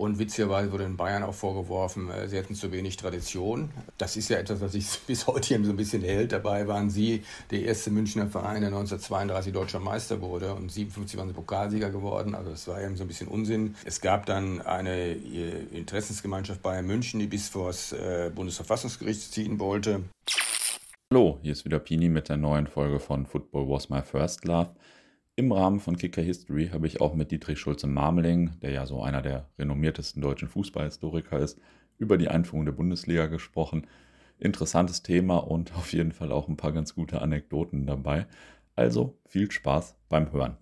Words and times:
Und 0.00 0.18
witzigerweise 0.18 0.72
wurde 0.72 0.84
in 0.84 0.96
Bayern 0.96 1.22
auch 1.22 1.34
vorgeworfen, 1.34 2.08
äh, 2.08 2.26
sie 2.26 2.38
hätten 2.38 2.54
zu 2.54 2.72
wenig 2.72 2.96
Tradition. 2.96 3.68
Das 3.98 4.16
ist 4.16 4.30
ja 4.30 4.38
etwas, 4.38 4.62
was 4.62 4.72
sich 4.72 4.86
bis 5.06 5.26
heute 5.26 5.52
eben 5.52 5.66
so 5.66 5.72
ein 5.72 5.76
bisschen 5.76 6.00
hält. 6.00 6.32
Dabei 6.32 6.66
waren 6.66 6.88
sie 6.88 7.22
der 7.50 7.64
erste 7.64 7.90
Münchner 7.90 8.26
Verein, 8.26 8.62
der 8.62 8.68
1932 8.68 9.52
deutscher 9.52 9.78
Meister 9.78 10.22
wurde 10.22 10.54
und 10.54 10.72
57 10.72 11.18
waren 11.18 11.28
sie 11.28 11.34
Pokalsieger 11.34 11.90
geworden. 11.90 12.34
Also 12.34 12.50
das 12.50 12.66
war 12.66 12.80
eben 12.80 12.96
so 12.96 13.04
ein 13.04 13.08
bisschen 13.08 13.28
Unsinn. 13.28 13.74
Es 13.84 14.00
gab 14.00 14.24
dann 14.24 14.62
eine 14.62 15.10
äh, 15.10 15.66
Interessensgemeinschaft 15.70 16.62
Bayern 16.62 16.86
München, 16.86 17.20
die 17.20 17.26
bis 17.26 17.50
vor 17.50 17.66
das 17.66 17.92
äh, 17.92 18.30
Bundesverfassungsgericht 18.34 19.30
ziehen 19.30 19.58
wollte. 19.58 20.04
Hallo, 21.12 21.38
hier 21.42 21.52
ist 21.52 21.66
wieder 21.66 21.78
Pini 21.78 22.08
mit 22.08 22.30
der 22.30 22.38
neuen 22.38 22.68
Folge 22.68 23.00
von 23.00 23.26
Football 23.26 23.68
Was 23.68 23.90
My 23.90 24.00
First 24.00 24.46
Love. 24.46 24.70
Im 25.40 25.52
Rahmen 25.52 25.80
von 25.80 25.96
Kicker 25.96 26.20
History 26.20 26.68
habe 26.70 26.86
ich 26.86 27.00
auch 27.00 27.14
mit 27.14 27.30
Dietrich 27.30 27.58
Schulze-Marmeling, 27.58 28.60
der 28.60 28.72
ja 28.72 28.84
so 28.84 29.02
einer 29.02 29.22
der 29.22 29.48
renommiertesten 29.58 30.20
deutschen 30.20 30.48
Fußballhistoriker 30.48 31.38
ist, 31.38 31.58
über 31.96 32.18
die 32.18 32.28
Einführung 32.28 32.66
der 32.66 32.72
Bundesliga 32.72 33.24
gesprochen. 33.24 33.86
Interessantes 34.38 35.02
Thema 35.02 35.38
und 35.38 35.74
auf 35.76 35.94
jeden 35.94 36.12
Fall 36.12 36.30
auch 36.30 36.48
ein 36.48 36.58
paar 36.58 36.72
ganz 36.72 36.94
gute 36.94 37.22
Anekdoten 37.22 37.86
dabei. 37.86 38.26
Also 38.76 39.18
viel 39.24 39.50
Spaß 39.50 39.96
beim 40.10 40.30
Hören. 40.30 40.58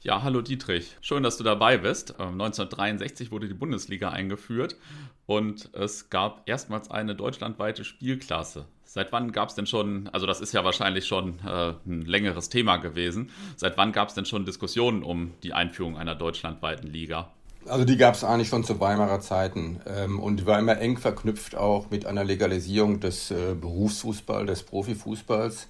Ja, 0.00 0.24
hallo 0.24 0.42
Dietrich. 0.42 0.96
Schön, 1.00 1.22
dass 1.22 1.36
du 1.36 1.44
dabei 1.44 1.78
bist. 1.78 2.18
1963 2.18 3.28
ähm, 3.28 3.30
wurde 3.30 3.46
die 3.46 3.54
Bundesliga 3.54 4.10
eingeführt 4.10 4.76
und 5.24 5.72
es 5.72 6.10
gab 6.10 6.48
erstmals 6.48 6.90
eine 6.90 7.14
deutschlandweite 7.14 7.84
Spielklasse. 7.84 8.66
Seit 8.90 9.12
wann 9.12 9.32
gab 9.32 9.50
es 9.50 9.54
denn 9.54 9.66
schon, 9.66 10.08
also 10.14 10.24
das 10.24 10.40
ist 10.40 10.52
ja 10.52 10.64
wahrscheinlich 10.64 11.06
schon 11.06 11.40
äh, 11.46 11.74
ein 11.86 12.06
längeres 12.06 12.48
Thema 12.48 12.78
gewesen, 12.78 13.30
seit 13.54 13.76
wann 13.76 13.92
gab 13.92 14.08
es 14.08 14.14
denn 14.14 14.24
schon 14.24 14.46
Diskussionen 14.46 15.02
um 15.02 15.34
die 15.42 15.52
Einführung 15.52 15.98
einer 15.98 16.14
deutschlandweiten 16.14 16.90
Liga? 16.90 17.28
Also 17.66 17.84
die 17.84 17.98
gab 17.98 18.14
es 18.14 18.24
eigentlich 18.24 18.48
schon 18.48 18.64
zu 18.64 18.80
Weimarer 18.80 19.20
Zeiten 19.20 19.82
ähm, 19.86 20.18
und 20.18 20.46
war 20.46 20.58
immer 20.58 20.78
eng 20.78 20.96
verknüpft 20.96 21.54
auch 21.54 21.90
mit 21.90 22.06
einer 22.06 22.24
Legalisierung 22.24 22.98
des 22.98 23.30
äh, 23.30 23.54
Berufsfußballs, 23.60 24.46
des 24.46 24.62
Profifußballs, 24.62 25.68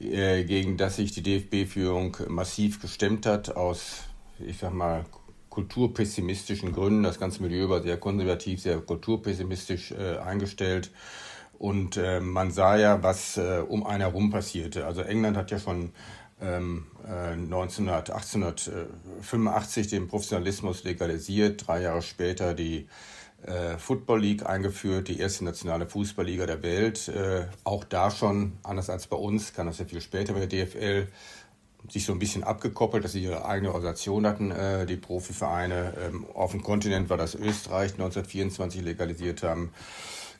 äh, 0.00 0.44
gegen 0.44 0.76
das 0.76 0.96
sich 0.96 1.12
die 1.12 1.22
DFB-Führung 1.22 2.18
massiv 2.28 2.82
gestemmt 2.82 3.24
hat 3.24 3.56
aus, 3.56 4.02
ich 4.46 4.58
sag 4.58 4.74
mal, 4.74 5.06
kulturpessimistischen 5.48 6.72
Gründen. 6.72 7.02
Das 7.02 7.18
ganze 7.18 7.40
Milieu 7.40 7.70
war 7.70 7.80
sehr 7.80 7.96
konservativ, 7.96 8.60
sehr 8.60 8.78
kulturpessimistisch 8.78 9.92
äh, 9.92 10.18
eingestellt. 10.18 10.90
Und 11.62 11.96
äh, 11.96 12.18
man 12.18 12.50
sah 12.50 12.76
ja, 12.76 13.04
was 13.04 13.36
äh, 13.36 13.62
um 13.68 13.86
einen 13.86 14.00
herum 14.00 14.30
passierte. 14.30 14.84
Also 14.84 15.02
England 15.02 15.36
hat 15.36 15.52
ja 15.52 15.60
schon 15.60 15.92
ähm, 16.40 16.86
1900, 17.04 18.08
äh, 18.08 18.12
1885 18.14 19.86
den 19.86 20.08
Professionalismus 20.08 20.82
legalisiert, 20.82 21.64
drei 21.64 21.82
Jahre 21.82 22.02
später 22.02 22.54
die 22.54 22.88
äh, 23.46 23.78
Football 23.78 24.22
League 24.22 24.44
eingeführt, 24.44 25.06
die 25.06 25.20
erste 25.20 25.44
nationale 25.44 25.86
Fußballliga 25.86 26.46
der 26.46 26.64
Welt. 26.64 27.06
Äh, 27.06 27.44
auch 27.62 27.84
da 27.84 28.10
schon, 28.10 28.54
anders 28.64 28.90
als 28.90 29.06
bei 29.06 29.16
uns, 29.16 29.54
kann 29.54 29.66
das 29.68 29.78
ja 29.78 29.84
viel 29.84 30.00
später 30.00 30.32
mit 30.32 30.50
der 30.50 30.66
DFL, 30.66 31.06
sich 31.88 32.04
so 32.04 32.12
ein 32.12 32.18
bisschen 32.18 32.42
abgekoppelt, 32.42 33.04
dass 33.04 33.12
sie 33.12 33.22
ihre 33.22 33.44
eigene 33.44 33.68
Organisation 33.68 34.26
hatten, 34.26 34.50
äh, 34.50 34.84
die 34.84 34.96
Profivereine. 34.96 35.94
Ähm, 36.08 36.26
auf 36.34 36.50
dem 36.50 36.64
Kontinent 36.64 37.08
war 37.08 37.18
das 37.18 37.36
Österreich 37.36 37.92
1924 37.92 38.82
legalisiert 38.82 39.44
haben 39.44 39.70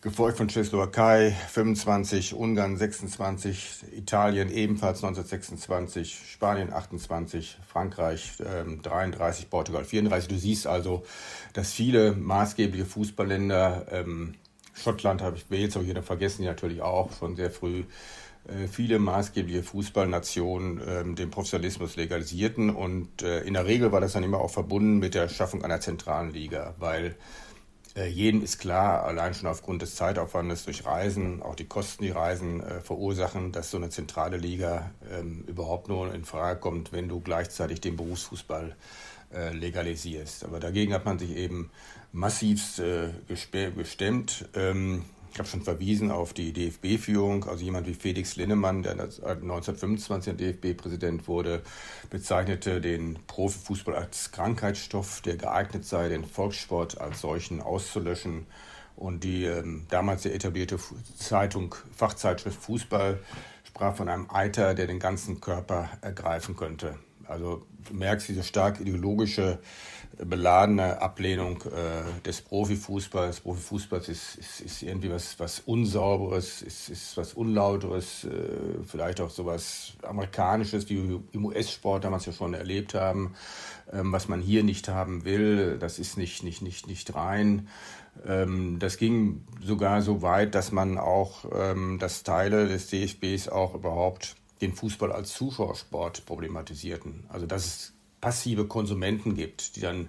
gefolgt 0.03 0.36
von 0.36 0.48
Tschechoslowakei 0.48 1.31
25, 1.50 2.34
Ungarn 2.34 2.77
26, 2.77 3.84
Italien 3.97 4.50
ebenfalls 4.50 4.98
1926, 4.98 6.19
Spanien 6.28 6.72
28, 6.72 7.58
Frankreich 7.67 8.33
ähm, 8.45 8.83
33, 8.83 9.48
Portugal 9.48 9.84
34. 9.84 10.28
Du 10.28 10.36
siehst 10.36 10.67
also, 10.67 11.05
dass 11.53 11.73
viele 11.73 12.12
maßgebliche 12.17 12.84
Fußballländer, 12.84 13.86
ähm, 13.92 14.34
Schottland 14.75 15.23
habe 15.23 15.36
ich, 15.36 15.48
Wales 15.50 15.77
habe 15.77 15.84
ich 15.84 15.91
wieder 15.91 16.03
vergessen, 16.03 16.45
natürlich 16.45 16.83
auch 16.83 17.12
schon 17.17 17.36
sehr 17.36 17.53
früh, 17.53 17.84
äh, 18.48 18.67
viele 18.67 18.98
maßgebliche 18.98 19.63
Fußballnationen 19.63 20.80
äh, 20.80 21.14
den 21.14 21.30
Professionalismus 21.30 21.95
legalisierten 21.95 22.70
und 22.70 23.23
äh, 23.23 23.42
in 23.42 23.55
der 23.55 23.67
Regel 23.67 23.92
war 23.92 24.01
das 24.01 24.14
dann 24.14 24.24
immer 24.24 24.40
auch 24.40 24.51
verbunden 24.51 24.98
mit 24.98 25.14
der 25.14 25.29
Schaffung 25.29 25.64
einer 25.64 25.80
zentralen 25.80 26.33
Liga, 26.33 26.74
weil 26.80 27.14
äh, 27.95 28.07
jedem 28.07 28.42
ist 28.42 28.58
klar, 28.58 29.05
allein 29.05 29.35
schon 29.35 29.48
aufgrund 29.48 29.83
des 29.83 29.97
Zeitaufwandes 29.97 30.64
durch 30.64 30.85
Reisen, 30.85 31.42
auch 31.42 31.55
die 31.55 31.67
Kosten, 31.67 32.05
die 32.05 32.11
Reisen 32.11 32.63
äh, 32.63 32.80
verursachen, 32.80 33.53
dass 33.53 33.70
so 33.70 33.77
eine 33.77 33.91
zentrale 33.91 34.36
Liga 34.36 34.91
ähm, 35.11 35.45
überhaupt 35.47 35.89
nur 35.89 36.14
in 36.14 36.25
Frage 36.25 36.58
kommt, 36.58 36.92
wenn 36.92 37.08
du 37.08 37.20
gleichzeitig 37.20 37.81
den 37.81 37.97
Berufsfußball 37.97 38.75
äh, 39.35 39.52
legalisierst. 39.52 40.45
Aber 40.45 40.61
dagegen 40.61 40.95
hat 40.95 41.05
man 41.05 41.19
sich 41.19 41.36
eben 41.36 41.70
massivst 42.13 42.81
äh, 42.81 43.11
gestemmt. 43.29 44.48
Ähm, 44.55 45.05
ich 45.33 45.39
habe 45.39 45.48
schon 45.48 45.63
verwiesen 45.63 46.11
auf 46.11 46.35
die 46.35 46.53
DFB-Führung, 46.53 47.45
also 47.45 47.65
jemand 47.65 47.87
wie 47.87 47.95
Felix 47.95 48.37
Linnemann, 48.37 48.83
der 48.83 48.93
1925 48.93 50.37
DFB-Präsident 50.37 51.27
wurde, 51.27 51.63
bezeichnete 52.11 52.83
den 52.83 53.19
Profifußball 53.27 53.95
als 53.95 54.31
Krankheitsstoff, 54.31 55.23
der 55.23 55.37
geeignet 55.37 55.87
sei, 55.87 56.11
den 56.11 56.27
Volkssport 56.27 57.01
als 57.01 57.23
solchen 57.23 57.63
auszulöschen. 57.63 58.47
Und 58.95 59.25
die 59.25 59.47
ähm, 59.47 59.87
damals 59.89 60.27
etablierte 60.27 60.79
Zeitung, 61.17 61.75
Fachzeitschrift 61.97 62.61
Fußball 62.61 63.19
sprach 63.64 63.97
von 63.97 64.11
einem 64.11 64.31
Eiter, 64.31 64.75
der 64.75 64.87
den 64.87 64.99
ganzen 64.99 65.41
Körper 65.41 65.89
ergreifen 66.03 66.57
könnte. 66.57 66.99
Also 67.27 67.67
du 67.89 67.95
merkst 67.95 68.29
diese 68.29 68.43
stark 68.43 68.81
ideologische 68.81 69.61
beladene 70.18 71.00
Ablehnung 71.00 71.62
äh, 71.62 72.23
des 72.23 72.42
Profifußballs. 72.42 73.40
Profifußballs 73.40 74.08
ist, 74.08 74.36
ist, 74.36 74.61
ist 74.61 74.83
irgendwie 74.83 75.11
was, 75.11 75.39
was 75.39 75.61
Unsauberes, 75.61 76.62
ist, 76.62 76.89
ist 76.89 77.17
was 77.17 77.34
Unlauteres, 77.34 78.24
äh, 78.24 78.28
vielleicht 78.86 79.20
auch 79.20 79.30
sowas 79.30 79.95
Amerikanisches, 80.02 80.89
wie 80.89 81.08
wir 81.08 81.22
im 81.33 81.45
US-Sport 81.46 82.05
damals 82.05 82.27
ja 82.27 82.33
schon 82.33 82.55
erlebt 82.55 82.95
haben, 82.95 83.34
ähm, 83.92 84.12
was 84.12 84.28
man 84.28 84.40
hier 84.40 84.62
nicht 84.62 84.89
haben 84.89 85.24
will. 85.24 85.78
Das 85.78 85.98
ist 85.98 86.17
nicht, 86.18 86.42
nicht, 86.42 86.62
nicht, 86.62 86.86
nicht 86.86 87.14
rein. 87.14 87.68
Ähm, 88.27 88.78
das 88.78 88.98
ging 88.98 89.45
sogar 89.62 90.02
so 90.02 90.22
weit, 90.22 90.55
dass 90.55 90.72
man 90.72 90.98
auch, 90.98 91.46
ähm, 91.55 91.98
dass 91.98 92.22
Teile 92.22 92.68
des 92.68 92.89
DFBs 92.89 93.48
auch 93.48 93.74
überhaupt 93.74 94.36
den 94.61 94.74
Fußball 94.74 95.11
als 95.11 95.33
Zuschauersport 95.33 96.27
problematisierten. 96.27 97.24
Also 97.28 97.46
dass 97.46 97.67
es 97.67 97.92
passive 98.22 98.64
Konsumenten 98.64 99.34
gibt, 99.34 99.77
die 99.77 99.80
dann 99.80 100.08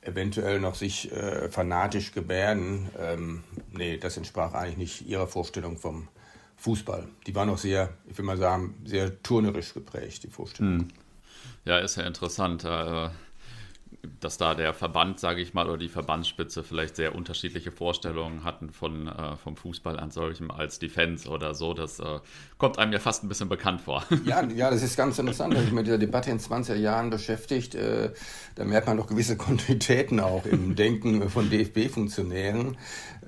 eventuell 0.00 0.58
noch 0.58 0.74
sich 0.74 1.12
äh, 1.12 1.48
fanatisch 1.50 2.10
gebärden. 2.10 2.88
Ähm, 2.98 3.44
nee, 3.70 3.98
das 3.98 4.16
entsprach 4.16 4.54
eigentlich 4.54 4.76
nicht 4.76 5.06
ihrer 5.06 5.28
Vorstellung 5.28 5.78
vom 5.78 6.08
Fußball. 6.56 7.06
Die 7.26 7.34
war 7.34 7.46
noch 7.46 7.58
sehr, 7.58 7.90
ich 8.08 8.18
will 8.18 8.24
mal 8.24 8.38
sagen, 8.38 8.74
sehr 8.84 9.22
turnerisch 9.22 9.74
geprägt, 9.74 10.24
die 10.24 10.30
Vorstellung. 10.30 10.80
Hm. 10.80 10.88
Ja, 11.64 11.78
ist 11.78 11.96
ja 11.96 12.04
interessant. 12.04 12.64
Äh, 12.64 13.10
dass 14.20 14.38
da 14.38 14.54
der 14.54 14.72
Verband, 14.72 15.20
sage 15.20 15.40
ich 15.40 15.54
mal, 15.54 15.68
oder 15.68 15.76
die 15.76 15.88
Verbandsspitze 15.88 16.62
vielleicht 16.62 16.96
sehr 16.96 17.14
unterschiedliche 17.14 17.70
Vorstellungen 17.70 18.44
hatten 18.44 18.70
von, 18.70 19.08
äh, 19.08 19.36
vom 19.36 19.56
Fußball 19.56 19.98
an 19.98 20.10
solchem 20.10 20.50
als 20.50 20.78
Defense 20.78 21.28
oder 21.28 21.54
so. 21.54 21.74
Das 21.74 22.00
äh, 22.00 22.20
kommt 22.56 22.78
einem 22.78 22.92
ja 22.92 22.98
fast 22.98 23.24
ein 23.24 23.28
bisschen 23.28 23.48
bekannt 23.48 23.80
vor. 23.80 24.04
Ja, 24.24 24.44
ja 24.44 24.70
das 24.70 24.82
ist 24.82 24.96
ganz 24.96 25.18
interessant, 25.18 25.54
wenn 25.54 25.62
sich 25.62 25.72
mit 25.72 25.86
dieser 25.86 25.98
Debatte 25.98 26.30
in 26.30 26.38
20er 26.38 26.74
Jahren 26.74 27.10
beschäftigt. 27.10 27.74
Äh, 27.74 28.12
da 28.54 28.64
merkt 28.64 28.86
man 28.86 28.96
doch 28.96 29.06
gewisse 29.06 29.36
Kontinuitäten 29.36 30.20
auch 30.20 30.44
im 30.44 30.74
Denken 30.76 31.28
von 31.30 31.50
DFB-Funktionären. 31.50 32.76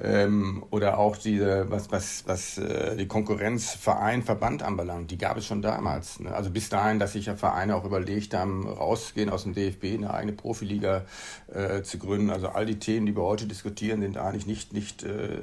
Ähm, 0.01 0.65
oder 0.71 0.99
auch 0.99 1.17
diese, 1.17 1.71
was, 1.71 1.91
was, 1.91 2.25
was 2.27 2.59
äh, 2.59 2.97
die 2.97 3.09
Konkurrenz 3.09 3.73
Verein, 3.73 4.23
Verband 4.23 4.63
anbelangt. 4.63 5.11
Die 5.11 5.19
gab 5.19 5.37
es 5.37 5.47
schon 5.47 5.63
damals. 5.63 6.21
Ne? 6.21 6.35
Also 6.35 6.51
bis 6.51 6.69
dahin, 6.69 6.99
dass 6.99 7.13
sich 7.13 7.27
ja 7.27 7.37
Vereine 7.37 7.75
auch 7.77 7.85
überlegt 7.85 8.35
haben, 8.35 8.67
rauszugehen 8.67 9.31
aus 9.31 9.45
dem 9.45 9.55
DFB, 9.55 9.95
eine 9.95 10.13
eigene 10.13 10.33
Profi 10.33 10.62
Profiliga 10.63 11.05
äh, 11.53 11.83
zu 11.83 11.99
gründen. 11.99 12.31
Also 12.31 12.49
all 12.49 12.67
die 12.67 12.79
Themen, 12.79 13.07
die 13.07 13.17
wir 13.17 13.23
heute 13.23 13.47
diskutieren, 13.47 14.01
sind 14.01 14.17
eigentlich 14.17 14.47
nicht, 14.47 14.73
nicht 14.73 15.03
äh, 15.03 15.41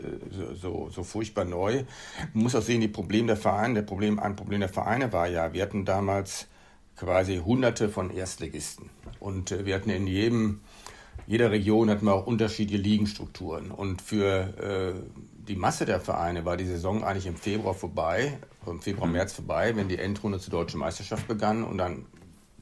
so, 0.60 0.90
so 0.90 1.04
furchtbar 1.04 1.46
neu. 1.46 1.84
Man 2.34 2.44
muss 2.44 2.56
auch 2.56 2.62
sehen, 2.62 2.82
die 2.82 2.88
Probleme 2.88 3.28
der 3.28 3.38
Vereine, 3.38 3.76
der 3.76 3.82
Problem, 3.82 4.18
ein 4.20 4.36
Problem 4.36 4.62
der 4.62 4.70
Vereine 4.70 5.12
war 5.12 5.28
ja, 5.28 5.54
wir 5.54 5.62
hatten 5.62 5.84
damals 5.84 6.48
quasi 6.96 7.38
hunderte 7.38 7.90
von 7.90 8.12
Erstligisten. 8.12 8.90
Und 9.20 9.52
äh, 9.52 9.66
wir 9.66 9.76
hatten 9.76 9.90
in 9.90 10.08
jedem, 10.08 10.62
jeder 11.28 11.52
Region 11.52 11.90
hatten 11.90 12.06
wir 12.06 12.14
auch 12.14 12.26
unterschiedliche 12.26 12.82
Ligenstrukturen. 12.82 13.72
Und 13.72 14.02
für 14.02 14.54
äh, 14.58 14.94
die 15.48 15.56
Masse 15.56 15.86
der 15.86 16.00
Vereine 16.00 16.46
war 16.46 16.56
die 16.56 16.66
Saison 16.66 17.04
eigentlich 17.04 17.26
im 17.26 17.36
Februar 17.36 17.74
vorbei, 17.74 18.38
im 18.66 18.80
Februar, 18.80 19.08
mhm. 19.08 19.14
März 19.14 19.34
vorbei, 19.34 19.76
wenn 19.76 19.90
die 19.90 19.98
Endrunde 19.98 20.40
zur 20.40 20.52
deutschen 20.52 20.80
Meisterschaft 20.80 21.28
begann. 21.28 21.64
Und 21.64 21.78
dann 21.78 22.06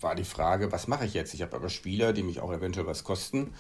war 0.02 0.16
die 0.16 0.24
Frage, 0.24 0.72
was 0.72 0.88
mache 0.88 1.06
ich 1.06 1.14
jetzt? 1.14 1.34
Ich 1.34 1.42
habe 1.42 1.56
aber 1.56 1.70
Spieler, 1.70 2.14
die 2.14 2.24
mich 2.24 2.40
auch 2.40 2.52
eventuell 2.52 2.88
was 2.88 3.04
kosten. 3.04 3.54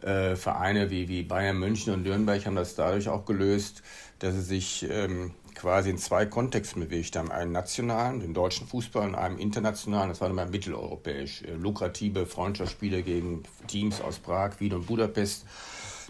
Äh, 0.00 0.36
Vereine 0.36 0.90
wie, 0.90 1.08
wie 1.08 1.22
Bayern 1.22 1.58
München 1.58 1.92
und 1.92 2.02
Nürnberg 2.02 2.44
haben 2.44 2.56
das 2.56 2.74
dadurch 2.74 3.08
auch 3.08 3.24
gelöst, 3.24 3.82
dass 4.18 4.34
sie 4.34 4.42
sich 4.42 4.86
ähm, 4.90 5.32
quasi 5.54 5.90
in 5.90 5.98
zwei 5.98 6.26
Kontexten 6.26 6.82
bewegt 6.82 7.16
haben. 7.16 7.30
Einen 7.30 7.52
nationalen, 7.52 8.20
den 8.20 8.34
deutschen 8.34 8.66
Fußball 8.66 9.08
und 9.08 9.14
einen 9.14 9.38
internationalen, 9.38 10.08
das 10.08 10.20
war 10.20 10.30
immer 10.30 10.46
mitteleuropäisch. 10.46 11.42
Äh, 11.42 11.54
lukrative 11.54 12.26
Freundschaftsspiele 12.26 13.02
gegen 13.02 13.44
Teams 13.68 14.00
aus 14.00 14.18
Prag, 14.18 14.58
Wien 14.58 14.74
und 14.74 14.86
Budapest 14.86 15.46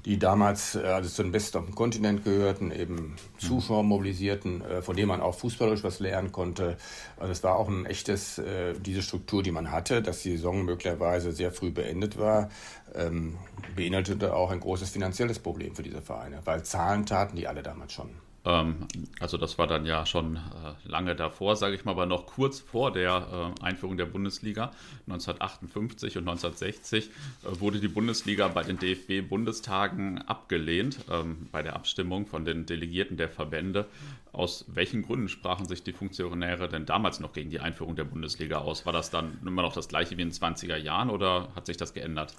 die 0.05 0.19
damals 0.19 0.75
äh, 0.75 0.81
also 0.81 1.09
zu 1.09 1.23
den 1.23 1.33
Besten 1.33 1.59
auf 1.59 1.67
dem 1.67 1.75
Kontinent 1.75 2.25
gehörten, 2.25 2.73
eben 2.73 3.17
Zuschauer 3.39 3.83
mobilisierten, 3.83 4.63
äh, 4.63 4.83
von 4.83 4.97
denen 4.97 5.09
man 5.09 5.21
auch 5.21 5.35
fußballerisch 5.35 5.85
was 5.85 6.01
lernen 6.01 6.33
konnte. 6.33 6.77
Also 7.19 7.33
es 7.33 7.45
war 7.45 7.57
auch 7.57 7.69
ein 7.69 7.87
echtes, 7.87 8.39
äh, 8.39 8.75
diese 8.75 9.03
Struktur, 9.03 9.43
die 9.43 9.53
man 9.53 9.71
hatte, 9.71 10.03
dass 10.03 10.23
die 10.23 10.33
Saison 10.33 10.65
möglicherweise 10.65 11.33
sehr 11.33 11.53
früh 11.53 11.71
beendet 11.71 12.19
war, 12.19 12.51
ähm, 12.95 13.39
beinhaltete 13.77 14.35
auch 14.35 14.51
ein 14.51 14.61
großes 14.61 14.91
finanzielles 14.91 15.39
Problem 15.39 15.75
für 15.75 15.83
diese 15.83 16.03
Vereine, 16.03 16.41
weil 16.45 16.65
Zahlen 16.65 17.07
taten 17.07 17.37
die 17.37 17.47
alle 17.47 17.63
damals 17.63 17.93
schon. 17.93 18.11
Ähm, 18.45 18.89
also 19.21 19.37
das 19.37 19.59
war 19.59 19.67
dann 19.67 19.87
ja 19.87 20.05
schon 20.05 20.37
äh, 20.37 20.41
lange 20.85 21.15
davor, 21.15 21.57
sage 21.57 21.77
ich 21.77 21.85
mal, 21.85 21.93
aber 21.93 22.07
noch 22.07 22.27
kurz 22.27 22.61
vor 22.61 22.93
der 22.93 23.55
äh, 23.61 23.65
Einführung 23.65 23.97
der 23.97 24.07
Bundesliga 24.07 24.73
1958 25.07 26.17
und 26.19 26.29
1960 26.29 27.07
äh, 27.07 27.61
wurde 27.61 27.79
die 27.79 27.89
Bundesliga 27.89 28.49
bei 28.49 28.63
den 28.65 28.79
DFB-Bundestagen 28.79 30.19
abgelehnt 30.23 30.99
ähm, 31.11 31.49
bei 31.53 31.63
der 31.63 31.77
Abstimmung 31.77 32.27
von 32.27 32.45
den 32.45 32.67
Delegierten 32.67 33.17
der 33.17 33.29
Verbände. 33.29 33.87
Aus 34.33 34.65
welchen 34.69 35.03
Gründen 35.03 35.29
sprachen 35.29 35.67
sich 35.67 35.83
die 35.85 35.93
Funktionäre 35.93 36.69
denn 36.69 36.87
damals 36.87 37.21
noch 37.21 37.33
gegen 37.33 37.51
die 37.51 37.61
Einführung 37.61 37.97
der 37.97 38.05
Bundesliga 38.05 38.59
aus? 38.59 38.87
War 38.87 38.93
das 38.93 39.11
dann 39.11 39.39
immer 39.45 39.63
noch 39.63 39.75
das 39.75 39.89
gleiche 39.89 40.17
wie 40.17 40.23
in 40.23 40.31
den 40.31 40.35
20er 40.35 40.77
Jahren 40.77 41.11
oder 41.11 41.49
hat 41.55 41.67
sich 41.67 41.77
das 41.77 41.95
geändert? 41.95 42.35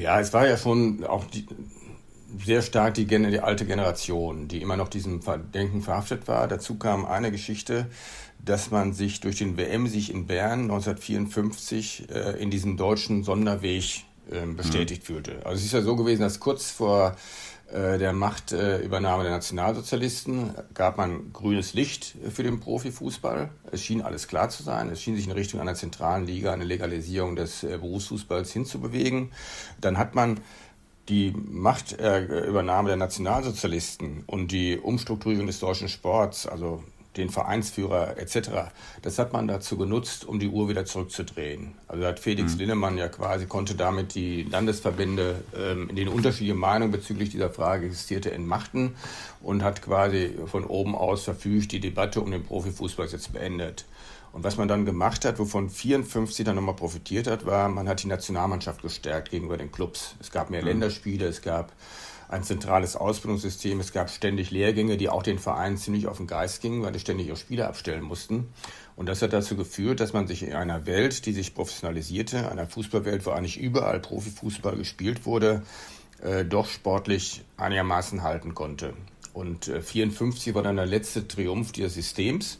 Ja, 0.00 0.18
es 0.18 0.32
war 0.32 0.48
ja 0.48 0.56
schon 0.56 1.04
auch 1.04 1.26
die, 1.26 1.46
sehr 2.44 2.62
stark 2.62 2.94
die, 2.94 3.06
die, 3.06 3.40
alte 3.40 3.66
Generation, 3.66 4.48
die 4.48 4.62
immer 4.62 4.76
noch 4.76 4.88
diesem 4.88 5.20
Denken 5.54 5.82
verhaftet 5.82 6.28
war. 6.28 6.48
Dazu 6.48 6.76
kam 6.76 7.04
eine 7.04 7.30
Geschichte, 7.30 7.86
dass 8.44 8.70
man 8.70 8.92
sich 8.92 9.20
durch 9.20 9.36
den 9.36 9.56
WM-Sieg 9.56 10.10
in 10.10 10.26
Bern 10.26 10.62
1954 10.62 12.10
äh, 12.10 12.42
in 12.42 12.50
diesem 12.50 12.76
deutschen 12.76 13.24
Sonderweg 13.24 14.04
äh, 14.30 14.46
bestätigt 14.46 15.02
mhm. 15.02 15.06
fühlte. 15.06 15.36
Also 15.44 15.56
es 15.56 15.64
ist 15.66 15.72
ja 15.72 15.82
so 15.82 15.96
gewesen, 15.96 16.22
dass 16.22 16.40
kurz 16.40 16.70
vor 16.70 17.16
äh, 17.72 17.98
der 17.98 18.12
Machtübernahme 18.12 19.24
der 19.24 19.32
Nationalsozialisten 19.32 20.54
gab 20.74 20.98
man 20.98 21.32
grünes 21.32 21.74
Licht 21.74 22.14
für 22.32 22.44
den 22.44 22.60
Profifußball. 22.60 23.50
Es 23.72 23.82
schien 23.82 24.02
alles 24.02 24.28
klar 24.28 24.50
zu 24.50 24.62
sein. 24.62 24.88
Es 24.90 25.02
schien 25.02 25.16
sich 25.16 25.26
in 25.26 25.32
Richtung 25.32 25.60
einer 25.60 25.74
zentralen 25.74 26.26
Liga, 26.26 26.52
eine 26.52 26.64
Legalisierung 26.64 27.34
des 27.34 27.64
äh, 27.64 27.78
Berufsfußballs 27.78 28.52
hinzubewegen. 28.52 29.32
Dann 29.80 29.98
hat 29.98 30.14
man 30.14 30.40
die 31.08 31.32
Machtübernahme 31.48 32.88
der 32.88 32.96
Nationalsozialisten 32.96 34.24
und 34.26 34.52
die 34.52 34.78
Umstrukturierung 34.78 35.46
des 35.46 35.60
deutschen 35.60 35.88
Sports, 35.88 36.46
also 36.46 36.82
den 37.16 37.30
Vereinsführer 37.30 38.18
etc., 38.18 38.50
das 39.02 39.18
hat 39.18 39.32
man 39.32 39.48
dazu 39.48 39.76
genutzt, 39.76 40.24
um 40.24 40.38
die 40.38 40.48
Uhr 40.48 40.68
wieder 40.68 40.84
zurückzudrehen. 40.84 41.72
Also 41.88 42.04
hat 42.04 42.20
Felix 42.20 42.54
mhm. 42.54 42.60
Linnemann 42.60 42.98
ja 42.98 43.08
quasi, 43.08 43.46
konnte 43.46 43.74
damit 43.74 44.14
die 44.14 44.42
Landesverbände, 44.42 45.42
ähm, 45.56 45.88
in 45.88 45.96
denen 45.96 46.10
unterschiedliche 46.10 46.54
Meinungen 46.54 46.92
bezüglich 46.92 47.30
dieser 47.30 47.50
Frage 47.50 47.86
existierte, 47.86 48.32
entmachten 48.32 48.96
und 49.40 49.62
hat 49.62 49.82
quasi 49.82 50.34
von 50.46 50.64
oben 50.64 50.94
aus 50.94 51.24
verfügt, 51.24 51.72
die 51.72 51.80
Debatte 51.80 52.20
um 52.20 52.30
den 52.30 52.44
Profifußball 52.44 53.06
ist 53.06 53.12
jetzt 53.12 53.32
beendet. 53.32 53.86
Und 54.36 54.44
was 54.44 54.58
man 54.58 54.68
dann 54.68 54.84
gemacht 54.84 55.24
hat, 55.24 55.38
wovon 55.38 55.70
54 55.70 56.44
dann 56.44 56.56
nochmal 56.56 56.76
profitiert 56.76 57.26
hat, 57.26 57.46
war, 57.46 57.70
man 57.70 57.88
hat 57.88 58.02
die 58.02 58.06
Nationalmannschaft 58.06 58.82
gestärkt 58.82 59.30
gegenüber 59.30 59.56
den 59.56 59.72
Clubs. 59.72 60.14
Es 60.20 60.30
gab 60.30 60.50
mehr 60.50 60.60
mhm. 60.60 60.68
Länderspiele, 60.68 61.24
es 61.24 61.40
gab 61.40 61.72
ein 62.28 62.42
zentrales 62.42 62.96
Ausbildungssystem, 62.96 63.80
es 63.80 63.94
gab 63.94 64.10
ständig 64.10 64.50
Lehrgänge, 64.50 64.98
die 64.98 65.08
auch 65.08 65.22
den 65.22 65.38
Vereinen 65.38 65.78
ziemlich 65.78 66.06
auf 66.06 66.18
den 66.18 66.26
Geist 66.26 66.60
gingen, 66.60 66.82
weil 66.82 66.92
die 66.92 66.98
ständig 67.00 67.28
ihre 67.28 67.38
Spiele 67.38 67.66
abstellen 67.66 68.02
mussten. 68.02 68.52
Und 68.94 69.08
das 69.08 69.22
hat 69.22 69.32
dazu 69.32 69.56
geführt, 69.56 70.00
dass 70.00 70.12
man 70.12 70.26
sich 70.26 70.42
in 70.42 70.52
einer 70.52 70.84
Welt, 70.84 71.24
die 71.24 71.32
sich 71.32 71.54
professionalisierte, 71.54 72.50
einer 72.50 72.66
Fußballwelt, 72.66 73.24
wo 73.24 73.30
eigentlich 73.30 73.58
überall 73.58 74.00
Profifußball 74.00 74.76
gespielt 74.76 75.24
wurde, 75.24 75.62
äh, 76.20 76.44
doch 76.44 76.66
sportlich 76.66 77.42
einigermaßen 77.56 78.22
halten 78.22 78.54
konnte. 78.54 78.92
Und 79.32 79.68
äh, 79.68 79.80
54 79.80 80.54
war 80.54 80.62
dann 80.62 80.76
der 80.76 80.84
letzte 80.84 81.26
Triumph 81.26 81.72
dieses 81.72 81.94
Systems. 81.94 82.58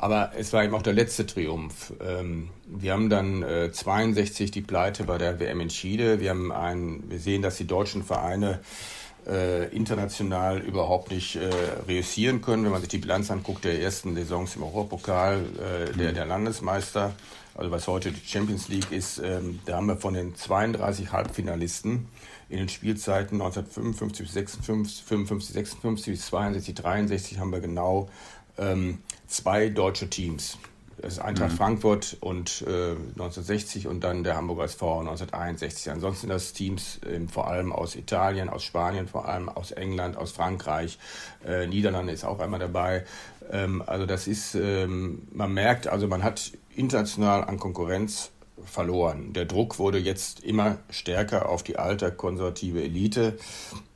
Aber 0.00 0.32
es 0.34 0.54
war 0.54 0.64
eben 0.64 0.74
auch 0.74 0.80
der 0.80 0.94
letzte 0.94 1.26
Triumph. 1.26 1.92
Ähm, 2.02 2.48
wir 2.64 2.94
haben 2.94 3.10
dann 3.10 3.42
äh, 3.42 3.70
62 3.70 4.50
die 4.50 4.62
Pleite 4.62 5.04
bei 5.04 5.18
der 5.18 5.38
WM 5.38 5.60
in 5.60 5.68
Chile. 5.68 6.20
Wir, 6.20 6.30
haben 6.30 6.50
ein, 6.50 7.02
wir 7.10 7.18
sehen, 7.18 7.42
dass 7.42 7.58
die 7.58 7.66
deutschen 7.66 8.02
Vereine 8.02 8.60
äh, 9.26 9.68
international 9.68 10.60
überhaupt 10.60 11.10
nicht 11.10 11.36
äh, 11.36 11.50
reüssieren 11.86 12.40
können. 12.40 12.64
Wenn 12.64 12.72
man 12.72 12.80
sich 12.80 12.88
die 12.88 12.96
Bilanz 12.96 13.30
anguckt 13.30 13.66
der 13.66 13.78
ersten 13.82 14.14
Saisons 14.14 14.56
im 14.56 14.62
Europapokal, 14.62 15.44
äh, 15.58 15.92
der, 15.92 16.12
der 16.12 16.24
Landesmeister, 16.24 17.12
also 17.54 17.70
was 17.70 17.86
heute 17.86 18.10
die 18.10 18.26
Champions 18.26 18.68
League 18.68 18.92
ist, 18.92 19.18
ähm, 19.18 19.60
da 19.66 19.76
haben 19.76 19.86
wir 19.86 19.98
von 19.98 20.14
den 20.14 20.34
32 20.34 21.12
Halbfinalisten 21.12 22.08
in 22.48 22.56
den 22.56 22.70
Spielzeiten 22.70 23.34
1955 23.42 24.24
bis 24.24 24.32
56, 24.32 25.04
55, 25.04 25.52
56 25.52 26.12
bis 26.14 26.26
62, 26.28 26.74
63 26.74 27.38
haben 27.38 27.52
wir 27.52 27.60
genau 27.60 28.08
ähm, 28.56 28.98
zwei 29.30 29.68
deutsche 29.68 30.10
Teams. 30.10 30.58
Das 31.00 31.14
ist 31.14 31.18
Eintracht 31.20 31.52
mhm. 31.52 31.56
Frankfurt 31.56 32.16
und 32.20 32.62
äh, 32.66 32.90
1960 32.90 33.86
und 33.86 34.04
dann 34.04 34.22
der 34.22 34.36
Hamburger 34.36 34.64
SV 34.64 35.00
1961. 35.00 35.90
Ansonsten 35.90 36.28
das 36.28 36.52
Teams 36.52 37.00
äh, 37.04 37.26
vor 37.26 37.46
allem 37.46 37.72
aus 37.72 37.96
Italien, 37.96 38.50
aus 38.50 38.64
Spanien, 38.64 39.08
vor 39.08 39.26
allem 39.26 39.48
aus 39.48 39.70
England, 39.70 40.18
aus 40.18 40.32
Frankreich. 40.32 40.98
Äh, 41.46 41.66
Niederlande 41.68 42.12
ist 42.12 42.24
auch 42.24 42.38
einmal 42.38 42.60
dabei. 42.60 43.06
Ähm, 43.50 43.82
also 43.86 44.04
das 44.04 44.26
ist, 44.26 44.54
ähm, 44.54 45.26
man 45.32 45.54
merkt, 45.54 45.86
also 45.86 46.06
man 46.06 46.22
hat 46.22 46.52
international 46.74 47.44
an 47.44 47.58
Konkurrenz 47.58 48.30
verloren. 48.66 49.32
Der 49.32 49.46
Druck 49.46 49.78
wurde 49.78 49.96
jetzt 49.96 50.40
immer 50.40 50.76
stärker 50.90 51.48
auf 51.48 51.62
die 51.62 51.78
alte 51.78 52.12
konservative 52.12 52.82
Elite, 52.82 53.38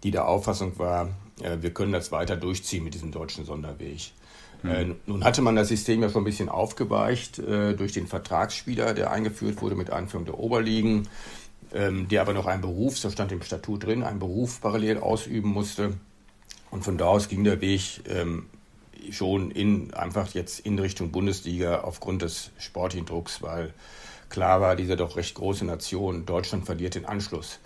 die 0.05 0.11
der 0.11 0.27
Auffassung 0.27 0.79
war, 0.79 1.11
äh, 1.41 1.59
wir 1.61 1.73
können 1.73 1.93
das 1.93 2.13
weiter 2.13 2.37
durchziehen 2.37 2.85
mit 2.85 2.95
diesem 2.95 3.11
deutschen 3.11 3.45
Sonderweg. 3.45 4.13
Äh, 4.65 4.95
nun 5.07 5.25
hatte 5.25 5.43
man 5.43 5.57
das 5.57 5.69
System 5.69 6.03
ja 6.03 6.09
schon 6.09 6.23
ein 6.23 6.27
bisschen 6.27 6.49
aufgeweicht 6.49 7.39
äh, 7.39 7.75
durch 7.75 7.93
den 7.93 8.07
Vertragsspieler, 8.07 8.95
der 8.95 9.11
eingeführt 9.11 9.61
wurde 9.61 9.75
mit 9.75 9.91
Einführung 9.91 10.25
der 10.25 10.39
Oberligen, 10.39 11.09
ähm, 11.75 12.09
der 12.09 12.23
aber 12.23 12.33
noch 12.33 12.47
einen 12.47 12.63
Beruf, 12.63 12.97
so 12.97 13.11
stand 13.11 13.31
im 13.33 13.43
Statut 13.43 13.85
drin, 13.85 14.03
einen 14.03 14.19
Beruf 14.19 14.61
parallel 14.61 14.99
ausüben 14.99 15.51
musste. 15.51 15.95
Und 16.71 16.85
von 16.85 16.99
da 16.99 17.07
aus 17.07 17.29
ging 17.29 17.45
der 17.45 17.61
Weg 17.61 18.03
ähm, 18.09 18.47
schon 19.11 19.51
in, 19.51 19.93
einfach 19.93 20.33
jetzt 20.35 20.61
in 20.61 20.79
Richtung 20.79 21.11
Bundesliga 21.11 21.81
aufgrund 21.81 22.23
des 22.23 22.51
sportlichen 22.59 23.07
Drucks, 23.07 23.43
weil 23.43 23.75
klar 24.31 24.61
war, 24.61 24.77
diese 24.77 24.97
doch 24.97 25.17
recht 25.17 25.35
große 25.35 25.65
Nation, 25.65 26.27
Deutschland 26.27 26.65
verliert 26.65 26.95
den 26.95 27.05
Anschluss. 27.05 27.61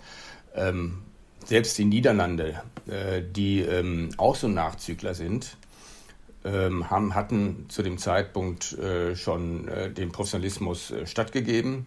Ähm, 0.53 0.99
selbst 1.45 1.77
die 1.77 1.85
Niederlande, 1.85 2.61
äh, 2.87 3.23
die 3.23 3.61
ähm, 3.61 4.09
auch 4.17 4.35
so 4.35 4.47
Nachzügler 4.47 5.13
sind, 5.13 5.57
haben, 6.43 7.15
hatten 7.15 7.65
zu 7.69 7.83
dem 7.83 7.97
Zeitpunkt 7.97 8.73
äh, 8.73 9.15
schon 9.15 9.67
äh, 9.67 9.91
dem 9.91 10.11
Professionalismus 10.11 10.91
äh, 10.91 11.05
stattgegeben. 11.05 11.85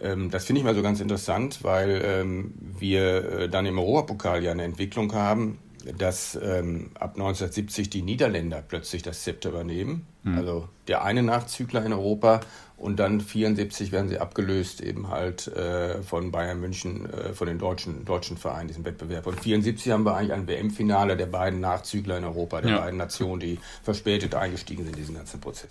Ähm, 0.00 0.30
das 0.30 0.44
finde 0.44 0.60
ich 0.60 0.64
mal 0.64 0.74
so 0.74 0.82
ganz 0.82 1.00
interessant, 1.00 1.62
weil 1.62 2.00
ähm, 2.04 2.54
wir 2.78 3.48
dann 3.48 3.66
im 3.66 3.78
Europapokal 3.78 4.42
ja 4.42 4.52
eine 4.52 4.64
Entwicklung 4.64 5.12
haben, 5.14 5.58
dass 5.98 6.36
ähm, 6.36 6.90
ab 6.94 7.14
1970 7.14 7.90
die 7.90 8.02
Niederländer 8.02 8.62
plötzlich 8.62 9.02
das 9.02 9.22
Zepter 9.22 9.50
übernehmen. 9.50 10.06
Mhm. 10.22 10.38
Also 10.38 10.68
der 10.88 11.04
eine 11.04 11.22
Nachzügler 11.22 11.84
in 11.84 11.92
Europa 11.92 12.40
und 12.82 12.96
dann 12.96 13.20
74 13.20 13.92
werden 13.92 14.08
sie 14.08 14.18
abgelöst 14.18 14.80
eben 14.80 15.08
halt 15.08 15.46
äh, 15.46 16.02
von 16.02 16.32
Bayern 16.32 16.60
München, 16.60 17.08
äh, 17.08 17.32
von 17.32 17.46
den 17.46 17.60
deutschen, 17.60 18.04
deutschen 18.04 18.36
Vereinen, 18.36 18.66
diesen 18.66 18.84
Wettbewerb. 18.84 19.28
Und 19.28 19.38
74 19.38 19.92
haben 19.92 20.04
wir 20.04 20.16
eigentlich 20.16 20.32
ein 20.32 20.48
WM-Finale 20.48 21.16
der 21.16 21.26
beiden 21.26 21.60
Nachzügler 21.60 22.18
in 22.18 22.24
Europa, 22.24 22.60
der 22.60 22.72
ja. 22.72 22.80
beiden 22.80 22.98
Nationen, 22.98 23.38
die 23.38 23.60
verspätet 23.84 24.34
eingestiegen 24.34 24.82
sind 24.82 24.94
in 24.94 24.98
diesen 24.98 25.14
ganzen 25.14 25.40
Prozess. 25.40 25.70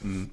Mhm. 0.00 0.30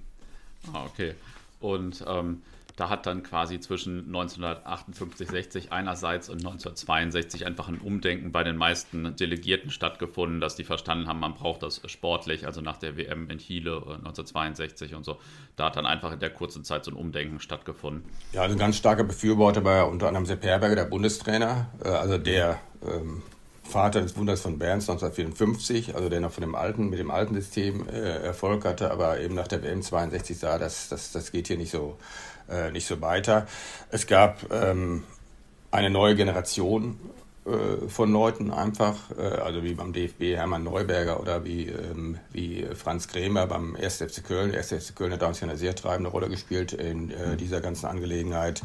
Ah, 0.73 0.85
okay. 0.85 1.13
Und 1.59 2.03
ähm, 2.07 2.41
da 2.75 2.89
hat 2.89 3.05
dann 3.05 3.23
quasi 3.23 3.59
zwischen 3.59 4.05
1958, 4.07 5.29
60 5.29 5.71
einerseits 5.71 6.29
und 6.29 6.39
1962 6.39 7.45
einfach 7.45 7.69
ein 7.69 7.79
Umdenken 7.79 8.31
bei 8.31 8.43
den 8.43 8.57
meisten 8.57 9.15
Delegierten 9.15 9.71
stattgefunden, 9.71 10.41
dass 10.41 10.55
die 10.55 10.65
verstanden 10.65 11.07
haben, 11.07 11.19
man 11.19 11.35
braucht 11.35 11.63
das 11.63 11.81
sportlich, 11.85 12.45
also 12.45 12.61
nach 12.61 12.77
der 12.77 12.97
WM 12.97 13.29
in 13.29 13.37
Chile 13.37 13.75
1962 13.75 14.93
und 14.93 15.05
so. 15.05 15.17
Da 15.55 15.67
hat 15.67 15.77
dann 15.77 15.85
einfach 15.85 16.11
in 16.11 16.19
der 16.19 16.31
kurzen 16.31 16.65
Zeit 16.65 16.83
so 16.83 16.91
ein 16.91 16.97
Umdenken 16.97 17.39
stattgefunden. 17.39 18.03
Ja, 18.33 18.41
also 18.41 18.55
ein 18.55 18.59
ganz 18.59 18.75
starker 18.75 19.05
Befürworter 19.05 19.63
war 19.63 19.87
unter 19.87 20.07
anderem 20.07 20.25
Sepp 20.25 20.43
Herberger, 20.43 20.75
der 20.75 20.85
Bundestrainer, 20.85 21.69
äh, 21.83 21.87
also 21.87 22.17
der 22.17 22.59
ähm, 22.85 23.23
Vater 23.63 24.01
des 24.01 24.15
Wunders 24.15 24.41
von 24.41 24.59
Berns 24.59 24.89
1954, 24.89 25.95
also 25.95 26.09
der 26.09 26.19
noch 26.19 26.31
von 26.31 26.41
dem 26.41 26.55
alten, 26.55 26.89
mit 26.89 26.99
dem 26.99 27.09
alten 27.09 27.33
System 27.33 27.87
äh, 27.89 27.99
Erfolg 27.99 28.63
hatte, 28.63 28.91
aber 28.91 29.19
eben 29.19 29.33
nach 29.33 29.47
der 29.47 29.63
WM 29.63 29.81
62 29.81 30.37
sah, 30.37 30.59
dass 30.59 30.89
das, 30.89 31.11
das 31.11 31.31
geht 31.31 31.47
hier 31.47 31.57
nicht 31.57 31.71
so 31.71 31.97
äh, 32.49 32.71
nicht 32.71 32.87
so 32.87 33.01
weiter. 33.01 33.47
Es 33.89 34.07
gab 34.07 34.51
ähm, 34.51 35.03
eine 35.71 35.89
neue 35.89 36.15
Generation 36.15 36.97
äh, 37.45 37.87
von 37.89 38.11
Leuten 38.11 38.49
einfach, 38.49 38.95
äh, 39.17 39.21
also 39.21 39.63
wie 39.63 39.75
beim 39.75 39.93
DFB 39.93 40.35
Hermann 40.35 40.63
Neuberger 40.63 41.19
oder 41.19 41.45
wie, 41.45 41.67
ähm, 41.67 42.17
wie 42.31 42.65
Franz 42.73 43.07
Krämer 43.07 43.45
beim 43.45 43.75
1. 43.75 43.97
FC 43.97 44.23
Köln. 44.23 44.51
Der 44.51 44.61
1. 44.61 44.69
FC 44.69 44.95
Köln 44.95 45.13
hat 45.13 45.21
damals 45.21 45.43
eine 45.43 45.55
sehr 45.55 45.75
treibende 45.75 46.09
Rolle 46.09 46.27
gespielt 46.27 46.73
in 46.73 47.11
äh, 47.11 47.37
dieser 47.37 47.61
ganzen 47.61 47.85
Angelegenheit, 47.85 48.63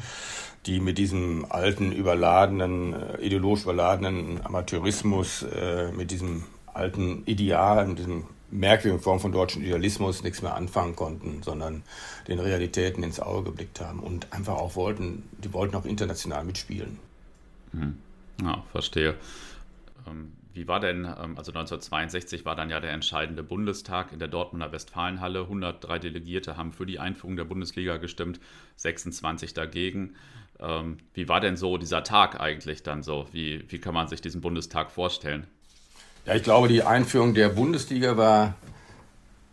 die 0.65 0.81
mit 0.81 0.97
diesem 0.97 1.45
alten, 1.51 1.93
überladenen, 1.93 2.95
äh, 2.95 3.21
ideologisch 3.21 3.65
überladenen 3.65 4.41
Amateurismus, 4.45 5.45
mit 5.95 6.11
diesem 6.11 6.45
alten 6.73 7.25
Ideal, 7.27 7.87
mit 7.87 7.99
diesem 7.99 8.25
merkwürdigen 8.51 9.03
Form 9.03 9.21
von 9.21 9.33
deutschen 9.33 9.63
Idealismus 9.63 10.23
nichts 10.23 10.43
mehr 10.43 10.55
anfangen 10.55 10.97
konnten, 10.97 11.43
sondern 11.43 11.83
den 12.29 12.41
Realitäten 12.41 13.03
ins 13.03 13.21
Auge 13.21 13.51
geblickt 13.51 13.81
haben 13.81 14.01
und 14.01 14.33
einfach 14.33 14.55
auch 14.55 14.77
wollten, 14.77 15.23
die 15.39 15.53
wollten 15.53 15.77
auch 15.77 15.85
international 15.85 16.45
mitspielen. 16.45 16.99
Mhm. 17.73 17.99
Ja, 18.43 18.65
verstehe. 18.73 19.15
Ähm, 20.07 20.33
wie 20.53 20.67
war 20.67 20.81
denn, 20.81 21.05
ähm, 21.05 21.39
also 21.39 21.53
1962 21.53 22.45
war 22.45 22.57
dann 22.57 22.71
ja 22.71 22.81
der 22.81 22.93
entscheidende 22.93 23.43
Bundestag 23.43 24.13
in 24.13 24.19
der 24.19 24.29
Dortmunder 24.29 24.73
Westfalenhalle. 24.73 25.43
103 25.43 25.99
Delegierte 25.99 26.57
haben 26.57 26.73
für 26.73 26.87
die 26.87 26.99
Einführung 26.99 27.37
der 27.37 27.45
Bundesliga 27.45 27.99
gestimmt, 27.99 28.41
26 28.77 29.55
dagegen. 29.55 30.17
Ähm, 30.59 30.99
wie 31.15 31.29
war 31.29 31.41
denn 31.41 31.57
so 31.57 31.79
dieser 31.79 32.03
Tag 32.03 32.41
eigentlich 32.41 32.83
dann 32.83 33.03
so? 33.03 33.27
Wie, 33.33 33.65
wie 33.71 33.79
kann 33.79 33.95
man 33.95 34.09
sich 34.09 34.21
diesen 34.21 34.41
Bundestag 34.41 34.91
vorstellen? 34.91 35.47
Ja, 36.27 36.35
ich 36.35 36.43
glaube, 36.43 36.69
die 36.69 36.83
Einführung 36.83 37.35
der 37.35 37.49
Bundesliga 37.49 38.17
war 38.17 38.55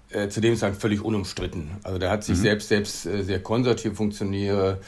äh, 0.09 0.29
zu 0.29 0.41
dem 0.41 0.55
Zeitpunkt 0.55 0.81
völlig 0.81 1.01
unumstritten. 1.01 1.71
Also 1.83 1.97
da 1.97 2.09
hat 2.09 2.24
sich 2.24 2.38
mhm. 2.38 2.41
selbst, 2.41 2.69
selbst 2.69 3.05
äh, 3.05 3.24
sehr 3.24 3.41
konservativ 3.41 3.95
funktioniere, 3.95 4.79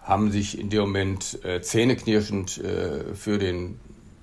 haben 0.00 0.32
sich 0.32 0.58
in 0.58 0.70
dem 0.70 0.80
Moment 0.80 1.44
äh, 1.44 1.60
zähneknirschend 1.60 2.58
äh, 2.58 3.14
für, 3.14 3.38
den, 3.38 3.78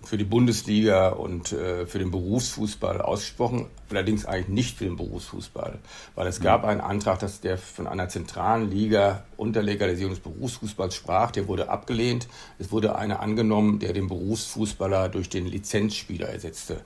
für 0.10 0.18
die 0.18 0.24
Bundesliga 0.24 1.10
und 1.10 1.51
äh, 1.51 1.86
für 1.86 2.00
den 2.00 2.10
Berufsfußball 2.10 3.00
ausgesprochen, 3.00 3.68
allerdings 3.92 4.25
eigentlich 4.25 4.48
nicht 4.48 4.78
für 4.80 4.86
den 4.86 4.96
Berufsfußball, 4.96 5.78
weil 6.16 6.28
es 6.28 6.39
mhm. 6.39 6.44
gab 6.46 6.66
einen 6.66 6.82
Antrag, 6.82 7.20
dass 7.20 7.42
der 7.42 7.60
von 7.60 7.86
einer 7.86 8.10
zentralen 8.10 8.72
Liga 8.72 9.24
unter 9.38 9.62
Legalisierung 9.62 10.16
des 10.16 10.24
Berufsfußballs 10.24 10.96
sprach, 10.96 11.30
der 11.30 11.48
wurde 11.48 11.70
abgelehnt. 11.70 12.28
Es 12.58 12.72
wurde 12.72 12.96
einer 12.96 13.20
angenommen, 13.20 13.78
der 13.78 13.94
den 13.94 14.08
Berufsfußballer 14.08 15.10
durch 15.10 15.30
den 15.30 15.46
Lizenzspieler 15.46 16.28
ersetzte. 16.28 16.82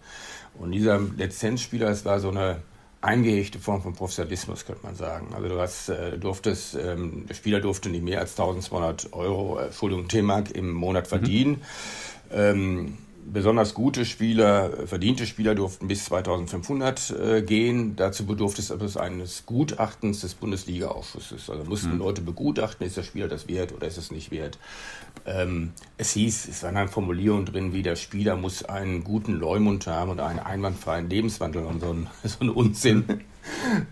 Und 0.60 0.74
dieser 0.74 1.00
Lizenzspieler, 1.00 1.88
es 1.88 2.04
war 2.04 2.20
so 2.20 2.30
eine 2.30 2.62
eingehegte 3.00 3.58
Form 3.58 3.82
von 3.82 3.94
Professionalismus, 3.94 4.66
könnte 4.66 4.86
man 4.86 4.96
sagen. 4.96 5.34
Also 5.34 5.48
du 5.48 5.60
hast, 5.62 5.88
äh, 5.88 6.18
durftest, 6.18 6.76
ähm, 6.76 7.26
der 7.28 7.36
Spieler 7.36 7.62
durfte 7.62 7.90
nicht 7.90 8.04
mehr 8.04 8.20
als 8.20 8.36
1200 8.36 9.14
Euro, 9.14 9.60
äh, 9.60 9.68
Entschuldigung, 9.68 10.10
T-Mark 10.10 10.52
im 10.52 10.74
Monat 10.74 11.08
verdienen. 11.08 11.52
Mhm. 11.52 12.36
Ähm, 12.36 12.98
besonders 13.26 13.74
gute 13.74 14.06
Spieler, 14.06 14.88
verdiente 14.88 15.26
Spieler 15.26 15.56
durften 15.56 15.88
bis 15.88 16.06
2500 16.06 17.10
äh, 17.12 17.42
gehen. 17.42 17.96
Dazu 17.96 18.26
bedurfte 18.26 18.62
es 18.62 18.72
aber 18.72 18.86
eines 19.02 19.46
Gutachtens 19.46 20.22
des 20.22 20.34
Bundesliga-Ausschusses. 20.34 21.50
Also 21.50 21.64
mussten 21.66 21.94
mhm. 21.94 22.00
Leute 22.00 22.22
begutachten, 22.22 22.86
ist 22.86 22.98
der 22.98 23.04
Spieler 23.04 23.28
das 23.28 23.48
wert 23.48 23.74
oder 23.74 23.88
ist 23.88 23.98
es 23.98 24.12
nicht 24.12 24.32
wert. 24.32 24.58
Ähm, 25.26 25.72
es 25.98 26.12
hieß, 26.12 26.48
es 26.50 26.64
waren 26.64 26.76
dann 26.76 26.90
Formulierungen 26.90 27.46
drin, 27.46 27.74
wie 27.74 27.82
der 27.82 27.96
Spieler 27.96 28.36
muss 28.36 28.64
einen 28.64 29.04
guten 29.04 29.34
Leumund 29.34 29.88
haben 29.88 30.12
und 30.12 30.20
einen 30.20 30.40
einwandfreien 30.40 31.10
Lebenswandel 31.10 31.64
und 31.64 31.82
so 31.82 31.94
ein, 31.94 32.08
so 32.24 32.38
ein 32.42 32.50
Unsinn. 32.50 33.06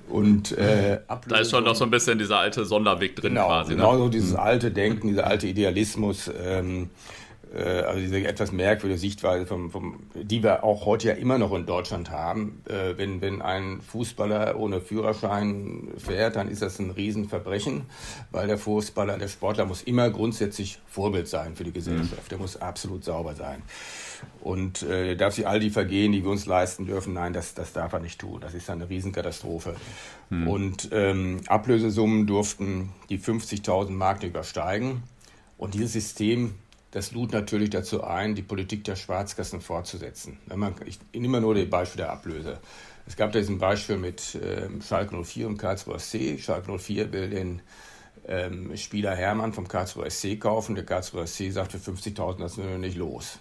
Und 0.09 0.53
äh, 0.53 0.99
da 1.27 1.37
ist 1.37 1.51
schon 1.51 1.63
noch 1.63 1.75
so 1.75 1.83
ein 1.83 1.91
bisschen 1.91 2.17
dieser 2.17 2.39
alte 2.39 2.63
Sonderweg 2.65 3.15
drin 3.15 3.33
genau, 3.33 3.47
quasi. 3.47 3.71
Ne? 3.71 3.77
Genau, 3.77 3.97
so 3.97 4.09
dieses 4.09 4.31
mhm. 4.31 4.39
alte 4.39 4.71
Denken, 4.71 5.09
dieser 5.09 5.27
alte 5.27 5.47
Idealismus. 5.47 6.29
Ähm, 6.41 6.83
äh, 6.83 6.87
also 7.59 7.99
diese 7.99 8.25
etwas 8.25 8.51
merkwürdige 8.51 8.99
Sichtweise, 8.99 9.45
vom, 9.45 9.71
vom, 9.71 10.03
die 10.15 10.41
wir 10.41 10.63
auch 10.63 10.85
heute 10.85 11.09
ja 11.09 11.13
immer 11.15 11.37
noch 11.37 11.53
in 11.53 11.65
Deutschland 11.65 12.09
haben. 12.09 12.61
Äh, 12.67 12.97
wenn, 12.97 13.21
wenn 13.21 13.41
ein 13.41 13.81
Fußballer 13.81 14.57
ohne 14.57 14.79
Führerschein 14.79 15.89
fährt, 15.97 16.37
dann 16.37 16.47
ist 16.47 16.61
das 16.61 16.79
ein 16.79 16.91
Riesenverbrechen, 16.91 17.83
weil 18.31 18.47
der 18.47 18.57
Fußballer, 18.57 19.17
der 19.17 19.27
Sportler 19.27 19.65
muss 19.65 19.81
immer 19.81 20.09
grundsätzlich 20.09 20.79
Vorbild 20.87 21.27
sein 21.27 21.55
für 21.55 21.63
die 21.63 21.73
Gesellschaft. 21.73 22.31
Der 22.31 22.37
muss 22.37 22.57
absolut 22.57 23.03
sauber 23.03 23.35
sein. 23.35 23.61
Und 24.41 24.83
äh, 24.83 25.15
darf 25.15 25.35
sich 25.35 25.47
all 25.47 25.59
die 25.59 25.69
Vergehen, 25.69 26.11
die 26.11 26.23
wir 26.23 26.31
uns 26.31 26.45
leisten 26.45 26.85
dürfen, 26.85 27.13
nein, 27.13 27.33
das, 27.33 27.53
das 27.53 27.73
darf 27.73 27.93
er 27.93 27.99
nicht 27.99 28.19
tun. 28.19 28.39
Das 28.41 28.53
ist 28.53 28.69
eine 28.69 28.89
Riesenkatastrophe. 28.89 29.75
Mhm. 30.29 30.47
Und 30.47 30.89
ähm, 30.91 31.41
Ablösesummen 31.47 32.27
durften 32.27 32.89
die 33.09 33.19
50.000 33.19 33.89
Mark 33.91 34.23
übersteigen. 34.23 35.03
Und 35.57 35.75
dieses 35.75 35.93
System 35.93 36.55
das 36.91 37.11
lud 37.11 37.31
natürlich 37.31 37.69
dazu 37.69 38.03
ein, 38.03 38.35
die 38.35 38.41
Politik 38.41 38.83
der 38.83 38.95
Schwarzkassen 38.95 39.61
fortzusetzen. 39.61 40.39
ich 40.85 40.99
nehme 41.13 41.41
nur 41.41 41.55
das 41.55 41.69
Beispiel 41.69 41.97
der 41.97 42.11
Ablöse. 42.11 42.59
Es 43.07 43.15
gab 43.15 43.31
da 43.31 43.39
diesen 43.39 43.57
Beispiel 43.57 43.97
mit 43.97 44.37
ähm, 44.41 44.81
Schalke 44.81 45.21
04 45.21 45.47
und 45.47 45.57
Karlsruher 45.57 45.99
SC. 45.99 46.39
Schalke 46.39 46.77
04 46.77 47.11
will 47.11 47.29
den 47.29 47.61
ähm, 48.27 48.75
Spieler 48.77 49.15
Hermann 49.15 49.53
vom 49.53 49.67
Karlsruher 49.67 50.09
SC 50.09 50.39
kaufen. 50.39 50.75
Der 50.75 50.85
Karlsruher 50.85 51.25
SC 51.25 51.51
sagt, 51.51 51.71
für 51.71 51.91
50.000 51.91 52.39
lassen 52.39 52.63
wir 52.63 52.77
nicht 52.77 52.97
los. 52.97 53.39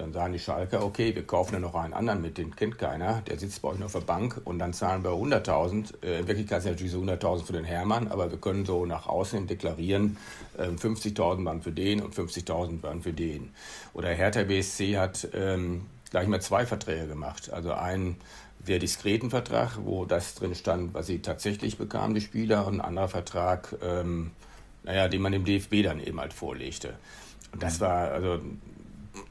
Dann 0.00 0.14
sagen 0.14 0.32
die 0.32 0.38
Schalker, 0.38 0.82
okay, 0.82 1.14
wir 1.14 1.26
kaufen 1.26 1.52
ja 1.52 1.60
noch 1.60 1.74
einen 1.74 1.92
anderen 1.92 2.22
mit, 2.22 2.38
den 2.38 2.56
kennt 2.56 2.78
keiner, 2.78 3.20
der 3.20 3.38
sitzt 3.38 3.60
bei 3.60 3.68
euch 3.68 3.78
nur 3.78 3.84
auf 3.84 3.92
der 3.92 4.00
Bank 4.00 4.40
und 4.44 4.58
dann 4.58 4.72
zahlen 4.72 5.04
wir 5.04 5.10
100.000. 5.10 6.02
Äh, 6.02 6.20
in 6.20 6.26
Wirklichkeit 6.26 6.62
sind 6.62 6.72
natürlich 6.72 6.92
so 6.92 7.02
100.000 7.02 7.44
für 7.44 7.52
den 7.52 7.64
Hermann, 7.64 8.08
aber 8.08 8.30
wir 8.30 8.38
können 8.38 8.64
so 8.64 8.86
nach 8.86 9.06
außen 9.06 9.46
deklarieren, 9.46 10.16
äh, 10.56 10.68
50.000 10.68 11.44
waren 11.44 11.60
für 11.60 11.72
den 11.72 12.00
und 12.00 12.14
50.000 12.14 12.82
waren 12.82 13.02
für 13.02 13.12
den. 13.12 13.50
Oder 13.92 14.08
Hertha 14.08 14.44
BSC 14.44 14.96
hat 14.96 15.28
ähm, 15.34 15.82
gleich 16.10 16.26
mal 16.28 16.40
zwei 16.40 16.64
Verträge 16.64 17.06
gemacht. 17.06 17.52
Also 17.52 17.74
einen 17.74 18.16
sehr 18.64 18.78
diskreten 18.78 19.28
Vertrag, 19.28 19.80
wo 19.84 20.06
das 20.06 20.34
drin 20.34 20.54
stand, 20.54 20.94
was 20.94 21.08
sie 21.08 21.20
tatsächlich 21.20 21.76
bekamen, 21.76 22.14
die 22.14 22.22
Spieler, 22.22 22.66
und 22.66 22.76
ein 22.76 22.80
anderer 22.80 23.08
Vertrag, 23.08 23.76
ähm, 23.82 24.30
naja, 24.82 25.08
den 25.08 25.20
man 25.20 25.32
dem 25.32 25.44
DFB 25.44 25.82
dann 25.82 26.00
eben 26.00 26.18
halt 26.18 26.32
vorlegte. 26.32 26.94
Und 27.52 27.62
das 27.62 27.80
war, 27.80 28.12
also 28.12 28.40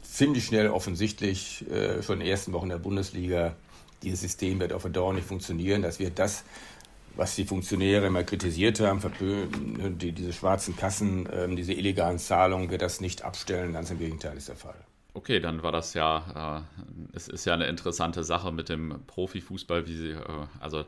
ziemlich 0.01 0.45
schnell 0.45 0.69
offensichtlich, 0.69 1.69
äh, 1.69 2.01
schon 2.03 2.15
in 2.15 2.19
den 2.21 2.29
ersten 2.29 2.53
Wochen 2.53 2.69
der 2.69 2.77
Bundesliga, 2.77 3.55
dieses 4.03 4.21
System 4.21 4.59
wird 4.59 4.73
auf 4.73 4.83
Dauer 4.89 5.13
nicht 5.13 5.27
funktionieren. 5.27 5.81
Das 5.81 5.99
wird 5.99 6.19
das, 6.19 6.43
was 7.15 7.35
die 7.35 7.45
Funktionäre 7.45 8.07
immer 8.07 8.23
kritisiert 8.23 8.79
haben, 8.79 9.01
die, 9.97 10.11
diese 10.11 10.33
schwarzen 10.33 10.75
Kassen, 10.75 11.25
äh, 11.25 11.53
diese 11.55 11.73
illegalen 11.73 12.17
Zahlungen, 12.17 12.69
wird 12.69 12.81
das 12.81 13.01
nicht 13.01 13.23
abstellen. 13.23 13.73
Ganz 13.73 13.91
im 13.91 13.99
Gegenteil 13.99 14.37
ist 14.37 14.47
der 14.47 14.55
Fall. 14.55 14.75
Okay, 15.13 15.39
dann 15.39 15.63
war 15.63 15.71
das 15.71 15.93
ja, 15.95 16.63
äh, 16.67 17.15
es 17.15 17.27
ist 17.27 17.45
ja 17.45 17.53
eine 17.53 17.65
interessante 17.65 18.23
Sache 18.23 18.51
mit 18.51 18.69
dem 18.69 19.01
Profifußball, 19.07 19.87
wie 19.87 19.95
sie, 19.95 20.09
äh, 20.11 20.47
also 20.59 20.85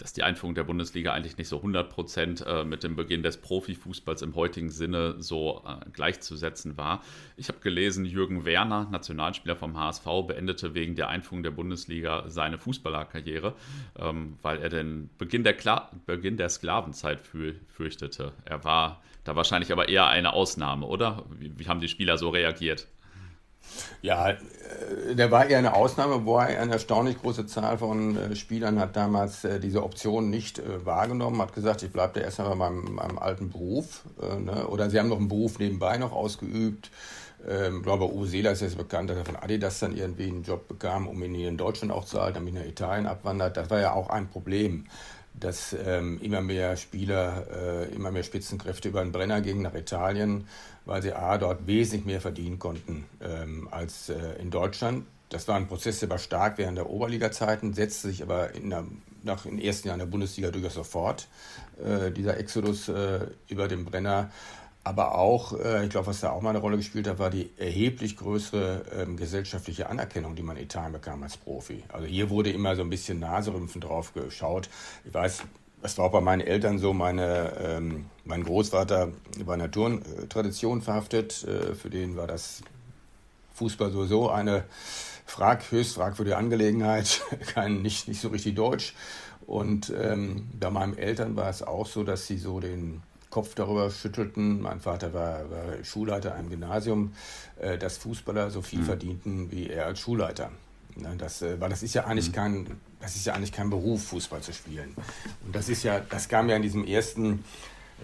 dass 0.00 0.12
die 0.12 0.22
Einführung 0.22 0.54
der 0.54 0.64
Bundesliga 0.64 1.12
eigentlich 1.12 1.36
nicht 1.36 1.48
so 1.48 1.58
100 1.58 1.90
Prozent 1.90 2.44
äh, 2.46 2.64
mit 2.64 2.82
dem 2.82 2.96
Beginn 2.96 3.22
des 3.22 3.36
Profifußballs 3.36 4.22
im 4.22 4.34
heutigen 4.34 4.70
Sinne 4.70 5.16
so 5.18 5.62
äh, 5.66 5.88
gleichzusetzen 5.90 6.76
war. 6.76 7.02
Ich 7.36 7.48
habe 7.48 7.58
gelesen, 7.60 8.04
Jürgen 8.04 8.44
Werner, 8.44 8.88
Nationalspieler 8.90 9.56
vom 9.56 9.78
HSV, 9.78 10.04
beendete 10.26 10.74
wegen 10.74 10.94
der 10.94 11.08
Einführung 11.08 11.42
der 11.42 11.50
Bundesliga 11.50 12.24
seine 12.28 12.58
Fußballerkarriere, 12.58 13.54
ähm, 13.98 14.36
weil 14.42 14.58
er 14.58 14.68
den 14.68 15.10
Beginn 15.18 15.44
der, 15.44 15.54
Kla 15.54 15.90
Beginn 16.06 16.36
der 16.36 16.48
Sklavenzeit 16.48 17.20
fürchtete. 17.20 18.32
Er 18.44 18.64
war 18.64 19.02
da 19.24 19.36
wahrscheinlich 19.36 19.72
aber 19.72 19.88
eher 19.88 20.08
eine 20.08 20.32
Ausnahme, 20.32 20.86
oder? 20.86 21.24
Wie 21.38 21.68
haben 21.68 21.80
die 21.80 21.88
Spieler 21.88 22.16
so 22.16 22.30
reagiert? 22.30 22.86
Ja, 24.02 24.30
äh, 24.30 25.14
der 25.14 25.30
war 25.30 25.46
eher 25.46 25.58
eine 25.58 25.74
Ausnahme, 25.74 26.24
wo 26.24 26.38
er 26.38 26.60
eine 26.60 26.72
erstaunlich 26.72 27.20
große 27.20 27.46
Zahl 27.46 27.78
von 27.78 28.16
äh, 28.16 28.36
Spielern 28.36 28.78
hat 28.78 28.96
damals 28.96 29.44
äh, 29.44 29.60
diese 29.60 29.82
Option 29.82 30.30
nicht 30.30 30.62
wahrgenommen, 30.84 31.40
hat 31.40 31.54
gesagt, 31.54 31.82
ich 31.82 31.92
bleibe 31.92 32.18
da 32.18 32.20
erstmal 32.20 32.50
bei 32.50 32.54
meinem, 32.56 32.94
meinem 32.94 33.18
alten 33.18 33.50
Beruf. 33.50 34.04
Ne? 34.38 34.66
Oder 34.66 34.90
sie 34.90 34.98
haben 34.98 35.08
noch 35.08 35.18
einen 35.18 35.28
Beruf 35.28 35.58
nebenbei 35.58 35.98
noch 35.98 36.12
ausgeübt. 36.12 36.90
Ähm, 37.48 37.78
ich 37.78 37.82
glaube, 37.82 38.12
Uwe 38.12 38.26
Seeler 38.26 38.52
ist 38.52 38.62
jetzt 38.62 38.76
bekannt, 38.76 39.10
dass 39.10 39.18
er 39.18 39.24
von 39.24 39.36
Adidas 39.36 39.80
dann 39.80 39.96
irgendwie 39.96 40.28
einen 40.28 40.42
Job 40.42 40.68
bekam, 40.68 41.06
um 41.06 41.22
ihn 41.22 41.34
hier 41.34 41.48
in 41.48 41.56
Deutschland 41.56 41.92
auch 41.92 42.04
zu 42.04 42.20
halten, 42.20 42.34
damit 42.34 42.54
er 42.54 42.62
nach 42.62 42.68
Italien 42.68 43.06
abwandert. 43.06 43.56
Das 43.56 43.70
war 43.70 43.80
ja 43.80 43.92
auch 43.92 44.10
ein 44.10 44.28
Problem 44.28 44.86
dass 45.40 45.74
ähm, 45.84 46.20
immer 46.22 46.40
mehr 46.40 46.76
Spieler, 46.76 47.46
äh, 47.50 47.94
immer 47.94 48.10
mehr 48.10 48.22
Spitzenkräfte 48.22 48.88
über 48.88 49.02
den 49.02 49.12
Brenner 49.12 49.40
gingen 49.40 49.62
nach 49.62 49.74
Italien, 49.74 50.46
weil 50.84 51.02
sie 51.02 51.12
A, 51.12 51.38
dort 51.38 51.66
wesentlich 51.66 52.04
mehr 52.04 52.20
verdienen 52.20 52.58
konnten 52.58 53.06
ähm, 53.20 53.68
als 53.70 54.10
äh, 54.10 54.16
in 54.40 54.50
Deutschland. 54.50 55.06
Das 55.30 55.46
war 55.48 55.56
ein 55.56 55.68
Prozess, 55.68 56.00
der 56.00 56.10
war 56.10 56.18
stark 56.18 56.58
während 56.58 56.76
der 56.76 56.90
Oberliga-Zeiten, 56.90 57.72
setzte 57.72 58.08
sich 58.08 58.22
aber 58.22 58.54
in 58.54 58.70
der, 58.70 58.84
nach 59.22 59.42
den 59.42 59.60
ersten 59.60 59.88
Jahren 59.88 60.00
der 60.00 60.06
Bundesliga 60.06 60.50
durchaus 60.50 60.74
sofort, 60.74 61.28
äh, 61.84 62.10
dieser 62.10 62.36
Exodus 62.36 62.88
äh, 62.88 63.26
über 63.48 63.68
den 63.68 63.84
Brenner. 63.84 64.30
Aber 64.82 65.14
auch, 65.16 65.58
äh, 65.58 65.84
ich 65.84 65.90
glaube, 65.90 66.06
was 66.06 66.20
da 66.20 66.30
auch 66.30 66.40
mal 66.40 66.50
eine 66.50 66.58
Rolle 66.58 66.78
gespielt 66.78 67.06
hat, 67.06 67.18
war 67.18 67.28
die 67.28 67.50
erheblich 67.58 68.16
größere 68.16 68.84
ähm, 68.96 69.16
gesellschaftliche 69.16 69.90
Anerkennung, 69.90 70.34
die 70.34 70.42
man 70.42 70.56
in 70.56 70.64
Italien 70.64 70.92
bekam 70.92 71.22
als 71.22 71.36
Profi. 71.36 71.84
Also 71.88 72.06
hier 72.06 72.30
wurde 72.30 72.50
immer 72.50 72.74
so 72.76 72.82
ein 72.82 72.88
bisschen 72.90 73.20
Naserümpfen 73.20 73.82
drauf 73.82 74.14
geschaut. 74.14 74.70
Ich 75.04 75.12
weiß, 75.12 75.42
das 75.82 75.98
war 75.98 76.06
auch 76.06 76.12
bei 76.12 76.22
meinen 76.22 76.40
Eltern 76.40 76.78
so. 76.78 76.94
Meine, 76.94 77.52
ähm, 77.58 78.06
mein 78.24 78.42
Großvater 78.42 79.12
war 79.44 79.54
in 79.54 79.60
der 79.60 79.70
Turntradition 79.70 80.80
verhaftet. 80.80 81.44
Äh, 81.44 81.74
für 81.74 81.90
den 81.90 82.16
war 82.16 82.26
das 82.26 82.62
Fußball 83.54 83.90
sowieso 83.90 84.30
eine 84.30 84.64
frag, 85.26 85.70
höchst 85.70 85.94
fragwürdige 85.94 86.36
Angelegenheit, 86.36 87.22
kein, 87.54 87.82
nicht, 87.82 88.08
nicht 88.08 88.20
so 88.20 88.28
richtig 88.28 88.54
deutsch. 88.54 88.94
Und 89.46 89.92
ähm, 89.98 90.48
bei 90.58 90.70
meinen 90.70 90.96
Eltern 90.96 91.36
war 91.36 91.50
es 91.50 91.62
auch 91.62 91.86
so, 91.86 92.02
dass 92.04 92.26
sie 92.26 92.38
so 92.38 92.60
den 92.60 93.02
Kopf 93.30 93.54
darüber 93.54 93.90
schüttelten. 93.90 94.60
Mein 94.60 94.80
Vater 94.80 95.14
war, 95.14 95.50
war 95.50 95.84
Schulleiter 95.84 96.34
einem 96.34 96.50
Gymnasium, 96.50 97.12
äh, 97.60 97.78
dass 97.78 97.96
Fußballer 97.98 98.50
so 98.50 98.60
viel 98.60 98.80
mhm. 98.80 98.84
verdienten 98.84 99.50
wie 99.52 99.68
er 99.68 99.86
als 99.86 100.00
Schulleiter. 100.00 100.50
Ne, 100.96 101.14
das, 101.16 101.40
äh, 101.42 101.60
weil 101.60 101.70
das 101.70 101.82
ist 101.82 101.94
ja 101.94 102.04
eigentlich 102.04 102.28
mhm. 102.28 102.34
kein, 102.34 102.80
das 103.00 103.16
ist 103.16 103.26
ja 103.26 103.34
eigentlich 103.34 103.52
kein 103.52 103.70
Beruf, 103.70 104.04
Fußball 104.04 104.40
zu 104.40 104.52
spielen. 104.52 104.94
Und 105.46 105.54
das 105.54 105.68
ist 105.68 105.84
ja, 105.84 106.00
das 106.00 106.28
kam 106.28 106.48
ja 106.48 106.56
in 106.56 106.62
diesem 106.62 106.84
ersten, 106.84 107.44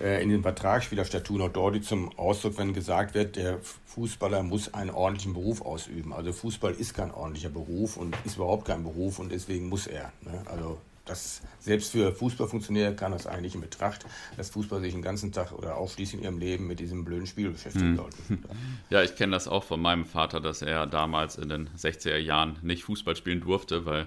äh, 0.01 0.23
in 0.23 0.31
den 0.31 0.43
Vertragsspielerstatuten 0.43 1.43
auch 1.43 1.53
deutlich 1.53 1.85
zum 1.85 2.17
Ausdruck, 2.17 2.59
wenn 2.59 2.73
gesagt 2.73 3.15
wird, 3.15 3.37
der 3.37 3.59
Fußballer 3.87 4.43
muss 4.43 4.73
einen 4.75 4.91
ordentlichen 4.91 5.35
Beruf 5.35 5.63
ausüben. 5.63 6.13
Also 6.13 6.33
Fußball 6.33 6.73
ist 6.75 6.95
kein 6.95 7.11
ordentlicher 7.11 7.51
Beruf 7.51 7.97
und 7.97 8.17
ist 8.25 8.37
überhaupt 8.37 8.67
kein 8.67 8.85
Beruf 8.85 9.19
und 9.19 9.33
deswegen 9.33 9.69
muss 9.69 9.87
er. 9.87 10.13
Ne? 10.23 10.43
Also 10.47 10.79
das, 11.07 11.41
selbst 11.61 11.93
für 11.93 12.13
Fußballfunktionäre 12.13 12.95
kann 12.95 13.13
das 13.13 13.27
eigentlich 13.27 13.55
in 13.55 13.61
Betracht, 13.61 14.05
dass 14.37 14.51
Fußball 14.51 14.81
sich 14.81 14.93
den 14.93 15.03
ganzen 15.03 15.33
Tag 15.33 15.53
oder 15.53 15.77
ausschließlich 15.77 16.21
in 16.21 16.25
ihrem 16.25 16.39
Leben 16.39 16.67
mit 16.67 16.81
diesem 16.81 17.05
blöden 17.05 17.27
Spiel 17.27 17.51
beschäftigen 17.51 17.93
mhm. 17.93 17.97
sollten. 17.97 18.45
Ja, 18.91 19.03
ich 19.03 19.17
kenne 19.17 19.33
das 19.33 19.49
auch 19.49 19.65
von 19.65 19.81
meinem 19.81 20.05
Vater, 20.05 20.41
dass 20.41 20.63
er 20.63 20.87
damals 20.87 21.37
in 21.37 21.49
den 21.49 21.69
60er 21.71 22.17
Jahren 22.17 22.57
nicht 22.63 22.85
Fußball 22.85 23.17
spielen 23.17 23.41
durfte, 23.41 23.85
weil 23.85 24.07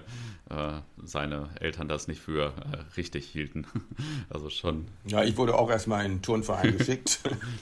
seine 1.04 1.48
Eltern 1.60 1.88
das 1.88 2.08
nicht 2.08 2.20
für 2.20 2.46
äh, 2.46 2.96
richtig 2.96 3.26
hielten. 3.26 3.66
also 4.30 4.50
schon. 4.50 4.86
Ja, 5.06 5.22
ich 5.22 5.36
wurde 5.36 5.54
auch 5.56 5.70
erstmal 5.70 6.04
in 6.04 6.12
einen 6.12 6.22
Turnverein 6.22 6.76
geschickt 6.78 7.20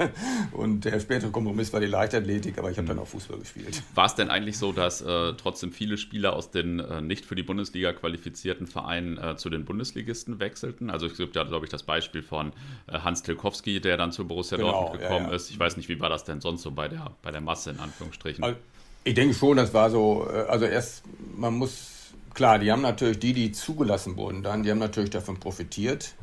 und 0.52 0.84
der 0.84 0.98
spätere 1.00 1.30
Kompromiss 1.30 1.72
war 1.72 1.80
die 1.80 1.86
Leichtathletik, 1.86 2.58
aber 2.58 2.70
ich 2.70 2.78
habe 2.78 2.88
dann 2.88 2.96
mhm. 2.96 3.02
auch 3.02 3.08
Fußball 3.08 3.38
gespielt. 3.38 3.82
War 3.94 4.06
es 4.06 4.14
denn 4.14 4.30
eigentlich 4.30 4.58
so, 4.58 4.72
dass 4.72 5.00
äh, 5.02 5.34
trotzdem 5.34 5.72
viele 5.72 5.98
Spieler 5.98 6.34
aus 6.34 6.50
den 6.50 6.80
äh, 6.80 7.00
nicht 7.00 7.26
für 7.26 7.34
die 7.34 7.42
Bundesliga 7.42 7.92
qualifizierten 7.92 8.66
Vereinen 8.66 9.18
äh, 9.18 9.36
zu 9.36 9.50
den 9.50 9.64
Bundesligisten 9.64 10.40
wechselten? 10.40 10.90
Also 10.90 11.06
es 11.06 11.16
gibt 11.16 11.36
ja, 11.36 11.44
glaube 11.44 11.66
ich, 11.66 11.70
das 11.70 11.82
Beispiel 11.82 12.22
von 12.22 12.52
äh, 12.86 12.98
Hans 13.00 13.22
Tilkowski, 13.22 13.80
der 13.80 13.96
dann 13.96 14.12
zu 14.12 14.26
Borussia 14.26 14.56
genau, 14.56 14.72
Dortmund 14.72 15.02
gekommen 15.02 15.24
ja, 15.26 15.30
ja. 15.30 15.36
ist. 15.36 15.50
Ich 15.50 15.58
weiß 15.58 15.76
nicht, 15.76 15.88
wie 15.88 16.00
war 16.00 16.08
das 16.08 16.24
denn 16.24 16.40
sonst 16.40 16.62
so 16.62 16.70
bei 16.70 16.88
der, 16.88 17.12
bei 17.22 17.30
der 17.30 17.40
Masse 17.40 17.70
in 17.70 17.80
Anführungsstrichen? 17.80 18.42
Also, 18.44 18.56
ich 19.04 19.14
denke 19.14 19.34
schon, 19.34 19.56
das 19.56 19.72
war 19.72 19.90
so, 19.90 20.24
also 20.24 20.66
erst, 20.66 21.04
man 21.36 21.54
muss 21.54 21.97
Klar, 22.38 22.60
die 22.60 22.70
haben 22.70 22.82
natürlich, 22.82 23.18
die, 23.18 23.32
die 23.32 23.50
zugelassen 23.50 24.16
wurden 24.16 24.44
dann, 24.44 24.62
die 24.62 24.70
haben 24.70 24.78
natürlich 24.78 25.10
davon 25.10 25.40
profitiert 25.40 26.14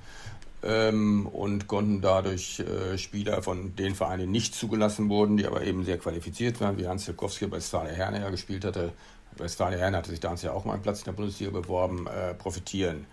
ähm, 0.63 1.27
und 1.27 1.67
konnten 1.67 2.00
dadurch 2.00 2.62
äh, 2.62 2.98
Spieler 2.98 3.43
von 3.43 3.75
den 3.75 3.95
Vereinen, 3.95 4.22
die 4.22 4.31
nicht 4.31 4.55
zugelassen 4.55 5.10
wurden, 5.10 5.36
die 5.36 5.45
aber 5.45 5.63
eben 5.63 5.84
sehr 5.84 5.98
qualifiziert 5.98 6.62
waren, 6.62 6.77
wie 6.77 6.88
Hans 6.88 7.03
Zilkowski 7.03 7.48
bei 7.48 7.57
Westfalia 7.57 7.91
Herne 7.91 8.22
ja 8.22 8.29
gespielt 8.29 8.63
hatte, 8.63 8.93
Westfalia 9.36 9.77
Herne 9.77 9.98
hatte 9.98 10.10
sich 10.10 10.22
damals 10.22 10.41
ja 10.41 10.53
auch 10.53 10.63
mal 10.63 10.75
einen 10.75 10.84
Platz 10.84 11.00
in 11.00 11.03
der 11.03 11.12
Bundesliga 11.12 11.51
beworben, 11.51 12.07
äh, 12.07 12.34
profitieren. 12.34 13.07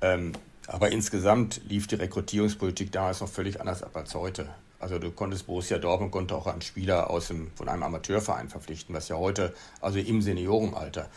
Ähm, 0.00 0.32
aber 0.66 0.90
insgesamt 0.92 1.60
lief 1.68 1.88
die 1.88 1.96
Rekrutierungspolitik 1.96 2.90
damals 2.90 3.20
noch 3.20 3.28
völlig 3.28 3.60
anders 3.60 3.82
ab 3.82 3.94
als 3.94 4.14
heute. 4.14 4.48
Also 4.78 4.98
du 4.98 5.10
konntest 5.10 5.46
Borussia 5.46 5.78
Dortmund 5.78 6.12
konnte 6.12 6.34
auch 6.34 6.46
einen 6.46 6.62
Spieler 6.62 7.10
aus 7.10 7.28
dem, 7.28 7.50
von 7.54 7.68
einem 7.68 7.82
Amateurverein 7.82 8.48
verpflichten, 8.48 8.94
was 8.94 9.08
ja 9.08 9.16
heute, 9.16 9.54
also 9.80 9.98
im 9.98 10.22
Seniorenalter, 10.22 11.08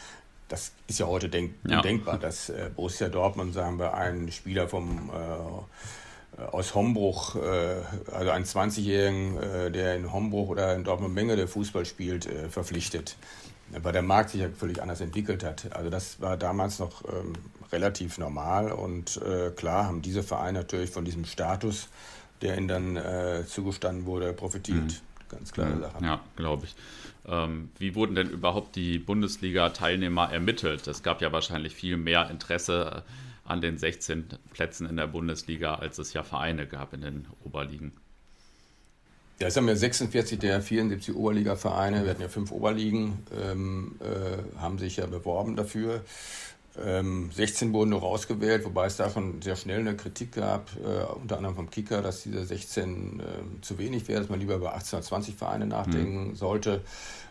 das 0.50 0.74
ist 0.88 1.00
ja 1.00 1.08
heute 1.08 1.30
denk 1.30 1.54
ja. 1.68 1.78
undenkbar, 1.78 2.18
dass 2.18 2.50
äh, 2.50 2.70
Borussia 2.76 3.08
Dortmund, 3.08 3.54
sagen 3.54 3.80
wir, 3.80 3.94
einen 3.94 4.32
Spieler 4.32 4.68
vom, 4.68 5.10
äh, 5.10 6.42
aus 6.42 6.76
Hombruch, 6.76 7.36
äh, 7.36 7.82
also 8.12 8.32
einen 8.32 8.46
20-Jährigen, 8.46 9.38
äh, 9.38 9.72
der 9.72 9.96
in 9.96 10.12
Hombruch 10.12 10.50
oder 10.50 10.76
in 10.76 10.84
Dortmund 10.84 11.14
Menge 11.14 11.36
der 11.36 11.48
Fußball 11.48 11.86
spielt, 11.86 12.26
äh, 12.26 12.50
verpflichtet. 12.50 13.16
Weil 13.72 13.94
der 13.94 14.02
Markt 14.02 14.32
sich 14.32 14.42
ja 14.42 14.50
völlig 14.50 14.82
anders 14.82 15.00
entwickelt 15.00 15.44
hat. 15.44 15.72
Also 15.76 15.92
das 15.92 16.20
war 16.20 16.38
damals 16.38 16.80
noch 16.80 17.04
ähm, 17.06 17.34
relativ 17.72 18.18
normal 18.18 18.72
und 18.72 19.18
äh, 19.18 19.52
klar 19.52 19.86
haben 19.86 20.02
diese 20.02 20.24
Vereine 20.24 20.60
natürlich 20.60 20.90
von 20.90 21.06
diesem 21.06 21.26
Status, 21.26 21.88
der 22.42 22.58
ihnen 22.58 22.68
dann 22.70 23.46
zugestanden 23.48 24.06
wurde, 24.06 24.32
profitiert. 24.32 24.78
Mhm. 24.78 25.09
Ganz 25.30 25.52
klare. 25.52 25.80
Sache. 25.80 26.04
Ja, 26.04 26.22
glaube 26.36 26.66
ich. 26.66 26.76
Ähm, 27.28 27.70
wie 27.78 27.96
wurden 27.96 28.16
denn 28.16 28.30
überhaupt 28.30 28.76
die 28.76 28.98
Bundesliga-Teilnehmer 28.98 30.32
ermittelt? 30.32 30.88
Es 30.88 31.04
gab 31.04 31.22
ja 31.22 31.32
wahrscheinlich 31.32 31.76
viel 31.76 31.98
mehr 31.98 32.30
Interesse 32.30 33.04
an 33.46 33.62
den 33.62 33.78
16 33.78 34.26
Plätzen 34.54 34.88
in 34.88 34.98
der 34.98 35.08
Bundesliga, 35.08 35.76
als 35.76 35.98
es 35.98 36.14
ja 36.14 36.24
Vereine 36.24 36.68
gab 36.68 36.94
in 36.94 37.02
den 37.02 37.28
Oberligen. 37.44 37.92
Ja, 39.40 39.48
es 39.48 39.56
haben 39.56 39.68
ja 39.68 39.76
46 39.76 40.38
der 40.40 40.62
74 40.62 41.16
Oberliga-Vereine, 41.16 42.04
wir 42.04 42.10
hatten 42.10 42.22
ja 42.22 42.28
fünf 42.28 42.52
Oberligen, 42.52 43.20
ähm, 43.42 43.96
äh, 44.02 44.60
haben 44.60 44.78
sich 44.78 44.98
ja 44.98 45.06
beworben 45.06 45.56
dafür. 45.56 46.04
Ähm, 46.84 47.30
16 47.34 47.74
wurden 47.74 47.92
nur 47.92 48.02
rausgewählt, 48.02 48.66
wobei 48.66 48.88
es 48.88 48.98
da 48.98 49.10
schon 49.10 49.42
sehr 49.42 49.56
schnell 49.56 49.80
eine 49.80 49.96
Kritik 49.96 50.34
gab, 50.34 50.70
äh, 50.78 51.12
unter 51.14 51.38
anderem 51.38 51.56
vom 51.56 51.70
Kicker, 51.70 52.02
dass 52.02 52.24
diese 52.24 52.46
16 52.46 53.20
äh, 53.20 53.24
zu 53.62 53.78
wenig 53.78 54.08
wäre, 54.08 54.22
dass 54.22 54.30
man 54.30 54.40
lieber 54.40 54.56
über 54.56 54.76
18 54.76 54.98
oder 54.98 55.06
20 55.06 55.36
Vereine 55.36 55.66
nachdenken 55.66 56.30
mhm. 56.30 56.36
sollte. 56.36 56.82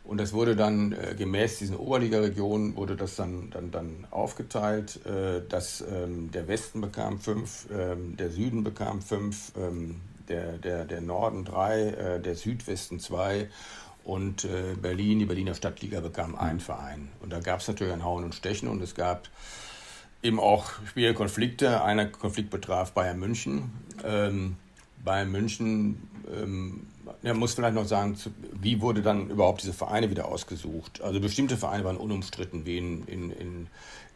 Und 0.04 0.18
das 0.18 0.32
wurde 0.32 0.56
dann 0.56 0.92
äh, 0.92 1.14
gemäß 1.14 1.58
diesen 1.58 1.76
Oberligaregionen 1.76 2.76
wurde 2.76 2.96
das 2.96 3.16
dann, 3.16 3.50
dann, 3.50 3.70
dann 3.70 4.06
aufgeteilt, 4.10 5.04
äh, 5.04 5.42
dass 5.46 5.82
ähm, 5.82 6.30
der 6.30 6.48
Westen 6.48 6.80
bekam 6.80 7.18
fünf, 7.20 7.66
ähm, 7.70 8.16
der 8.16 8.30
Süden 8.30 8.64
bekam 8.64 9.02
fünf, 9.02 9.52
ähm, 9.56 10.00
der, 10.28 10.58
der, 10.58 10.84
der 10.84 11.00
Norden 11.00 11.44
drei, 11.44 11.88
äh, 11.88 12.20
der 12.20 12.36
Südwesten 12.36 13.00
zwei 13.00 13.48
und 14.08 14.46
äh, 14.46 14.74
Berlin, 14.80 15.18
die 15.18 15.26
Berliner 15.26 15.54
Stadtliga, 15.54 16.00
bekam 16.00 16.34
einen. 16.34 16.60
Verein. 16.60 17.08
Und 17.20 17.30
da 17.30 17.40
gab 17.40 17.60
es 17.60 17.68
natürlich 17.68 17.92
ein 17.92 18.02
Hauen 18.02 18.24
und 18.24 18.34
Stechen 18.34 18.66
und 18.68 18.80
es 18.82 18.94
gab 18.94 19.28
eben 20.22 20.40
auch 20.40 20.70
schwierige 20.90 21.14
Konflikte. 21.14 21.84
Einer 21.84 22.06
Konflikt 22.06 22.48
betraf 22.48 22.92
Bayern 22.92 23.18
München. 23.18 23.70
Ähm, 24.02 24.56
Bayern 25.04 25.30
München, 25.30 26.08
ähm, 26.34 26.86
ja, 27.22 27.34
muss 27.34 27.52
vielleicht 27.52 27.74
noch 27.74 27.84
sagen, 27.84 28.16
wie 28.58 28.80
wurde 28.80 29.02
dann 29.02 29.28
überhaupt 29.28 29.60
diese 29.62 29.74
Vereine 29.74 30.10
wieder 30.10 30.24
ausgesucht? 30.24 31.02
Also 31.02 31.20
bestimmte 31.20 31.58
Vereine 31.58 31.84
waren 31.84 31.98
unumstritten, 31.98 32.64
wie 32.64 32.78
in, 32.78 33.04
in, 33.04 33.30
in 33.30 33.66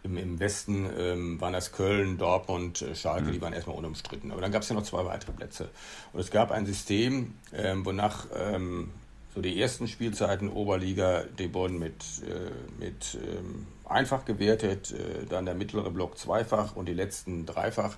im, 0.05 0.17
im, 0.17 0.41
Westen 0.41 0.89
ähm, 0.99 1.41
waren 1.41 1.53
das 1.53 1.71
Köln, 1.71 2.19
Dortmund, 2.19 2.83
äh, 2.83 2.97
Schalke, 2.97 3.29
mhm. 3.29 3.33
die 3.35 3.41
waren 3.41 3.53
erstmal 3.53 3.77
unumstritten. 3.77 4.33
Aber 4.33 4.41
dann 4.41 4.51
gab 4.51 4.63
es 4.63 4.69
ja 4.69 4.75
noch 4.75 4.83
zwei 4.83 5.05
weitere 5.05 5.31
Plätze. 5.31 5.69
Und 6.13 6.19
es 6.19 6.33
gab 6.33 6.51
ein 6.51 6.67
System, 6.67 7.35
ähm, 7.53 7.87
wonach 7.87 8.27
ähm, 8.37 8.91
so 9.35 9.41
die 9.41 9.61
ersten 9.61 9.89
Spielzeiten 9.89 10.51
Oberliga, 10.51 11.25
die 11.39 11.53
wurden 11.55 11.79
mit, 11.79 12.05
äh, 12.27 12.83
mit 12.83 13.17
ähm, 13.23 13.67
einfach 13.85 14.25
gewertet, 14.25 14.93
äh, 14.93 15.27
dann 15.29 15.47
der 15.47 15.55
mittlere 15.55 15.91
Block 15.91 16.19
zweifach 16.19 16.77
und 16.77 16.87
die 16.87 16.95
letzten 16.95 17.47
dreifach. 17.47 17.97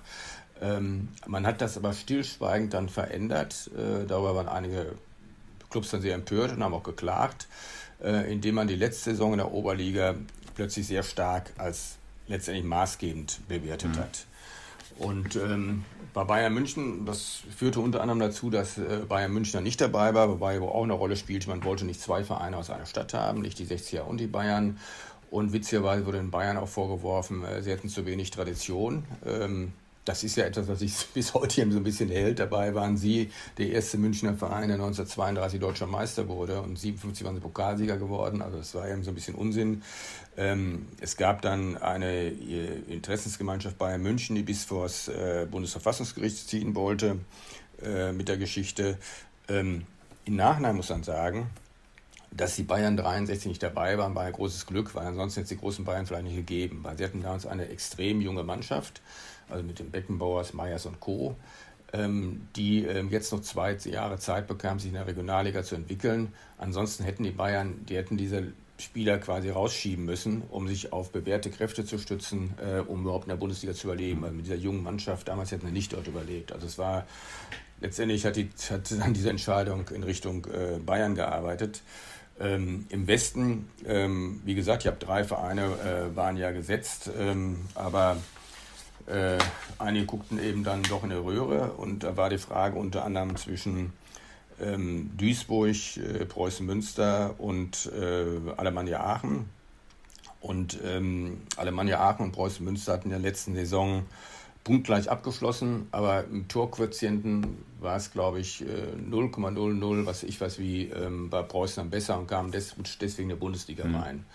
Ähm, 0.61 1.09
man 1.27 1.45
hat 1.45 1.61
das 1.61 1.77
aber 1.77 1.93
stillschweigend 1.93 2.73
dann 2.73 2.87
verändert. 2.87 3.69
Äh, 3.75 4.05
darüber 4.05 4.35
waren 4.35 4.47
einige 4.47 4.93
Clubs 5.69 5.91
dann 5.91 6.01
sehr 6.01 6.15
empört 6.15 6.53
und 6.53 6.63
haben 6.63 6.73
auch 6.73 6.83
geklagt, 6.83 7.47
äh, 8.01 8.31
indem 8.31 8.55
man 8.55 8.67
die 8.67 8.75
letzte 8.75 9.11
Saison 9.11 9.33
in 9.33 9.37
der 9.39 9.51
Oberliga 9.51 10.15
plötzlich 10.55 10.87
sehr 10.87 11.03
stark 11.03 11.51
als 11.57 11.97
letztendlich 12.27 12.65
maßgebend 12.65 13.41
bewertet 13.47 13.91
mhm. 13.91 13.99
hat. 13.99 14.25
Und 14.97 15.35
ähm, 15.35 15.83
bei 16.15 16.23
Bayern 16.23 16.53
München, 16.53 17.05
das 17.05 17.43
führte 17.55 17.81
unter 17.81 17.99
anderem 17.99 18.21
dazu, 18.21 18.49
dass 18.49 18.77
äh, 18.77 19.01
Bayern 19.07 19.33
München 19.33 19.61
nicht 19.61 19.81
dabei 19.81 20.13
war, 20.13 20.29
wobei 20.29 20.61
wo 20.61 20.69
auch 20.69 20.83
eine 20.83 20.93
Rolle 20.93 21.17
spielte, 21.17 21.49
man 21.49 21.63
wollte 21.65 21.85
nicht 21.85 21.99
zwei 21.99 22.23
Vereine 22.23 22.55
aus 22.55 22.69
einer 22.69 22.85
Stadt 22.85 23.13
haben, 23.13 23.41
nicht 23.41 23.59
die 23.59 23.65
60er 23.65 24.03
und 24.03 24.17
die 24.17 24.27
Bayern. 24.27 24.79
Und 25.29 25.51
witzigerweise 25.51 26.05
wurde 26.05 26.19
in 26.19 26.31
Bayern 26.31 26.55
auch 26.55 26.69
vorgeworfen, 26.69 27.43
äh, 27.43 27.61
sie 27.61 27.69
hätten 27.69 27.89
zu 27.89 28.05
wenig 28.05 28.31
Tradition. 28.31 29.03
Ähm, 29.25 29.73
das 30.05 30.23
ist 30.23 30.37
ja 30.37 30.45
etwas, 30.45 30.67
was 30.67 30.79
sich 30.79 30.93
bis 31.13 31.33
heute 31.33 31.69
so 31.71 31.77
ein 31.77 31.83
bisschen 31.83 32.09
hält. 32.09 32.39
Dabei 32.39 32.73
waren 32.75 32.95
sie 32.97 33.31
der 33.57 33.71
erste 33.71 33.97
Münchner 33.97 34.35
Verein, 34.35 34.67
der 34.67 34.75
1932 34.75 35.59
deutscher 35.59 35.87
Meister 35.87 36.27
wurde 36.27 36.61
und 36.61 36.77
57 36.77 37.25
waren 37.25 37.35
sie 37.35 37.41
Pokalsieger 37.41 37.97
geworden. 37.97 38.41
Also 38.41 38.57
das 38.57 38.73
war 38.75 38.87
eben 38.87 39.03
so 39.03 39.11
ein 39.11 39.15
bisschen 39.15 39.35
Unsinn. 39.35 39.81
Ähm, 40.37 40.87
es 41.01 41.17
gab 41.17 41.41
dann 41.41 41.77
eine 41.77 42.27
äh, 42.27 42.79
Interessensgemeinschaft 42.87 43.77
Bayern 43.77 44.01
München, 44.01 44.35
die 44.35 44.43
bis 44.43 44.63
vor 44.63 44.83
das 44.83 45.07
äh, 45.07 45.47
Bundesverfassungsgericht 45.49 46.47
ziehen 46.47 46.75
wollte 46.75 47.19
äh, 47.83 48.11
mit 48.11 48.29
der 48.29 48.37
Geschichte. 48.37 48.97
Ähm, 49.47 49.85
Im 50.25 50.35
Nachhinein 50.35 50.75
muss 50.75 50.89
man 50.89 51.03
sagen, 51.03 51.49
dass 52.35 52.55
die 52.55 52.63
Bayern 52.63 52.97
63 52.97 53.47
nicht 53.47 53.63
dabei 53.63 53.97
waren, 53.97 54.15
war 54.15 54.23
ein 54.23 54.33
großes 54.33 54.65
Glück, 54.65 54.93
weil 54.95 55.05
ansonsten 55.07 55.39
hätte 55.39 55.53
es 55.53 55.57
die 55.57 55.63
großen 55.63 55.85
Bayern 55.85 56.05
vielleicht 56.05 56.25
nicht 56.25 56.35
gegeben. 56.35 56.79
Weil 56.83 56.97
sie 56.97 57.03
hatten 57.03 57.21
damals 57.21 57.45
eine 57.45 57.69
extrem 57.69 58.21
junge 58.21 58.43
Mannschaft 58.43 59.01
also 59.49 59.63
mit 59.63 59.79
den 59.79 59.91
Beckenbauers, 59.91 60.53
Meyers 60.53 60.85
und 60.85 60.99
Co., 60.99 61.35
ähm, 61.93 62.47
die 62.55 62.83
ähm, 62.83 63.09
jetzt 63.09 63.31
noch 63.31 63.41
zwei 63.41 63.73
Jahre 63.85 64.17
Zeit 64.17 64.47
bekamen, 64.47 64.79
sich 64.79 64.89
in 64.89 64.95
der 64.95 65.07
Regionalliga 65.07 65.63
zu 65.63 65.75
entwickeln. 65.75 66.33
Ansonsten 66.57 67.03
hätten 67.03 67.23
die 67.23 67.31
Bayern, 67.31 67.85
die 67.85 67.95
hätten 67.95 68.17
diese 68.17 68.53
Spieler 68.77 69.19
quasi 69.19 69.49
rausschieben 69.49 70.03
müssen, 70.03 70.41
um 70.49 70.67
sich 70.67 70.91
auf 70.91 71.11
bewährte 71.11 71.49
Kräfte 71.49 71.85
zu 71.85 71.97
stützen, 71.97 72.53
äh, 72.59 72.79
um 72.79 73.03
überhaupt 73.03 73.25
in 73.25 73.29
der 73.29 73.37
Bundesliga 73.37 73.73
zu 73.73 73.87
überleben. 73.87 74.23
Also 74.23 74.35
mit 74.35 74.45
dieser 74.45 74.55
jungen 74.55 74.83
Mannschaft, 74.83 75.27
damals 75.27 75.51
hätten 75.51 75.67
sie 75.67 75.71
nicht 75.71 75.93
dort 75.93 76.07
überlebt. 76.07 76.51
Also 76.51 76.67
es 76.67 76.77
war, 76.77 77.05
letztendlich 77.79 78.25
hat, 78.25 78.35
die, 78.35 78.49
hat 78.69 78.91
dann 78.91 79.13
diese 79.13 79.29
Entscheidung 79.29 79.87
in 79.89 80.03
Richtung 80.03 80.45
äh, 80.45 80.79
Bayern 80.79 81.15
gearbeitet. 81.15 81.81
Ähm, 82.39 82.85
Im 82.89 83.07
Westen, 83.07 83.69
ähm, 83.85 84.41
wie 84.43 84.55
gesagt, 84.55 84.83
ich 84.83 84.87
habe 84.87 84.97
drei 84.97 85.23
Vereine, 85.23 85.63
äh, 85.63 86.15
waren 86.15 86.35
ja 86.35 86.51
gesetzt, 86.51 87.09
ähm, 87.17 87.61
aber 87.75 88.17
äh, 89.07 89.37
einige 89.79 90.05
guckten 90.05 90.43
eben 90.43 90.63
dann 90.63 90.83
doch 90.83 91.03
in 91.03 91.11
der 91.11 91.23
Röhre 91.23 91.71
und 91.73 92.03
da 92.03 92.17
war 92.17 92.29
die 92.29 92.37
Frage 92.37 92.77
unter 92.77 93.05
anderem 93.05 93.37
zwischen 93.37 93.93
ähm, 94.59 95.11
Duisburg, 95.17 95.97
äh, 95.97 96.25
Preußen 96.25 96.65
Münster 96.65 97.35
und 97.37 97.89
äh, 97.93 98.51
Alemannia 98.57 99.01
Aachen. 99.01 99.49
Und 100.41 100.77
ähm, 100.83 101.41
Alemannia 101.57 101.99
Aachen 101.99 102.25
und 102.25 102.31
Preußen 102.31 102.63
Münster 102.63 102.93
hatten 102.93 103.05
in 103.05 103.11
der 103.11 103.19
letzten 103.19 103.55
Saison 103.55 104.05
punktgleich 104.65 105.09
abgeschlossen, 105.09 105.87
aber 105.91 106.25
im 106.25 106.47
Torquotienten 106.47 107.63
war 107.79 107.95
es, 107.95 108.11
glaube 108.11 108.39
ich, 108.39 108.65
0,00, 109.09 110.01
äh, 110.01 110.05
was 110.05 110.23
ich 110.23 110.41
weiß 110.41 110.59
wie, 110.59 110.87
ähm, 110.87 111.31
war 111.31 111.43
Preußen 111.43 111.81
am 111.81 111.91
besser 111.91 112.17
und 112.17 112.27
kam 112.27 112.51
des, 112.51 112.75
deswegen 112.99 113.29
der 113.29 113.35
Bundesliga 113.35 113.85
mhm. 113.85 113.95
rein. 113.95 114.25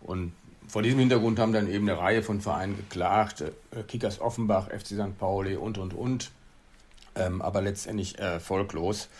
Und 0.00 0.32
vor 0.66 0.82
diesem 0.82 0.98
Hintergrund 0.98 1.38
haben 1.38 1.52
dann 1.52 1.70
eben 1.70 1.88
eine 1.88 1.98
Reihe 1.98 2.22
von 2.22 2.40
Vereinen 2.40 2.74
geklagt, 2.74 3.42
äh, 3.42 3.82
Kickers 3.86 4.18
Offenbach, 4.20 4.68
FC 4.70 4.86
St. 4.86 5.18
Pauli 5.18 5.56
und, 5.56 5.76
und, 5.76 5.92
und, 5.92 6.30
ähm, 7.14 7.42
aber 7.42 7.60
letztendlich 7.60 8.18
erfolglos. 8.18 9.10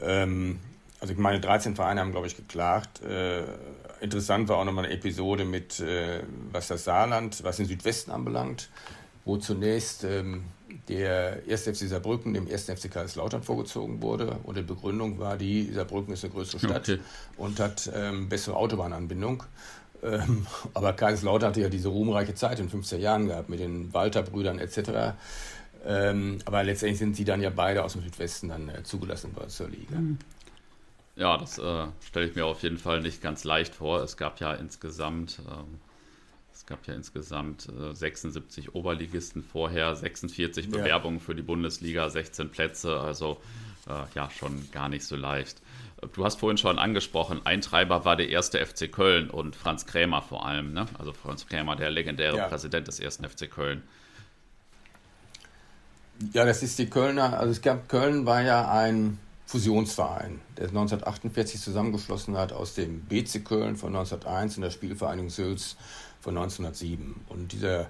Ähm, 0.00 0.60
also 1.00 1.12
ich 1.12 1.18
meine, 1.18 1.40
13 1.40 1.74
Vereine 1.74 2.02
haben, 2.02 2.12
glaube 2.12 2.28
ich, 2.28 2.36
geklagt. 2.36 3.02
Äh, 3.02 3.42
interessant 4.00 4.48
war 4.48 4.58
auch 4.58 4.64
nochmal 4.64 4.84
eine 4.84 4.94
Episode 4.94 5.44
mit, 5.44 5.82
was 6.52 6.68
das 6.68 6.84
Saarland, 6.84 7.42
was 7.42 7.56
den 7.56 7.66
Südwesten 7.66 8.12
anbelangt, 8.12 8.68
wo 9.28 9.36
zunächst 9.36 10.04
ähm, 10.04 10.44
der 10.88 11.42
1. 11.48 11.64
FC 11.64 11.86
Saarbrücken 11.86 12.32
dem 12.32 12.48
1. 12.50 12.64
FC 12.64 12.90
Kaiserslautern 12.90 13.42
vorgezogen 13.42 14.00
wurde. 14.00 14.38
Und 14.44 14.56
die 14.56 14.62
Begründung 14.62 15.18
war 15.18 15.36
die, 15.36 15.70
Saarbrücken 15.70 16.14
ist 16.14 16.24
eine 16.24 16.32
größere 16.32 16.58
Stadt 16.58 16.88
okay. 16.88 16.98
und 17.36 17.60
hat 17.60 17.90
ähm, 17.94 18.30
bessere 18.30 18.56
Autobahnanbindung. 18.56 19.42
Ähm, 20.02 20.46
aber 20.74 20.94
Kaiserslautern 20.94 21.50
hatte 21.50 21.60
ja 21.60 21.68
diese 21.68 21.88
ruhmreiche 21.88 22.34
Zeit 22.34 22.58
in 22.58 22.70
15 22.70 23.02
Jahren 23.02 23.26
gehabt 23.26 23.50
mit 23.50 23.60
den 23.60 23.92
Walter-Brüdern 23.92 24.58
etc. 24.58 25.14
Ähm, 25.84 26.38
aber 26.46 26.64
letztendlich 26.64 26.98
sind 26.98 27.14
sie 27.14 27.26
dann 27.26 27.42
ja 27.42 27.50
beide 27.50 27.84
aus 27.84 27.92
dem 27.92 28.02
Südwesten 28.02 28.48
dann 28.48 28.70
äh, 28.70 28.82
zugelassen 28.82 29.36
worden 29.36 29.50
zur 29.50 29.68
Liga. 29.68 29.96
Mhm. 29.96 30.18
Ja, 31.16 31.36
das 31.36 31.58
äh, 31.58 31.86
stelle 32.00 32.28
ich 32.28 32.34
mir 32.34 32.46
auf 32.46 32.62
jeden 32.62 32.78
Fall 32.78 33.02
nicht 33.02 33.20
ganz 33.20 33.44
leicht 33.44 33.74
vor. 33.74 34.02
Es 34.02 34.16
gab 34.16 34.40
ja 34.40 34.54
insgesamt, 34.54 35.40
ähm, 35.40 35.80
gab 36.68 36.86
ja 36.86 36.94
insgesamt 36.94 37.68
äh, 37.68 37.94
76 37.94 38.74
Oberligisten 38.74 39.42
vorher, 39.42 39.96
46 39.96 40.66
ja. 40.66 40.70
Bewerbungen 40.70 41.18
für 41.18 41.34
die 41.34 41.42
Bundesliga, 41.42 42.08
16 42.08 42.50
Plätze, 42.50 43.00
also 43.00 43.38
äh, 43.88 44.04
ja, 44.14 44.30
schon 44.30 44.70
gar 44.70 44.88
nicht 44.88 45.04
so 45.04 45.16
leicht. 45.16 45.62
Du 46.12 46.24
hast 46.24 46.38
vorhin 46.38 46.58
schon 46.58 46.78
angesprochen, 46.78 47.40
Eintreiber 47.44 48.04
war 48.04 48.16
der 48.16 48.28
erste 48.28 48.64
FC 48.64 48.92
Köln 48.92 49.30
und 49.30 49.56
Franz 49.56 49.86
Krämer 49.86 50.22
vor 50.22 50.46
allem, 50.46 50.72
ne? 50.72 50.86
Also 50.98 51.12
Franz 51.12 51.46
Krämer, 51.46 51.74
der 51.74 51.90
legendäre 51.90 52.36
ja. 52.36 52.48
Präsident 52.48 52.86
des 52.86 53.00
ersten 53.00 53.28
FC 53.28 53.50
Köln. 53.50 53.82
Ja, 56.32 56.44
das 56.44 56.62
ist 56.62 56.78
die 56.78 56.90
Kölner, 56.90 57.38
also 57.38 57.50
es 57.50 57.62
gab, 57.62 57.88
Köln 57.88 58.26
war 58.26 58.42
ja 58.42 58.70
ein 58.70 59.18
Fusionsverein, 59.46 60.40
der 60.58 60.68
1948 60.68 61.60
zusammengeschlossen 61.60 62.36
hat 62.36 62.52
aus 62.52 62.74
dem 62.74 63.00
BC 63.00 63.44
Köln 63.44 63.76
von 63.76 63.96
1901 63.96 64.56
und 64.56 64.62
der 64.62 64.70
Spielvereinigung 64.70 65.30
Sülz 65.30 65.76
von 66.28 66.36
1907. 66.36 67.14
Und 67.28 67.52
dieser, 67.52 67.86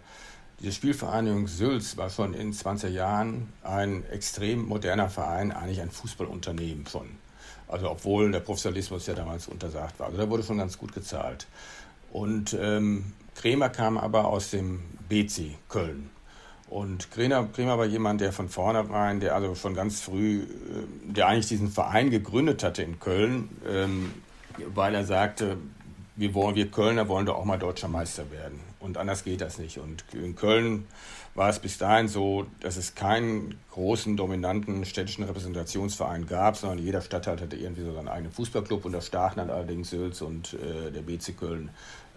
diese 0.60 0.72
Spielvereinigung 0.72 1.48
Sülz 1.48 1.96
war 1.96 2.08
schon 2.08 2.34
in 2.34 2.52
20 2.52 2.94
Jahren 2.94 3.52
ein 3.64 4.04
extrem 4.10 4.64
moderner 4.64 5.10
Verein, 5.10 5.50
eigentlich 5.50 5.80
ein 5.80 5.90
Fußballunternehmen 5.90 6.86
schon. 6.86 7.08
Also 7.66 7.90
obwohl 7.90 8.30
der 8.30 8.40
Professionalismus 8.40 9.06
ja 9.06 9.14
damals 9.14 9.48
untersagt 9.48 9.98
war. 9.98 10.06
Also 10.06 10.18
da 10.18 10.30
wurde 10.30 10.44
schon 10.44 10.58
ganz 10.58 10.78
gut 10.78 10.92
gezahlt. 10.94 11.48
Und 12.12 12.56
ähm, 12.58 13.12
Kremer 13.34 13.70
kam 13.70 13.98
aber 13.98 14.26
aus 14.26 14.50
dem 14.50 14.82
BC 15.08 15.56
Köln. 15.68 16.10
Und 16.70 17.10
Kremer, 17.10 17.48
Kremer 17.52 17.76
war 17.78 17.86
jemand, 17.86 18.20
der 18.20 18.32
von 18.32 18.48
vornherein, 18.48 19.20
der 19.20 19.34
also 19.34 19.54
schon 19.54 19.74
ganz 19.74 20.00
früh, 20.00 20.42
äh, 20.42 21.12
der 21.12 21.26
eigentlich 21.26 21.48
diesen 21.48 21.70
Verein 21.70 22.10
gegründet 22.10 22.62
hatte 22.62 22.82
in 22.82 23.00
Köln, 23.00 23.48
ähm, 23.66 24.12
weil 24.74 24.94
er 24.94 25.04
sagte, 25.04 25.56
wir, 26.18 26.34
wollen, 26.34 26.56
wir 26.56 26.70
Kölner 26.70 27.08
wollen 27.08 27.26
doch 27.26 27.36
auch 27.36 27.44
mal 27.44 27.58
deutscher 27.58 27.88
Meister 27.88 28.30
werden. 28.30 28.60
Und 28.80 28.98
anders 28.98 29.24
geht 29.24 29.40
das 29.40 29.58
nicht. 29.58 29.78
Und 29.78 30.04
in 30.12 30.34
Köln 30.34 30.86
war 31.34 31.48
es 31.48 31.60
bis 31.60 31.78
dahin 31.78 32.08
so, 32.08 32.46
dass 32.60 32.76
es 32.76 32.96
keinen 32.96 33.58
großen, 33.70 34.16
dominanten 34.16 34.84
städtischen 34.84 35.24
Repräsentationsverein 35.24 36.26
gab, 36.26 36.56
sondern 36.56 36.78
jeder 36.78 37.00
Stadtteil 37.00 37.40
hatte 37.40 37.56
irgendwie 37.56 37.82
so 37.82 37.94
seinen 37.94 38.08
eigenen 38.08 38.32
Fußballclub 38.32 38.84
und 38.84 38.92
da 38.92 39.00
stachen 39.00 39.36
dann 39.38 39.50
allerdings 39.50 39.90
Sülz 39.90 40.20
und 40.20 40.54
äh, 40.54 40.90
der 40.90 41.02
BC 41.02 41.36
Köln 41.38 41.70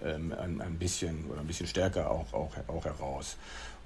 ähm, 0.03 0.33
ein, 0.41 0.59
ein, 0.61 0.79
bisschen 0.79 1.25
oder 1.29 1.41
ein 1.41 1.47
bisschen 1.47 1.67
stärker 1.67 2.09
auch, 2.09 2.33
auch, 2.33 2.51
auch 2.67 2.85
heraus. 2.85 3.37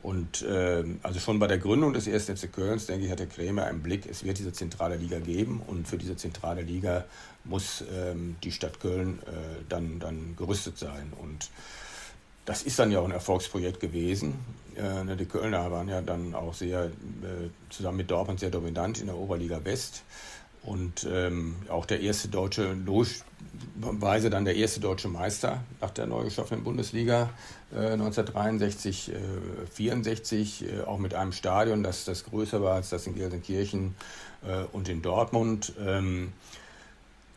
Und 0.01 0.43
äh, 0.43 0.83
also 1.03 1.19
schon 1.19 1.39
bei 1.39 1.47
der 1.47 1.57
Gründung 1.57 1.91
des 1.91 2.07
1. 2.07 2.25
FC 2.29 2.53
Kölns, 2.53 2.85
denke 2.85 3.05
ich, 3.05 3.11
hatte 3.11 3.27
Krämer 3.27 3.69
im 3.69 3.81
Blick, 3.81 4.05
es 4.09 4.23
wird 4.23 4.37
diese 4.37 4.53
zentrale 4.53 4.95
Liga 4.95 5.19
geben 5.19 5.61
und 5.67 5.87
für 5.87 5.97
diese 5.97 6.15
zentrale 6.15 6.61
Liga 6.61 7.05
muss 7.45 7.83
ähm, 7.93 8.35
die 8.43 8.51
Stadt 8.51 8.79
Köln 8.79 9.19
äh, 9.25 9.63
dann, 9.69 9.99
dann 9.99 10.35
gerüstet 10.35 10.77
sein. 10.77 11.13
Und 11.21 11.49
das 12.45 12.63
ist 12.63 12.79
dann 12.79 12.91
ja 12.91 12.99
auch 12.99 13.05
ein 13.05 13.11
Erfolgsprojekt 13.11 13.79
gewesen. 13.79 14.35
Äh, 14.75 15.03
ne, 15.03 15.15
die 15.15 15.25
Kölner 15.25 15.71
waren 15.71 15.87
ja 15.87 16.01
dann 16.01 16.35
auch 16.35 16.53
sehr, 16.53 16.85
äh, 16.85 16.89
zusammen 17.69 17.97
mit 17.97 18.11
Dortmund 18.11 18.39
sehr 18.39 18.51
dominant 18.51 18.99
in 18.99 19.07
der 19.07 19.15
Oberliga 19.15 19.63
West. 19.63 20.03
Und 20.63 21.07
ähm, 21.11 21.55
auch 21.69 21.85
der 21.85 22.01
erste 22.01 22.27
deutsche, 22.27 22.73
logischerweise 22.73 24.31
dann 24.31 24.45
der 24.45 24.55
erste 24.55 24.79
deutsche 24.79 25.07
Meister 25.07 25.63
nach 25.79 25.91
der 25.91 26.07
neu 26.07 26.23
geschaffenen 26.23 26.63
Bundesliga 26.63 27.29
äh, 27.71 27.91
1963, 27.91 29.11
äh, 29.11 29.15
64, 29.71 30.65
äh, 30.65 30.81
auch 30.81 30.97
mit 30.97 31.13
einem 31.13 31.33
Stadion, 31.33 31.83
das, 31.83 32.05
das 32.05 32.25
größer 32.25 32.63
war 32.63 32.75
als 32.75 32.89
das 32.89 33.05
in 33.05 33.13
Gelsenkirchen 33.13 33.95
äh, 34.43 34.63
und 34.71 34.89
in 34.89 35.03
Dortmund. 35.03 35.73
Ähm, 35.79 36.33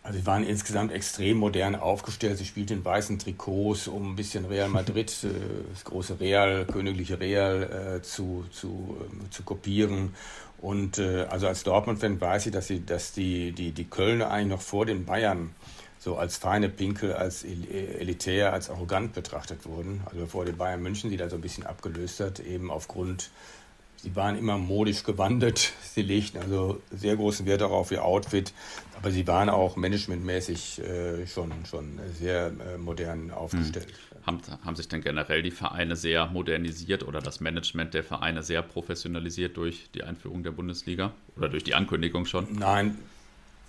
also 0.09 0.21
sie 0.21 0.27
waren 0.27 0.42
insgesamt 0.42 0.90
extrem 0.90 1.37
modern 1.37 1.75
aufgestellt. 1.75 2.38
Sie 2.38 2.47
spielten 2.47 2.79
in 2.79 2.85
weißen 2.85 3.18
Trikots, 3.18 3.88
um 3.88 4.12
ein 4.12 4.16
bisschen 4.16 4.47
Real 4.47 4.71
Madrid, 4.71 5.14
äh, 5.23 5.29
das 5.71 5.85
große 5.85 6.18
Real, 6.18 6.64
königliche 6.64 7.21
Real 7.21 7.99
äh, 7.99 8.03
zu, 8.03 8.47
zu, 8.51 8.97
äh, 9.03 9.31
zu 9.31 9.42
kopieren. 9.42 10.14
Und 10.62 10.97
äh, 10.97 11.27
also 11.29 11.47
als 11.47 11.62
Dortmund-Fan 11.62 12.18
weiß 12.18 12.47
ich, 12.47 12.53
dass, 12.53 12.68
sie, 12.68 12.87
dass 12.87 13.12
die, 13.12 13.53
die, 13.53 13.73
die 13.73 13.85
Kölner 13.85 14.31
eigentlich 14.31 14.49
noch 14.49 14.62
vor 14.62 14.87
den 14.87 15.05
Bayern 15.05 15.51
so 15.99 16.16
als 16.16 16.38
feine 16.38 16.71
Pinkel, 16.71 17.12
als 17.12 17.44
elitär, 17.44 18.55
als 18.55 18.71
arrogant 18.71 19.12
betrachtet 19.12 19.66
wurden. 19.66 20.01
Also 20.07 20.25
vor 20.25 20.47
den 20.47 20.57
Bayern 20.57 20.83
München, 20.83 21.11
die 21.11 21.18
da 21.18 21.29
so 21.29 21.37
ein 21.37 21.42
bisschen 21.42 21.66
abgelöst 21.66 22.21
hat, 22.21 22.40
eben 22.40 22.71
aufgrund, 22.71 23.29
sie 24.03 24.15
waren 24.17 24.39
immer 24.39 24.59
modisch 24.59 25.05
gewandelt, 25.05 25.73
sie 25.83 26.03
legten 26.03 26.39
also 26.39 26.81
sehr 26.91 27.17
großen 27.17 27.47
Wert 27.47 27.61
darauf, 27.61 27.91
ihr 27.91 28.05
Outfit, 28.05 28.53
aber 28.97 29.11
sie 29.11 29.27
waren 29.27 29.49
auch 29.49 29.77
managementmäßig 29.77 30.81
äh, 30.81 31.27
schon, 31.27 31.53
schon 31.69 31.99
sehr 32.19 32.47
äh, 32.47 32.79
modern 32.79 33.31
aufgestellt. 33.31 33.87
Mhm. 33.87 34.27
Haben, 34.27 34.41
haben 34.63 34.77
sich 34.77 34.89
denn 34.89 35.01
generell 35.01 35.43
die 35.43 35.51
Vereine 35.51 35.97
sehr 35.97 36.27
modernisiert 36.27 37.03
oder 37.03 37.21
das 37.21 37.41
Management 37.41 37.95
der 37.95 38.05
Vereine 38.05 38.43
sehr 38.43 38.61
professionalisiert 38.61 39.57
durch 39.57 39.91
die 39.95 40.03
Einführung 40.03 40.43
der 40.43 40.51
Bundesliga 40.51 41.13
oder 41.37 41.49
durch 41.49 41.65
die 41.65 41.75
Ankündigung 41.75 42.27
schon? 42.27 42.47
Nein, 42.59 42.99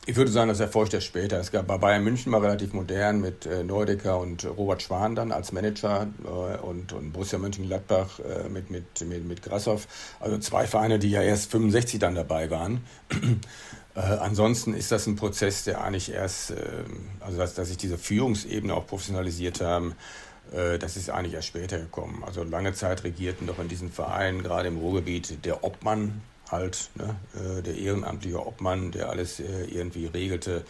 ich 0.10 0.16
würde 0.16 0.32
sagen, 0.32 0.50
das 0.50 0.60
erfolgt 0.60 0.96
erst 0.96 1.06
später. 1.06 1.40
Es 1.40 1.52
gab 1.52 1.68
bei 1.68 1.78
Bayern 1.78 2.04
München 2.04 2.32
mal 2.32 2.42
relativ 2.42 2.74
modern 2.74 3.22
mit 3.22 3.46
äh, 3.46 3.64
Neudecker 3.64 4.20
und 4.20 4.44
Robert 4.44 4.82
Schwan 4.82 5.14
dann 5.14 5.32
als 5.32 5.52
Manager 5.52 6.08
äh, 6.24 6.58
und, 6.58 6.94
und 6.94 7.12
Borussia 7.12 7.38
Mönchengladbach 7.38 8.20
äh, 8.20 8.50
mit, 8.50 8.72
mit, 8.72 9.02
mit, 9.02 9.26
mit 9.26 9.44
Grassoff. 9.44 9.88
Also 10.20 10.40
zwei 10.40 10.66
Vereine, 10.66 10.98
die 10.98 11.12
ja 11.12 11.22
erst 11.22 11.52
65 11.52 12.00
dann 12.00 12.16
dabei 12.16 12.50
waren. 12.50 12.82
Äh, 13.96 14.02
ansonsten 14.02 14.76
ist 14.76 14.92
das 14.92 15.08
ein 15.08 15.16
Prozess, 15.16 15.64
der 15.64 15.84
eigentlich 15.84 16.12
erst, 16.12 16.52
ähm, 16.52 17.10
also 17.22 17.40
dass, 17.40 17.56
dass 17.56 17.70
sich 17.70 17.78
diese 17.78 17.98
Führungsebene 17.98 18.72
auch 18.72 18.86
professionalisiert 18.86 19.62
haben, 19.62 19.96
äh, 20.54 20.78
das 20.78 20.96
ist 20.96 21.10
eigentlich 21.10 21.34
erst 21.34 21.48
später 21.48 21.80
gekommen. 21.80 22.24
Also 22.24 22.44
lange 22.44 22.74
Zeit 22.74 23.04
regierten 23.04 23.48
doch 23.48 23.58
in 23.58 23.68
diesen 23.68 23.92
Vereinen, 23.92 24.44
gerade 24.44 24.68
im 24.68 24.78
Ruhrgebiet, 24.78 25.44
der 25.44 25.64
Obmann 25.64 26.22
halt, 26.52 26.90
ne? 26.96 27.16
Äh, 27.36 27.62
der 27.62 27.76
ehrenamtliche 27.78 28.46
Obmann, 28.46 28.92
der 28.92 29.10
alles 29.10 29.40
äh, 29.40 29.66
irgendwie 29.66 30.08
regelte. 30.08 30.66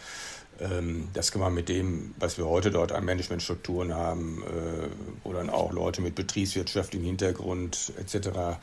Ähm, 0.60 1.08
das 1.14 1.32
kann 1.32 1.40
man 1.40 1.54
mit 1.54 1.68
dem, 1.68 2.14
was 2.18 2.38
wir 2.38 2.46
heute 2.46 2.70
dort 2.70 2.92
an 2.92 3.04
Managementstrukturen 3.04 3.94
haben, 3.94 4.42
wo 5.24 5.32
dann 5.32 5.48
auch 5.48 5.72
Leute 5.72 6.02
mit 6.02 6.14
betriebswirtschaftlichem 6.14 7.06
Hintergrund 7.06 7.92
etc. 7.98 8.58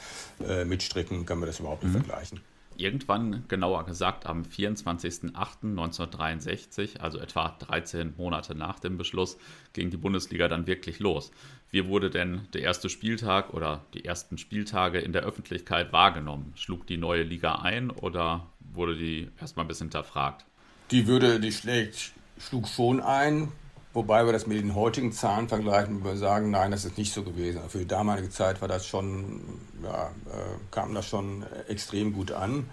mitstricken, 0.65 1.25
kann 1.25 1.39
man 1.39 1.47
das 1.47 1.59
überhaupt 1.59 1.83
nicht 1.83 1.93
mhm. 1.93 2.03
vergleichen 2.03 2.41
irgendwann, 2.77 3.43
genauer 3.47 3.85
gesagt 3.85 4.25
am 4.25 4.43
24.08.1963, 4.43 6.99
also 6.99 7.19
etwa 7.19 7.55
13 7.59 8.15
Monate 8.17 8.55
nach 8.55 8.79
dem 8.79 8.97
Beschluss, 8.97 9.37
ging 9.73 9.89
die 9.89 9.97
Bundesliga 9.97 10.47
dann 10.47 10.67
wirklich 10.67 10.99
los. 10.99 11.31
Wie 11.69 11.87
wurde 11.87 12.09
denn 12.09 12.47
der 12.53 12.61
erste 12.61 12.89
Spieltag 12.89 13.53
oder 13.53 13.83
die 13.93 14.05
ersten 14.05 14.37
Spieltage 14.37 14.99
in 14.99 15.13
der 15.13 15.23
Öffentlichkeit 15.23 15.91
wahrgenommen? 15.91 16.53
Schlug 16.55 16.87
die 16.87 16.97
neue 16.97 17.23
Liga 17.23 17.55
ein 17.55 17.91
oder 17.91 18.47
wurde 18.59 18.95
die 18.95 19.29
erstmal 19.39 19.65
ein 19.65 19.67
bisschen 19.67 19.87
hinterfragt? 19.87 20.45
Die 20.91 21.07
würde, 21.07 21.39
die 21.39 21.51
schlägt 21.51 22.13
schlug 22.39 22.67
schon 22.67 23.01
ein, 23.01 23.51
wobei 23.97 24.27
wir 24.27 24.31
das 24.31 24.45
mit 24.45 24.59
den 24.59 24.75
heutigen 24.75 25.11
Zahlen 25.11 25.47
vergleichen, 25.47 26.03
wir 26.03 26.17
sagen, 26.17 26.51
nein, 26.51 26.69
das 26.69 26.85
ist 26.85 26.99
nicht 26.99 27.11
so 27.11 27.23
gewesen. 27.23 27.61
Für 27.67 27.79
die 27.79 27.87
damalige 27.87 28.29
Zeit 28.29 28.61
war 28.61 28.67
das 28.67 28.85
schon, 28.85 29.41
ja, 29.83 30.11
äh, 30.27 30.57
kam 30.69 30.93
das 30.93 31.07
schon 31.07 31.43
extrem 31.67 32.13
gut 32.13 32.31
an. 32.31 32.69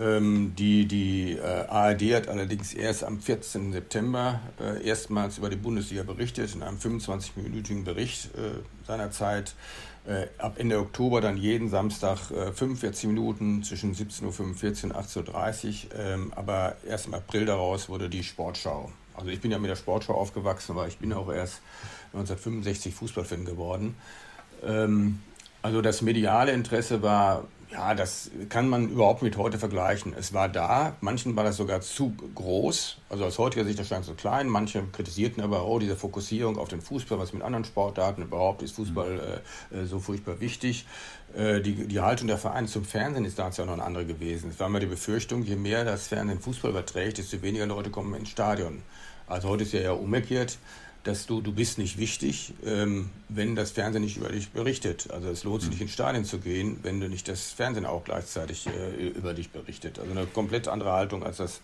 Ähm, 0.00 0.54
die 0.56 0.86
die 0.86 1.32
äh, 1.32 1.66
ARD 1.68 2.14
hat 2.14 2.28
allerdings 2.28 2.74
erst 2.74 3.02
am 3.02 3.20
14. 3.20 3.72
September 3.72 4.40
äh, 4.60 4.86
erstmals 4.86 5.36
über 5.36 5.50
die 5.50 5.56
Bundesliga 5.56 6.04
berichtet, 6.04 6.54
in 6.54 6.62
einem 6.62 6.78
25-minütigen 6.78 7.82
Bericht 7.82 8.30
seinerzeit. 8.86 9.54
Äh, 10.06 10.28
ab 10.38 10.54
Ende 10.58 10.78
Oktober 10.78 11.20
dann 11.20 11.36
jeden 11.36 11.68
Samstag 11.68 12.18
45 12.18 13.04
äh, 13.04 13.06
Minuten 13.08 13.64
zwischen 13.64 13.94
17.45 13.94 14.84
Uhr 14.84 14.90
und 14.90 14.96
18.30 14.96 15.66
Uhr. 15.66 16.00
Ähm, 16.00 16.32
aber 16.36 16.76
erst 16.88 17.06
im 17.06 17.14
April 17.14 17.46
daraus 17.46 17.88
wurde 17.88 18.08
die 18.08 18.22
Sportschau. 18.22 18.90
Also 19.14 19.28
ich 19.28 19.40
bin 19.40 19.50
ja 19.50 19.58
mit 19.58 19.70
der 19.70 19.76
Sportschau 19.76 20.14
aufgewachsen, 20.14 20.72
aber 20.72 20.88
ich 20.88 20.98
bin 20.98 21.12
auch 21.12 21.30
erst 21.30 21.60
1965 22.12 22.94
Fußballfan 22.94 23.44
geworden. 23.44 23.96
Ähm, 24.64 25.20
also 25.62 25.80
das 25.80 26.02
mediale 26.02 26.52
Interesse 26.52 27.02
war 27.02 27.44
ja, 27.72 27.94
das 27.94 28.30
kann 28.50 28.68
man 28.68 28.90
überhaupt 28.90 29.22
mit 29.22 29.36
heute 29.36 29.58
vergleichen. 29.58 30.14
Es 30.18 30.34
war 30.34 30.48
da, 30.48 30.96
manchen 31.00 31.34
war 31.36 31.44
das 31.44 31.56
sogar 31.56 31.80
zu 31.80 32.12
groß, 32.34 32.98
also 33.08 33.24
aus 33.24 33.38
heutiger 33.38 33.64
Sicht 33.64 33.78
erscheint 33.78 34.02
es 34.02 34.08
so 34.08 34.14
klein. 34.14 34.48
Manche 34.48 34.82
kritisierten 34.92 35.42
aber, 35.42 35.66
oh, 35.66 35.78
diese 35.78 35.96
Fokussierung 35.96 36.58
auf 36.58 36.68
den 36.68 36.82
Fußball, 36.82 37.18
was 37.18 37.32
mit 37.32 37.42
anderen 37.42 37.64
Sportarten 37.64 38.22
überhaupt 38.22 38.62
ist 38.62 38.76
Fußball 38.76 39.42
äh, 39.72 39.76
äh, 39.76 39.86
so 39.86 40.00
furchtbar 40.00 40.40
wichtig. 40.40 40.86
Äh, 41.34 41.60
die, 41.62 41.88
die 41.88 42.00
Haltung 42.00 42.28
der 42.28 42.38
Vereine 42.38 42.66
zum 42.66 42.84
Fernsehen 42.84 43.24
ist 43.24 43.38
damals 43.38 43.56
ja 43.56 43.64
noch 43.64 43.72
eine 43.72 43.84
andere 43.84 44.04
gewesen. 44.04 44.50
Es 44.50 44.60
war 44.60 44.66
immer 44.66 44.80
die 44.80 44.86
Befürchtung, 44.86 45.42
je 45.42 45.56
mehr 45.56 45.84
das 45.84 46.08
Fernsehen 46.08 46.40
Fußball 46.40 46.72
überträgt, 46.72 47.18
desto 47.18 47.40
weniger 47.40 47.66
Leute 47.66 47.90
kommen 47.90 48.14
ins 48.14 48.28
Stadion. 48.28 48.82
Also 49.26 49.48
heute 49.48 49.62
ist 49.62 49.72
ja 49.72 49.80
eher 49.80 49.98
umgekehrt 49.98 50.58
dass 51.04 51.26
du, 51.26 51.40
du 51.40 51.52
bist 51.52 51.78
nicht 51.78 51.98
wichtig, 51.98 52.54
ähm, 52.64 53.10
wenn 53.28 53.56
das 53.56 53.72
Fernsehen 53.72 54.02
nicht 54.02 54.16
über 54.16 54.28
dich 54.28 54.50
berichtet. 54.50 55.10
Also 55.10 55.28
es 55.28 55.42
lohnt 55.44 55.62
sich 55.62 55.70
nicht 55.70 55.80
ins 55.80 55.92
Stadion 55.92 56.24
zu 56.24 56.38
gehen, 56.38 56.78
wenn 56.82 57.00
du 57.00 57.08
nicht 57.08 57.28
das 57.28 57.50
Fernsehen 57.50 57.86
auch 57.86 58.04
gleichzeitig 58.04 58.66
äh, 58.66 59.08
über 59.08 59.34
dich 59.34 59.50
berichtet. 59.50 59.98
Also 59.98 60.10
eine 60.12 60.26
komplett 60.26 60.68
andere 60.68 60.92
Haltung, 60.92 61.24
als 61.24 61.38
das 61.38 61.60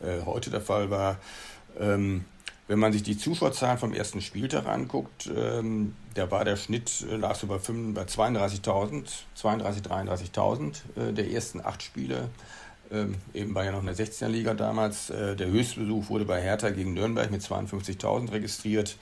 äh, 0.00 0.24
heute 0.24 0.50
der 0.50 0.60
Fall 0.60 0.90
war. 0.90 1.18
Ähm, 1.78 2.24
wenn 2.70 2.78
man 2.78 2.92
sich 2.92 3.02
die 3.02 3.18
Zuschauerzahlen 3.18 3.78
vom 3.78 3.92
ersten 3.92 4.20
Spieltag 4.20 4.66
anguckt, 4.66 5.28
ähm, 5.34 5.96
da 6.14 6.30
war 6.30 6.44
der 6.44 6.56
Schnitt, 6.56 7.04
äh, 7.10 7.16
lag 7.16 7.34
so 7.34 7.46
bei, 7.46 7.58
bei 7.58 8.02
32.000, 8.02 9.08
32.000, 9.36 10.32
33.000 10.34 10.74
äh, 10.96 11.12
der 11.12 11.30
ersten 11.30 11.60
acht 11.60 11.82
Spiele. 11.82 12.28
Ähm, 12.92 13.16
eben 13.34 13.54
war 13.54 13.64
ja 13.64 13.72
noch 13.72 13.80
in 13.80 13.86
der 13.86 13.96
16er 13.96 14.28
Liga 14.28 14.54
damals. 14.54 15.10
Äh, 15.10 15.36
der 15.36 15.48
Höchstbesuch 15.48 16.08
wurde 16.08 16.24
bei 16.24 16.40
Hertha 16.40 16.70
gegen 16.70 16.94
Nürnberg 16.94 17.30
mit 17.30 17.42
52.000 17.42 18.32
registriert, 18.32 18.96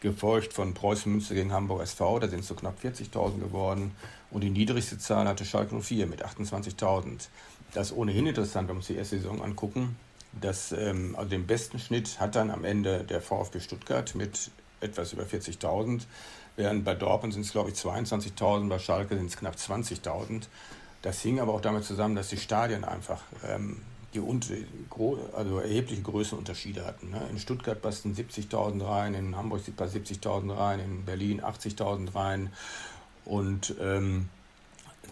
gefolgt 0.00 0.54
von 0.54 0.72
Preußen 0.72 1.12
Münster 1.12 1.34
gegen 1.34 1.52
Hamburg 1.52 1.82
SV, 1.82 2.20
da 2.20 2.28
sind 2.28 2.40
es 2.40 2.48
so 2.48 2.54
knapp 2.54 2.76
40.000 2.82 3.40
geworden. 3.40 3.92
Und 4.30 4.40
die 4.40 4.50
niedrigste 4.50 4.98
Zahl 4.98 5.28
hatte 5.28 5.44
Schalke 5.44 5.78
04 5.78 6.06
mit 6.06 6.24
28.000. 6.24 7.28
Das 7.74 7.90
ist 7.90 7.96
ohnehin 7.96 8.26
interessant, 8.26 8.68
wenn 8.68 8.76
wir 8.76 8.78
uns 8.78 8.86
die 8.86 8.96
erste 8.96 9.18
Saison 9.18 9.42
angucken. 9.42 9.96
Das, 10.40 10.72
ähm, 10.72 11.14
also 11.16 11.28
den 11.28 11.46
besten 11.46 11.78
Schnitt 11.78 12.18
hat 12.20 12.34
dann 12.36 12.50
am 12.50 12.64
Ende 12.64 13.04
der 13.04 13.20
VfB 13.20 13.60
Stuttgart 13.60 14.14
mit 14.14 14.50
etwas 14.80 15.12
über 15.12 15.24
40.000, 15.24 16.02
während 16.56 16.84
bei 16.84 16.94
Dortmund 16.94 17.34
sind 17.34 17.44
es, 17.44 17.52
glaube 17.52 17.70
ich, 17.70 17.76
22.000, 17.76 18.68
bei 18.68 18.78
Schalke 18.78 19.16
sind 19.16 19.26
es 19.26 19.36
knapp 19.36 19.54
20.000. 19.54 20.44
Das 21.04 21.20
hing 21.20 21.38
aber 21.38 21.52
auch 21.52 21.60
damit 21.60 21.84
zusammen, 21.84 22.14
dass 22.14 22.30
die 22.30 22.38
Stadien 22.38 22.82
einfach 22.82 23.20
ähm, 23.46 23.82
die 24.14 24.20
also 25.34 25.58
erhebliche 25.58 26.00
Größenunterschiede 26.00 26.86
hatten. 26.86 27.10
Ne? 27.10 27.20
In 27.30 27.38
Stuttgart 27.38 27.82
passten 27.82 28.14
70.000 28.14 28.82
rein, 28.88 29.12
in 29.12 29.36
Hamburg 29.36 29.60
passten 29.60 29.94
70.000 29.94 30.56
rein, 30.56 30.80
in 30.80 31.04
Berlin 31.04 31.42
80.000 31.42 32.14
rein. 32.14 32.50
Und 33.26 33.74
ähm, 33.82 34.30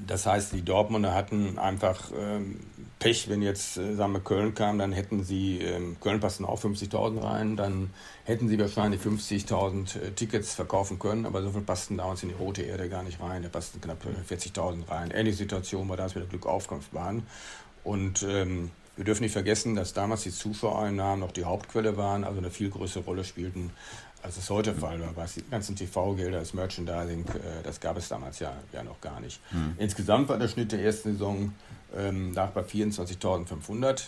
das 0.07 0.27
heißt, 0.27 0.53
die 0.53 0.63
Dortmunder 0.63 1.15
hatten 1.15 1.59
einfach 1.59 2.11
ähm, 2.19 2.61
Pech, 2.99 3.29
wenn 3.29 3.43
jetzt 3.43 3.79
äh, 3.79 3.95
sagen 3.97 4.13
wir, 4.13 4.21
Köln 4.21 4.55
kam, 4.55 4.79
dann 4.79 4.93
hätten 4.93 5.25
sie, 5.25 5.59
ähm, 5.59 5.97
Köln 6.01 6.21
passten 6.21 6.45
auch 6.45 6.61
50.000 6.61 7.23
rein, 7.23 7.57
dann 7.57 7.91
hätten 8.25 8.49
sie 8.49 8.59
wahrscheinlich 8.59 9.01
50.000 9.01 10.01
äh, 10.01 10.11
Tickets 10.13 10.55
verkaufen 10.55 11.01
können, 11.01 11.27
aber 11.27 11.43
so 11.43 11.51
viel 11.51 11.63
passten 11.63 11.97
damals 11.97 12.23
in 12.23 12.29
die 12.29 12.37
rote 12.37 12.63
Erde 12.63 12.89
gar 12.89 13.03
nicht 13.03 13.21
rein, 13.21 13.43
da 13.43 13.49
passten 13.49 13.81
knapp 13.81 13.99
40.000 14.29 14.89
rein. 14.89 15.11
Ähnliche 15.11 15.39
Situation 15.39 15.89
war 15.89 15.97
das 15.97 16.15
mit 16.15 16.23
der 16.23 16.31
Glückaufkampfbahn. 16.31 17.25
Und 17.83 18.23
ähm, 18.23 18.71
wir 18.95 19.05
dürfen 19.05 19.23
nicht 19.23 19.33
vergessen, 19.33 19.75
dass 19.75 19.95
damals 19.95 20.23
die 20.23 20.31
Zuschauereinnahmen 20.31 21.21
noch 21.21 21.33
die 21.33 21.45
Hauptquelle 21.45 21.97
waren, 21.97 22.23
also 22.23 22.39
eine 22.39 22.51
viel 22.51 22.71
größere 22.71 23.05
Rolle 23.05 23.25
spielten 23.25 23.73
als 24.23 24.37
es 24.37 24.49
heute 24.51 24.75
Fall 24.75 25.01
war, 25.01 25.17
was 25.17 25.35
die 25.35 25.43
ganzen 25.43 25.75
TV-Gelder, 25.75 26.39
das 26.39 26.55
Merchandising, 26.55 27.25
äh, 27.27 27.63
das 27.65 27.81
gab 27.81 27.97
es 27.97 28.09
damals 28.09 28.39
ja, 28.39 28.53
ja 28.73 28.83
noch 28.83 29.01
gar 29.01 29.21
nicht. 29.21 29.41
Mhm. 29.53 29.75
Insgesamt 29.79 30.29
war 30.29 30.39
der 30.39 30.49
Schnitt 30.49 30.73
der 30.73 30.83
ersten 30.83 31.13
Saison 31.13 31.53
ähm, 31.97 32.33
lag 32.33 32.51
bei 32.51 32.63
24.500. 32.63 34.05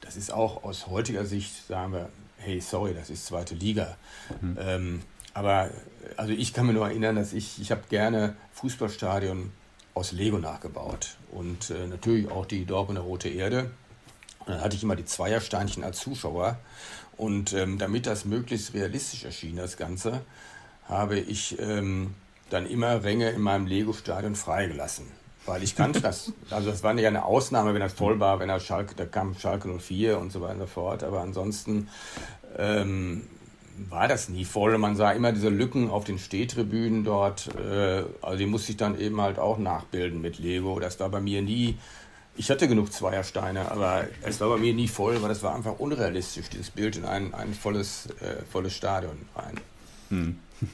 Das 0.00 0.16
ist 0.16 0.32
auch 0.32 0.64
aus 0.64 0.86
heutiger 0.86 1.24
Sicht, 1.24 1.66
sagen 1.66 1.92
wir, 1.92 2.08
hey, 2.38 2.60
sorry, 2.60 2.94
das 2.94 3.10
ist 3.10 3.26
zweite 3.26 3.54
Liga. 3.54 3.96
Mhm. 4.40 4.56
Ähm, 4.58 5.02
aber 5.34 5.70
also 6.16 6.32
ich 6.32 6.54
kann 6.54 6.66
mir 6.66 6.72
nur 6.72 6.86
erinnern, 6.86 7.16
dass 7.16 7.32
ich, 7.32 7.60
ich 7.60 7.70
habe 7.70 7.82
gerne 7.90 8.36
Fußballstadion 8.52 9.52
aus 9.94 10.12
Lego 10.12 10.38
nachgebaut 10.38 11.16
und 11.30 11.70
äh, 11.70 11.86
natürlich 11.86 12.30
auch 12.30 12.46
die 12.46 12.64
Dortmunder 12.64 13.02
Rote 13.02 13.28
Erde. 13.28 13.70
Und 14.40 14.54
dann 14.54 14.60
hatte 14.60 14.76
ich 14.76 14.82
immer 14.82 14.96
die 14.96 15.04
Zweiersteinchen 15.04 15.84
als 15.84 15.98
Zuschauer 15.98 16.58
und 17.16 17.52
ähm, 17.52 17.78
damit 17.78 18.06
das 18.06 18.24
möglichst 18.24 18.74
realistisch 18.74 19.24
erschien, 19.24 19.56
das 19.56 19.76
Ganze, 19.76 20.20
habe 20.88 21.18
ich 21.18 21.58
ähm, 21.58 22.14
dann 22.50 22.66
immer 22.66 23.02
Ränge 23.02 23.30
in 23.30 23.40
meinem 23.40 23.66
Lego-Stadion 23.66 24.34
freigelassen. 24.34 25.06
Weil 25.46 25.62
ich 25.62 25.76
kannte 25.76 26.00
das. 26.02 26.32
Also 26.50 26.70
das 26.70 26.82
war 26.82 26.94
ja 26.98 27.08
eine 27.08 27.24
Ausnahme, 27.24 27.74
wenn 27.74 27.80
das 27.80 27.92
voll 27.92 28.20
war, 28.20 28.40
wenn 28.40 28.50
er 28.50 28.60
Schalke, 28.60 28.94
da 28.94 29.06
kam 29.06 29.36
Schalke 29.38 29.68
04 29.68 30.18
und 30.18 30.32
so 30.32 30.40
weiter 30.40 30.54
und 30.54 30.60
so 30.60 30.66
fort. 30.66 31.02
Aber 31.02 31.20
ansonsten 31.20 31.88
ähm, 32.58 33.22
war 33.88 34.08
das 34.08 34.28
nie 34.28 34.44
voll. 34.44 34.76
Man 34.78 34.96
sah 34.96 35.12
immer 35.12 35.32
diese 35.32 35.48
Lücken 35.48 35.90
auf 35.90 36.04
den 36.04 36.18
Stehtribünen 36.18 37.04
dort. 37.04 37.48
Äh, 37.56 38.04
also 38.22 38.38
die 38.38 38.46
musste 38.46 38.72
ich 38.72 38.76
dann 38.76 38.98
eben 38.98 39.20
halt 39.20 39.38
auch 39.38 39.58
nachbilden 39.58 40.20
mit 40.20 40.38
Lego. 40.38 40.78
Das 40.80 41.00
war 41.00 41.08
bei 41.08 41.20
mir 41.20 41.42
nie 41.42 41.78
ich 42.36 42.50
hatte 42.50 42.68
genug 42.68 42.92
Zweiersteine, 42.92 43.70
aber 43.70 44.04
es 44.22 44.40
war 44.40 44.48
bei 44.48 44.58
mir 44.58 44.74
nie 44.74 44.88
voll, 44.88 45.20
weil 45.22 45.28
das 45.28 45.42
war 45.42 45.54
einfach 45.54 45.78
unrealistisch, 45.78 46.48
dieses 46.48 46.70
Bild 46.70 46.96
in 46.96 47.04
ein, 47.04 47.34
ein 47.34 47.54
volles, 47.54 48.08
äh, 48.20 48.42
volles 48.50 48.74
Stadion 48.74 49.16
rein. 49.34 49.60
Hm. 50.10 50.38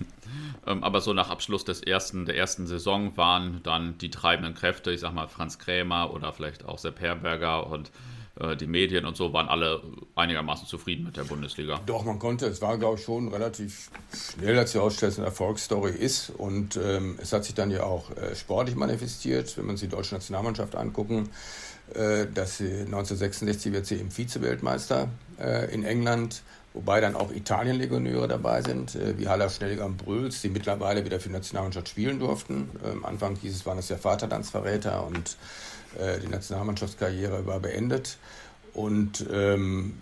Ähm, 0.66 0.82
aber 0.82 1.00
so 1.00 1.12
nach 1.12 1.28
Abschluss 1.28 1.64
des 1.64 1.82
ersten, 1.82 2.24
der 2.24 2.36
ersten 2.36 2.66
Saison 2.66 3.16
waren 3.16 3.60
dann 3.64 3.98
die 3.98 4.10
treibenden 4.10 4.54
Kräfte, 4.54 4.92
ich 4.92 5.00
sag 5.00 5.12
mal 5.12 5.26
Franz 5.26 5.58
Krämer 5.58 6.12
oder 6.14 6.32
vielleicht 6.32 6.64
auch 6.64 6.78
Sepp 6.78 7.00
Herberger 7.00 7.66
und 7.66 7.90
die 8.58 8.66
Medien 8.66 9.04
und 9.04 9.16
so 9.16 9.32
waren 9.32 9.48
alle 9.48 9.82
einigermaßen 10.14 10.66
zufrieden 10.66 11.04
mit 11.04 11.16
der 11.16 11.24
Bundesliga. 11.24 11.80
Doch, 11.86 12.04
man 12.04 12.18
konnte, 12.18 12.46
es 12.46 12.60
war 12.60 12.78
glaube 12.78 12.98
ich 12.98 13.04
schon 13.04 13.28
relativ 13.28 13.90
schnell, 14.34 14.56
dass 14.56 14.72
die 14.72 14.78
Ausstellung 14.78 15.16
eine 15.16 15.26
Erfolgsstory 15.26 15.92
ist 15.92 16.30
und 16.30 16.76
ähm, 16.76 17.18
es 17.20 17.32
hat 17.32 17.44
sich 17.44 17.54
dann 17.54 17.70
ja 17.70 17.84
auch 17.84 18.10
äh, 18.10 18.34
sportlich 18.34 18.76
manifestiert, 18.76 19.56
wenn 19.56 19.66
man 19.66 19.76
sich 19.76 19.88
die 19.88 19.94
deutsche 19.94 20.14
Nationalmannschaft 20.14 20.76
angucken, 20.76 21.28
äh, 21.94 22.26
dass 22.32 22.58
sie 22.58 22.70
1966 22.70 23.72
wird 23.72 23.86
sie 23.86 23.96
im 23.96 24.10
Vize-Weltmeister 24.10 25.08
äh, 25.38 25.72
in 25.74 25.84
England, 25.84 26.42
wobei 26.72 27.00
dann 27.00 27.14
auch 27.14 27.30
Italien-Legionäre 27.32 28.28
dabei 28.28 28.62
sind, 28.62 28.94
äh, 28.94 29.18
wie 29.18 29.28
Haller 29.28 29.50
Schnelliger 29.50 29.84
und 29.84 29.98
Brüls, 29.98 30.40
die 30.40 30.48
mittlerweile 30.48 31.04
wieder 31.04 31.20
für 31.20 31.28
die 31.28 31.34
Nationalmannschaft 31.34 31.88
spielen 31.88 32.18
durften. 32.18 32.70
Am 32.82 32.90
ähm, 32.90 33.04
Anfang 33.04 33.36
hieß 33.36 33.54
es, 33.54 33.66
waren 33.66 33.78
es 33.78 33.88
ja 33.88 33.96
Vaterlandsverräter 33.96 35.06
und 35.06 35.28
äh, 35.28 35.71
die 36.22 36.28
Nationalmannschaftskarriere 36.28 37.46
war 37.46 37.60
beendet. 37.60 38.16
Und 38.74 39.26
ähm, 39.30 39.94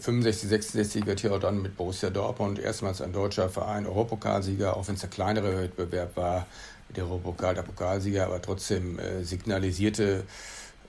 65, 0.00 0.48
66 0.48 1.06
wird 1.06 1.20
hier 1.20 1.32
auch 1.32 1.40
dann 1.40 1.62
mit 1.62 1.76
Borussia 1.76 2.10
Dortmund 2.10 2.58
erstmals 2.58 3.00
ein 3.02 3.12
deutscher 3.12 3.48
Verein 3.48 3.86
Europapokalsieger, 3.86 4.76
auch 4.76 4.88
wenn 4.88 4.94
es 4.94 5.00
der 5.00 5.10
kleinere 5.10 5.62
Wettbewerb 5.62 6.16
war, 6.16 6.46
der 6.94 7.04
Europapokal 7.04 7.54
der 7.54 7.62
Pokalsieger, 7.62 8.26
aber 8.26 8.40
trotzdem 8.40 8.98
äh, 8.98 9.22
signalisierte 9.24 10.24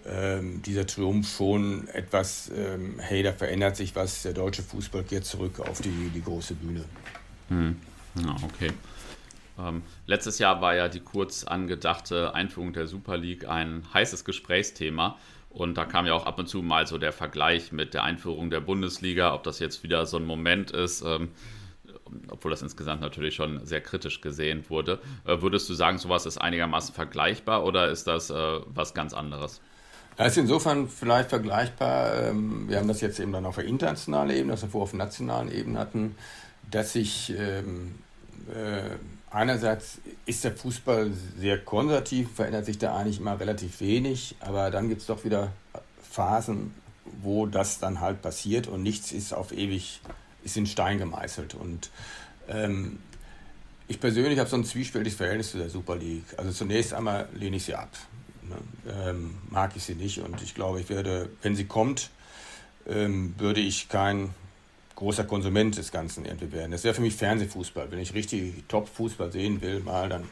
ähm, 0.06 0.62
dieser 0.62 0.88
Triumph 0.88 1.30
schon 1.30 1.88
etwas, 1.90 2.50
ähm, 2.56 2.96
hey, 3.00 3.22
da 3.22 3.34
verändert 3.34 3.76
sich 3.76 3.96
was, 3.96 4.24
der 4.24 4.34
deutsche 4.34 4.64
Fußball 4.64 5.04
geht 5.04 5.26
zurück 5.26 5.60
auf 5.60 5.82
die, 5.82 6.10
die 6.14 6.24
große 6.24 6.54
Bühne. 6.56 6.86
Hm. 7.50 7.76
Ja, 8.16 8.36
okay. 8.44 8.72
Ähm, 9.60 9.84
letztes 10.06 10.40
Jahr 10.40 10.62
war 10.62 10.76
ja 10.76 10.88
die 10.88 11.00
kurz 11.00 11.44
angedachte 11.44 12.34
Einführung 12.34 12.74
der 12.74 12.88
Super 12.88 13.18
League 13.18 13.48
ein 13.48 13.84
heißes 13.94 14.26
Gesprächsthema. 14.26 15.18
Und 15.50 15.78
da 15.78 15.86
kam 15.86 16.06
ja 16.06 16.14
auch 16.14 16.26
ab 16.26 16.38
und 16.38 16.48
zu 16.48 16.62
mal 16.62 16.86
so 16.86 16.98
der 16.98 17.12
Vergleich 17.12 17.72
mit 17.72 17.94
der 17.94 18.04
Einführung 18.04 18.50
der 18.50 18.60
Bundesliga, 18.60 19.34
ob 19.34 19.44
das 19.44 19.60
jetzt 19.60 19.84
wieder 19.84 20.06
so 20.06 20.18
ein 20.18 20.26
Moment 20.26 20.72
ist, 20.72 21.02
ähm, 21.02 21.30
obwohl 22.28 22.52
das 22.52 22.62
insgesamt 22.62 23.02
natürlich 23.02 23.36
schon 23.36 23.66
sehr 23.66 23.82
kritisch 23.82 24.22
gesehen 24.22 24.64
wurde. 24.70 25.00
Äh, 25.26 25.42
würdest 25.42 25.68
du 25.70 25.74
sagen, 25.74 25.98
sowas 25.98 26.26
ist 26.26 26.38
einigermaßen 26.38 26.94
vergleichbar 26.94 27.66
oder 27.66 27.90
ist 27.90 28.06
das 28.06 28.30
äh, 28.30 28.60
was 28.68 28.94
ganz 28.94 29.14
anderes? 29.14 29.60
Das 30.18 30.34
ist 30.34 30.38
insofern 30.38 30.88
vielleicht 30.88 31.30
vergleichbar. 31.30 32.14
Ähm, 32.16 32.68
wir 32.68 32.78
haben 32.78 32.88
das 32.88 33.02
jetzt 33.02 33.20
eben 33.20 33.32
dann 33.32 33.46
auf 33.46 33.56
der 33.56 33.66
internationalen 33.66 34.30
Ebene, 34.30 34.52
das 34.52 34.62
wir 34.62 34.70
vorher 34.70 34.84
auf 34.84 34.92
der 34.92 35.00
nationalen 35.00 35.52
Ebene 35.52 35.80
hatten, 35.80 36.16
dass 36.70 36.94
sich 36.94 37.34
ähm, 37.36 37.96
äh, 38.54 38.98
einerseits 39.32 40.00
ist 40.26 40.44
der 40.44 40.56
Fußball 40.56 41.12
sehr 41.38 41.60
konservativ, 41.60 42.34
verändert 42.36 42.66
sich 42.66 42.78
da 42.78 42.96
eigentlich 42.96 43.20
immer 43.20 43.40
relativ 43.40 43.80
wenig, 43.82 44.36
aber 44.40 44.72
dann 44.72 44.90
gibt 44.90 45.02
es 45.02 45.08
doch 45.08 45.24
wieder 45.24 45.52
Phasen, 46.02 46.74
wo 47.22 47.46
das 47.46 47.80
dann 47.80 48.00
halt 48.00 48.22
passiert 48.22 48.68
und 48.68 48.84
nichts 48.84 49.12
ist 49.12 49.34
auf 49.34 49.52
ewig, 49.52 50.02
ist 50.44 50.58
in 50.58 50.66
Stein 50.66 50.98
gemeißelt. 50.98 51.56
Und 51.56 51.90
ähm, 52.48 53.00
ich 53.88 54.00
persönlich 54.00 54.40
habe 54.40 54.50
so 54.50 54.56
ein 54.56 54.64
zwiespältiges 54.64 55.18
Verhältnis 55.18 55.52
zu 55.52 55.58
der 55.58 55.70
Super 55.70 55.96
League. 55.96 56.26
Also 56.38 56.52
zunächst 56.52 56.94
einmal 56.94 57.28
lehne 57.34 57.58
ich 57.58 57.66
sie 57.66 57.76
ab. 57.76 57.90
Ne? 58.48 58.56
Ähm, 58.92 59.36
mag 59.50 59.76
ich 59.76 59.84
sie 59.84 59.96
nicht 59.96 60.20
und 60.20 60.42
ich 60.42 60.56
glaube, 60.56 60.80
ich 60.82 60.90
werde, 60.90 61.30
wenn 61.42 61.56
sie 61.56 61.66
kommt, 61.66 62.10
ähm, 62.88 63.36
würde 63.38 63.62
ich 63.62 63.90
kein 63.90 64.34
großer 65.00 65.24
Konsument 65.24 65.78
des 65.78 65.92
Ganzen 65.92 66.26
irgendwie 66.26 66.52
werden. 66.52 66.72
Das 66.72 66.84
wäre 66.84 66.94
für 66.94 67.02
mich 67.02 67.16
Fernsehfußball. 67.16 67.90
Wenn 67.90 68.00
ich 68.00 68.14
richtig 68.14 68.68
Top-Fußball 68.68 69.32
sehen 69.32 69.62
will, 69.62 69.80
mal, 69.80 70.10
dann 70.10 70.26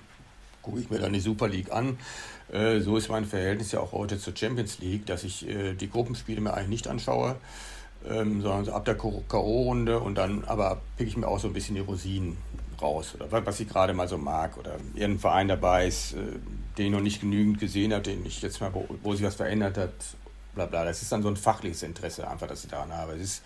gucke 0.62 0.82
ich 0.82 0.90
mir 0.90 1.00
dann 1.00 1.14
die 1.14 1.22
Super 1.22 1.48
League 1.48 1.72
an. 1.72 1.98
Äh, 2.52 2.82
so 2.82 2.98
ist 2.98 3.10
mein 3.10 3.24
Verhältnis 3.24 3.72
ja 3.72 3.80
auch 3.80 3.94
heute 3.94 4.20
zur 4.20 4.36
Champions 4.36 4.80
League, 4.80 5.06
dass 5.06 5.24
ich 5.24 5.48
äh, 5.48 5.74
die 5.74 5.90
Gruppenspiele 5.90 6.42
mir 6.42 6.54
eigentlich 6.54 6.68
nicht 6.68 6.88
anschaue, 6.90 7.38
ähm, 8.10 8.42
sondern 8.42 8.66
so 8.66 8.74
ab 8.74 8.84
der 8.84 8.96
K.O.-Runde 8.96 9.96
und 9.96 10.16
dann 10.16 10.44
aber 10.44 10.82
pick 10.98 11.08
ich 11.08 11.16
mir 11.16 11.30
auch 11.30 11.40
so 11.40 11.48
ein 11.48 11.54
bisschen 11.54 11.76
die 11.76 11.82
Rosinen 11.82 12.36
raus 12.82 13.16
oder 13.16 13.46
was 13.46 13.60
ich 13.62 13.70
gerade 13.70 13.94
mal 13.94 14.10
so 14.10 14.18
mag 14.18 14.58
oder 14.58 14.74
irgendein 14.96 15.20
Verein 15.20 15.48
dabei 15.48 15.88
ist, 15.88 16.14
äh, 16.14 16.18
den 16.78 16.88
ich 16.88 16.92
noch 16.92 17.00
nicht 17.00 17.22
genügend 17.22 17.58
gesehen 17.60 17.94
habe, 17.94 18.04
den 18.04 18.26
ich 18.26 18.42
jetzt 18.42 18.60
mal, 18.60 18.74
wo, 18.74 18.86
wo 19.02 19.14
sich 19.14 19.26
was 19.26 19.36
verändert 19.36 19.78
hat, 19.78 19.94
bla 20.56 20.66
bla. 20.66 20.84
Das 20.84 21.02
ist 21.02 21.10
dann 21.10 21.24
so 21.24 21.30
ein 21.30 21.38
fachliches 21.38 21.84
Interesse 21.84 22.30
einfach, 22.30 22.48
das 22.48 22.66
ich 22.66 22.70
daran 22.70 22.92
habe. 22.92 23.14
Es 23.14 23.22
ist 23.22 23.44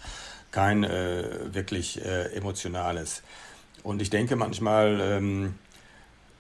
kein 0.52 0.84
äh, 0.84 1.54
wirklich 1.54 2.04
äh, 2.04 2.34
emotionales. 2.36 3.24
Und 3.84 4.02
ich 4.02 4.10
denke 4.10 4.36
manchmal, 4.36 5.00
ähm, 5.02 5.56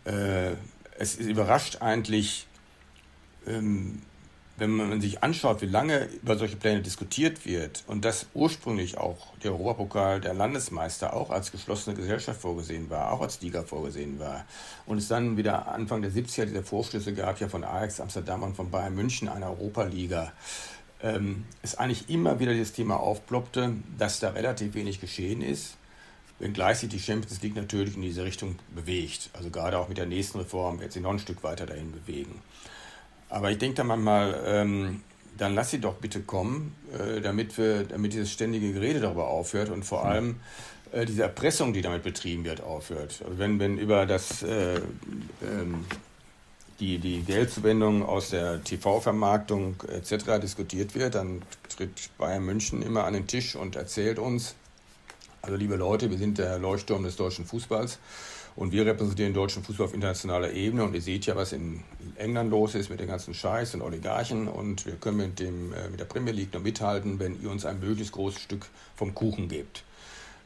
äh, 0.06 0.52
es 1.00 1.16
überrascht 1.16 1.78
eigentlich, 1.82 2.48
ähm, 3.48 4.02
wenn 4.58 4.70
man 4.72 5.02
sich 5.02 5.24
anschaut, 5.24 5.62
wie 5.62 5.66
lange 5.66 6.06
über 6.22 6.38
solche 6.38 6.56
Pläne 6.56 6.82
diskutiert 6.82 7.48
wird 7.48 7.84
und 7.88 8.06
dass 8.06 8.28
ursprünglich 8.36 8.98
auch 9.00 9.34
der 9.44 9.54
Europapokal 9.54 10.22
der 10.22 10.36
Landesmeister 10.36 11.14
auch 11.16 11.32
als 11.32 11.52
geschlossene 11.52 11.96
Gesellschaft 11.96 12.40
vorgesehen 12.40 12.92
war, 12.92 13.12
auch 13.12 13.22
als 13.22 13.42
Liga 13.42 13.64
vorgesehen 13.64 14.20
war 14.20 14.46
und 14.86 15.00
es 15.00 15.08
dann 15.08 15.36
wieder 15.36 15.68
Anfang 15.70 16.04
der 16.04 16.12
70er 16.12 16.46
diese 16.46 16.62
Vorschlüsse 16.62 17.16
gab, 17.16 17.40
ja 17.40 17.50
von 17.50 17.64
Ajax 17.64 18.00
Amsterdam 18.00 18.44
und 18.44 18.56
von 18.56 18.70
Bayern 18.70 18.94
München 18.94 19.30
einer 19.30 19.50
Europaliga, 19.50 20.32
ähm, 21.04 21.46
es 21.62 21.76
eigentlich 21.76 22.10
immer 22.10 22.40
wieder 22.40 22.56
das 22.56 22.74
Thema 22.74 22.98
aufploppte, 22.98 23.74
dass 23.98 24.20
da 24.20 24.30
relativ 24.30 24.74
wenig 24.74 25.02
geschehen 25.02 25.42
ist, 25.42 25.76
wenngleich 26.40 26.80
sich 26.80 26.90
die 26.90 27.00
Champions 27.00 27.42
League 27.42 27.56
natürlich 27.56 27.96
in 27.96 28.02
diese 28.02 28.24
Richtung 28.24 28.58
bewegt. 28.76 29.30
Also 29.34 29.50
gerade 29.50 29.78
auch 29.78 29.90
mit 29.90 29.98
der 29.98 30.06
nächsten 30.06 30.40
Reform 30.40 30.80
wird 30.80 30.92
sie 30.92 31.00
noch 31.00 31.12
ein 31.12 31.20
Stück 31.20 31.44
weiter 31.44 31.66
dahin 31.66 31.92
bewegen. 31.92 32.42
Aber 33.30 33.52
ich 33.52 33.58
denke 33.58 33.78
da 33.78 33.84
manchmal, 33.84 34.42
ähm, 34.46 35.02
dann 35.38 35.56
lass 35.56 35.72
sie 35.72 35.80
doch 35.80 35.96
bitte 35.96 36.22
kommen, 36.22 36.76
äh, 36.98 37.22
damit, 37.22 37.58
wir, 37.58 37.84
damit 37.86 38.14
dieses 38.14 38.32
ständige 38.32 38.74
Gerede 38.74 39.00
darüber 39.00 39.28
aufhört 39.28 39.70
und 39.70 39.84
vor 39.84 40.06
allem 40.06 40.40
äh, 40.92 41.06
diese 41.06 41.24
Erpressung, 41.24 41.74
die 41.74 41.82
damit 41.82 42.04
betrieben 42.04 42.44
wird, 42.44 42.62
aufhört. 42.62 43.22
Also 43.26 43.40
wenn, 43.40 43.60
wenn 43.60 43.78
über 43.78 44.06
das 44.06 44.44
äh, 44.44 44.76
ähm, 44.76 45.86
die, 46.82 46.98
die 46.98 47.22
Geldzuwendung 47.22 48.04
aus 48.04 48.32
der 48.32 48.64
TV-Vermarktung 48.64 49.76
etc. 49.88 50.42
diskutiert 50.42 50.96
wird, 50.96 51.16
dann 51.16 51.44
tritt 51.70 52.10
Bayern 52.18 52.44
München 52.44 52.82
immer 52.82 53.06
an 53.06 53.14
den 53.14 53.28
Tisch 53.28 53.56
und 53.56 53.76
erzählt 53.76 54.18
uns, 54.18 54.56
also 55.44 55.56
liebe 55.56 55.76
Leute, 55.76 56.10
wir 56.10 56.18
sind 56.18 56.40
der 56.40 56.58
Leuchtturm 56.58 57.04
des 57.04 57.16
deutschen 57.16 57.46
Fußballs 57.46 58.00
und 58.56 58.72
wir 58.72 58.86
repräsentieren 58.86 59.34
deutschen 59.34 59.64
Fußball 59.64 59.88
auf 59.88 59.94
internationaler 59.94 60.52
Ebene 60.52 60.84
und 60.84 60.96
ihr 60.96 61.02
seht 61.02 61.28
ja, 61.28 61.36
was 61.36 61.54
in 61.54 61.84
England 62.16 62.50
los 62.50 62.74
ist 62.74 62.90
mit 62.90 63.00
den 63.00 63.08
ganzen 63.08 63.34
Scheiß 63.36 63.76
und 63.76 63.84
Oligarchen 63.84 64.48
und 64.48 64.86
wir 64.88 64.96
können 64.96 65.18
mit, 65.18 65.40
dem, 65.40 65.74
äh, 65.74 65.88
mit 65.90 66.00
der 66.00 66.06
Premier 66.06 66.34
League 66.34 66.52
nur 66.52 66.64
mithalten, 66.64 67.20
wenn 67.20 67.42
ihr 67.42 67.52
uns 67.52 67.64
ein 67.64 67.80
möglichst 67.80 68.14
großes 68.14 68.42
Stück 68.42 68.66
vom 68.96 69.14
Kuchen 69.14 69.48
gebt. 69.48 69.84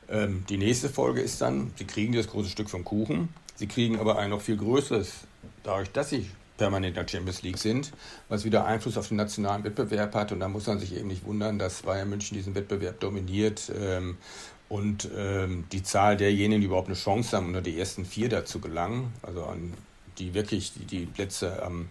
Ähm, 0.10 0.44
die 0.50 0.58
nächste 0.58 0.90
Folge 0.90 1.22
ist 1.22 1.42
dann, 1.42 1.72
sie 1.78 1.86
kriegen 1.86 2.14
das 2.14 2.28
große 2.28 2.50
Stück 2.50 2.70
vom 2.70 2.84
Kuchen, 2.84 3.30
sie 3.56 3.68
kriegen 3.68 4.00
aber 4.00 4.18
ein 4.18 4.30
noch 4.30 4.42
viel 4.42 4.58
größeres 4.58 5.26
dadurch, 5.66 5.92
dass 5.92 6.10
sie 6.10 6.30
permanent 6.58 6.98
in 6.98 7.04
der 7.04 7.08
Champions 7.10 7.42
League 7.42 7.58
sind, 7.58 7.92
was 8.30 8.46
wieder 8.46 8.66
Einfluss 8.66 8.98
auf 8.98 9.10
den 9.10 9.18
nationalen 9.18 9.64
Wettbewerb 9.64 10.16
hat. 10.16 10.32
Und 10.32 10.40
da 10.40 10.48
muss 10.48 10.68
man 10.68 10.80
sich 10.80 10.96
eben 10.96 11.08
nicht 11.08 11.26
wundern, 11.26 11.60
dass 11.60 11.82
Bayern 11.82 12.10
München 12.10 12.36
diesen 12.38 12.56
Wettbewerb 12.56 13.00
dominiert 13.00 13.72
ähm, 13.78 14.18
und 14.70 15.10
ähm, 15.16 15.66
die 15.72 15.84
Zahl 15.84 16.18
derjenigen, 16.18 16.62
die 16.62 16.68
überhaupt 16.68 16.88
eine 16.88 16.96
Chance 16.96 17.36
haben, 17.36 17.48
unter 17.48 17.62
die 17.62 17.78
ersten 17.78 18.06
vier 18.06 18.30
dazu 18.30 18.60
gelangen, 18.60 19.14
also 19.22 19.46
an 19.46 19.74
die 20.18 20.34
wirklich 20.34 20.74
die, 20.74 20.86
die 20.86 21.06
Plätze 21.06 21.62
am, 21.62 21.90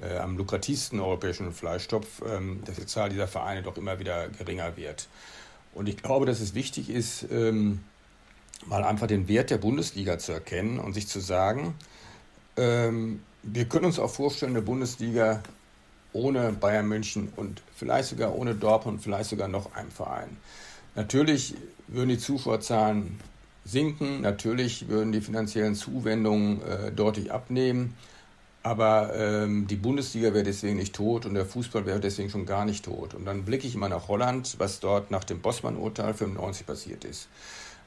äh, 0.00 0.16
am 0.18 0.36
lukrativsten 0.36 1.00
europäischen 1.00 1.52
Fleischtopf, 1.52 2.22
ähm, 2.26 2.62
dass 2.64 2.76
die 2.76 2.86
Zahl 2.86 3.10
dieser 3.10 3.28
Vereine 3.28 3.62
doch 3.62 3.76
immer 3.76 3.98
wieder 4.00 4.28
geringer 4.28 4.76
wird. 4.76 5.08
Und 5.72 5.88
ich 5.88 5.96
glaube, 5.96 6.26
dass 6.26 6.40
es 6.40 6.54
wichtig 6.54 6.90
ist, 6.90 7.26
ähm, 7.30 7.80
mal 8.66 8.84
einfach 8.84 9.06
den 9.06 9.28
Wert 9.28 9.50
der 9.50 9.58
Bundesliga 9.58 10.18
zu 10.18 10.32
erkennen 10.32 10.78
und 10.78 10.94
sich 10.94 11.08
zu 11.08 11.20
sagen, 11.20 11.74
ähm, 12.56 13.20
wir 13.42 13.66
können 13.66 13.86
uns 13.86 13.98
auch 13.98 14.10
vorstellen, 14.10 14.52
eine 14.52 14.62
Bundesliga 14.62 15.42
ohne 16.12 16.52
Bayern 16.52 16.86
München 16.86 17.32
und 17.36 17.60
vielleicht 17.74 18.08
sogar 18.08 18.34
ohne 18.34 18.54
Dortmund, 18.54 19.02
vielleicht 19.02 19.30
sogar 19.30 19.48
noch 19.48 19.74
einem 19.74 19.90
Verein. 19.90 20.36
Natürlich 20.94 21.54
würden 21.88 22.08
die 22.08 22.18
Zuschauerzahlen 22.18 23.18
sinken, 23.64 24.20
natürlich 24.20 24.88
würden 24.88 25.12
die 25.12 25.20
finanziellen 25.20 25.74
Zuwendungen 25.74 26.62
äh, 26.62 26.92
deutlich 26.92 27.32
abnehmen, 27.32 27.94
aber 28.62 29.12
ähm, 29.14 29.66
die 29.66 29.76
Bundesliga 29.76 30.32
wäre 30.32 30.44
deswegen 30.44 30.76
nicht 30.76 30.94
tot 30.94 31.26
und 31.26 31.34
der 31.34 31.44
Fußball 31.44 31.84
wäre 31.84 32.00
deswegen 32.00 32.30
schon 32.30 32.46
gar 32.46 32.64
nicht 32.64 32.84
tot. 32.84 33.12
Und 33.12 33.26
dann 33.26 33.44
blicke 33.44 33.66
ich 33.66 33.74
immer 33.74 33.90
nach 33.90 34.08
Holland, 34.08 34.54
was 34.58 34.80
dort 34.80 35.10
nach 35.10 35.24
dem 35.24 35.40
Bossmann-Urteil 35.40 36.14
95 36.14 36.66
passiert 36.66 37.04
ist. 37.04 37.28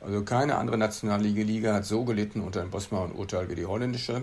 Also 0.01 0.21
keine 0.21 0.55
andere 0.57 0.77
Nationalliga 0.77 1.73
hat 1.73 1.85
so 1.85 2.03
gelitten 2.03 2.41
unter 2.41 2.61
dem 2.61 2.69
Bossmann-Urteil 2.69 3.49
wie 3.49 3.55
die 3.55 3.65
holländische 3.65 4.21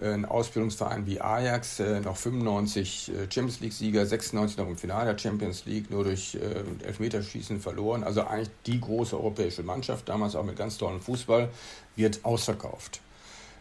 ein 0.00 0.24
Ausbildungsverein 0.24 1.06
wie 1.06 1.20
Ajax, 1.20 1.80
äh, 1.80 2.00
noch 2.00 2.16
95 2.16 3.08
äh, 3.08 3.12
Champions 3.32 3.60
League-Sieger, 3.60 4.06
96 4.06 4.58
noch 4.58 4.68
im 4.68 4.76
Finale 4.76 5.12
der 5.12 5.18
Champions 5.18 5.64
League, 5.66 5.90
nur 5.90 6.04
durch 6.04 6.36
äh, 6.36 6.86
Elfmeterschießen 6.86 7.60
verloren. 7.60 8.04
Also 8.04 8.22
eigentlich 8.22 8.50
die 8.66 8.80
große 8.80 9.16
europäische 9.16 9.62
Mannschaft, 9.62 10.08
damals 10.08 10.36
auch 10.36 10.44
mit 10.44 10.56
ganz 10.56 10.78
tollem 10.78 11.00
Fußball, 11.00 11.48
wird 11.96 12.24
ausverkauft. 12.24 13.00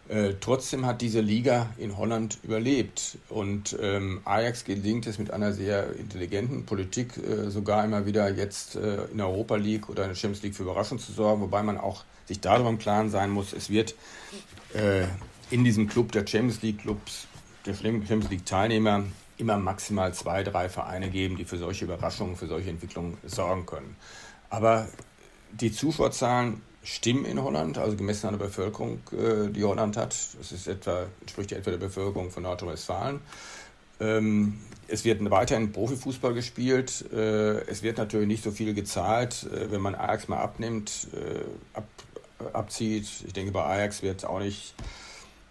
Äh, 0.10 0.36
trotzdem 0.40 0.86
hat 0.86 1.02
diese 1.02 1.20
Liga 1.20 1.70
in 1.78 1.98
Holland 1.98 2.38
überlebt 2.44 3.18
und 3.28 3.76
ähm, 3.82 4.22
Ajax 4.24 4.64
gelingt 4.64 5.06
es 5.06 5.20
mit 5.20 5.32
einer 5.32 5.52
sehr 5.52 5.94
intelligenten 5.98 6.66
Politik 6.66 7.18
äh, 7.18 7.50
sogar 7.50 7.84
immer 7.84 8.06
wieder 8.06 8.34
jetzt 8.34 8.78
äh, 8.78 9.06
in 9.12 9.18
der 9.18 9.28
Europa 9.28 9.58
League 9.58 9.90
oder 9.90 10.04
in 10.04 10.10
der 10.10 10.16
Champions 10.16 10.44
League 10.44 10.56
für 10.56 10.64
Überraschung 10.64 10.98
zu 10.98 11.12
sorgen, 11.12 11.42
wobei 11.42 11.62
man 11.62 11.78
auch 11.78 12.06
sich 12.26 12.40
darüber 12.40 12.70
im 12.70 12.78
Klaren 12.78 13.10
sein 13.10 13.32
muss, 13.32 13.52
es 13.52 13.70
wird 13.70 13.96
in 15.50 15.64
diesem 15.64 15.88
Club 15.88 16.12
der 16.12 16.26
Champions 16.26 16.62
League 16.62 16.80
Clubs, 16.80 17.28
der 17.66 17.74
Champions 17.74 18.30
League 18.30 18.46
Teilnehmer, 18.46 19.04
immer 19.38 19.58
maximal 19.58 20.14
zwei, 20.14 20.44
drei 20.44 20.70
Vereine 20.70 21.10
geben, 21.10 21.38
die 21.38 21.46
für 21.46 21.58
solche 21.58 21.86
Überraschungen, 21.86 22.36
für 22.36 22.48
solche 22.48 22.70
Entwicklungen 22.70 23.18
sorgen 23.26 23.66
können. 23.66 23.96
Aber 24.50 24.88
die 25.52 25.72
Zuschauerzahlen 25.72 26.62
stimmen 26.84 27.26
in 27.26 27.42
Holland, 27.42 27.78
also 27.78 27.98
gemessen 27.98 28.28
an 28.28 28.38
der 28.38 28.46
Bevölkerung, 28.46 29.00
äh, 29.12 29.50
die 29.50 29.64
Holland 29.64 29.98
hat. 29.98 30.16
Das 30.40 30.52
ist 30.52 30.68
etwa, 30.68 31.06
entspricht 31.22 31.52
etwa 31.52 31.72
der 31.72 31.78
Bevölkerung 31.78 32.32
von 32.32 32.44
Nordrhein-Westfalen. 32.44 33.20
Ähm, 34.00 34.60
es 34.88 35.04
wird 35.04 35.30
weiterhin 35.30 35.72
Profifußball 35.72 36.34
gespielt. 36.34 37.06
Äh, 37.12 37.62
es 37.68 37.84
wird 37.84 37.98
natürlich 37.98 38.28
nicht 38.28 38.44
so 38.44 38.52
viel 38.52 38.74
gezahlt, 38.74 39.48
äh, 39.52 39.70
wenn 39.72 39.82
man 39.82 39.96
Ajax 39.96 40.30
mal 40.30 40.38
abnimmt, 40.38 41.08
ab, 41.74 41.88
abzieht. 42.54 43.08
Ich 43.26 43.34
denke, 43.34 43.52
bei 43.52 43.64
Ajax 43.64 44.02
wird 44.02 44.20
es 44.20 44.26
auch 44.26 44.40
nicht 44.40 44.74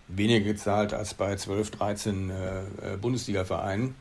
weniger 0.09 0.45
gezahlt 0.45 0.95
als 0.95 1.15
bei 1.15 1.35
12, 1.37 1.71
13 1.73 2.31
äh, 2.31 2.35
äh, 2.35 2.97
Bundesliga-Vereinen. 3.01 3.95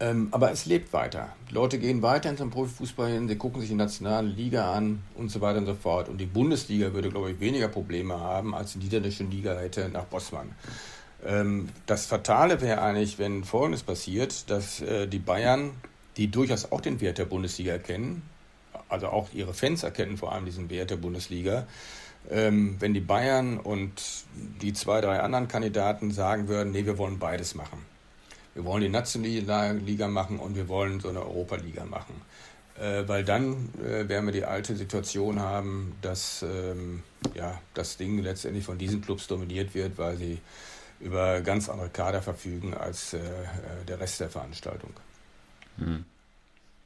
Ähm, 0.00 0.28
aber 0.30 0.52
es 0.52 0.64
lebt 0.66 0.92
weiter. 0.92 1.30
Die 1.50 1.54
Leute 1.54 1.78
gehen 1.78 2.02
weiter 2.02 2.34
zum 2.36 2.50
Profifußball 2.50 3.10
hin, 3.10 3.26
sie 3.26 3.36
gucken 3.36 3.60
sich 3.60 3.70
die 3.70 3.76
nationale 3.76 4.28
Liga 4.28 4.72
an 4.72 5.02
und 5.16 5.30
so 5.30 5.40
weiter 5.40 5.58
und 5.58 5.66
so 5.66 5.74
fort. 5.74 6.08
Und 6.08 6.18
die 6.18 6.26
Bundesliga 6.26 6.92
würde, 6.92 7.08
glaube 7.08 7.32
ich, 7.32 7.40
weniger 7.40 7.68
Probleme 7.68 8.18
haben, 8.20 8.54
als 8.54 8.74
die 8.74 8.78
niederländische 8.78 9.24
Liga 9.24 9.58
hätte 9.58 9.88
nach 9.88 10.04
Bossmann. 10.04 10.54
Ähm, 11.26 11.68
das 11.86 12.06
Fatale 12.06 12.60
wäre 12.60 12.80
eigentlich, 12.80 13.18
wenn 13.18 13.42
Folgendes 13.42 13.82
passiert, 13.82 14.48
dass 14.50 14.80
äh, 14.80 15.08
die 15.08 15.18
Bayern, 15.18 15.72
die 16.16 16.30
durchaus 16.30 16.70
auch 16.70 16.80
den 16.80 17.00
Wert 17.00 17.18
der 17.18 17.24
Bundesliga 17.24 17.72
erkennen, 17.72 18.22
also 18.88 19.08
auch 19.08 19.28
ihre 19.34 19.52
Fans 19.52 19.82
erkennen 19.82 20.16
vor 20.16 20.32
allem 20.32 20.44
diesen 20.44 20.70
Wert 20.70 20.90
der 20.90 20.96
Bundesliga, 20.96 21.66
ähm, 22.30 22.76
wenn 22.78 22.94
die 22.94 23.00
Bayern 23.00 23.58
und 23.58 23.92
die 24.62 24.72
zwei, 24.72 25.00
drei 25.00 25.20
anderen 25.20 25.48
Kandidaten 25.48 26.10
sagen 26.10 26.48
würden, 26.48 26.72
nee, 26.72 26.84
wir 26.84 26.98
wollen 26.98 27.18
beides 27.18 27.54
machen. 27.54 27.84
Wir 28.54 28.64
wollen 28.64 28.82
die 28.82 28.88
Nationalliga 28.88 30.08
machen 30.08 30.38
und 30.38 30.56
wir 30.56 30.68
wollen 30.68 31.00
so 31.00 31.08
eine 31.08 31.20
Europa-Liga 31.20 31.84
machen. 31.84 32.14
Äh, 32.80 33.08
weil 33.08 33.24
dann 33.24 33.70
äh, 33.78 34.08
werden 34.08 34.26
wir 34.26 34.32
die 34.32 34.44
alte 34.44 34.76
Situation 34.76 35.40
haben, 35.40 35.96
dass 36.00 36.42
ähm, 36.42 37.02
ja, 37.34 37.60
das 37.74 37.96
Ding 37.96 38.18
letztendlich 38.18 38.64
von 38.64 38.78
diesen 38.78 39.00
Clubs 39.00 39.26
dominiert 39.26 39.74
wird, 39.74 39.98
weil 39.98 40.16
sie 40.16 40.38
über 41.00 41.40
ganz 41.40 41.68
andere 41.68 41.88
Kader 41.88 42.22
verfügen 42.22 42.74
als 42.74 43.14
äh, 43.14 43.18
äh 43.18 43.84
der 43.86 44.00
Rest 44.00 44.20
der 44.20 44.28
Veranstaltung. 44.28 44.90
Hm. 45.78 46.04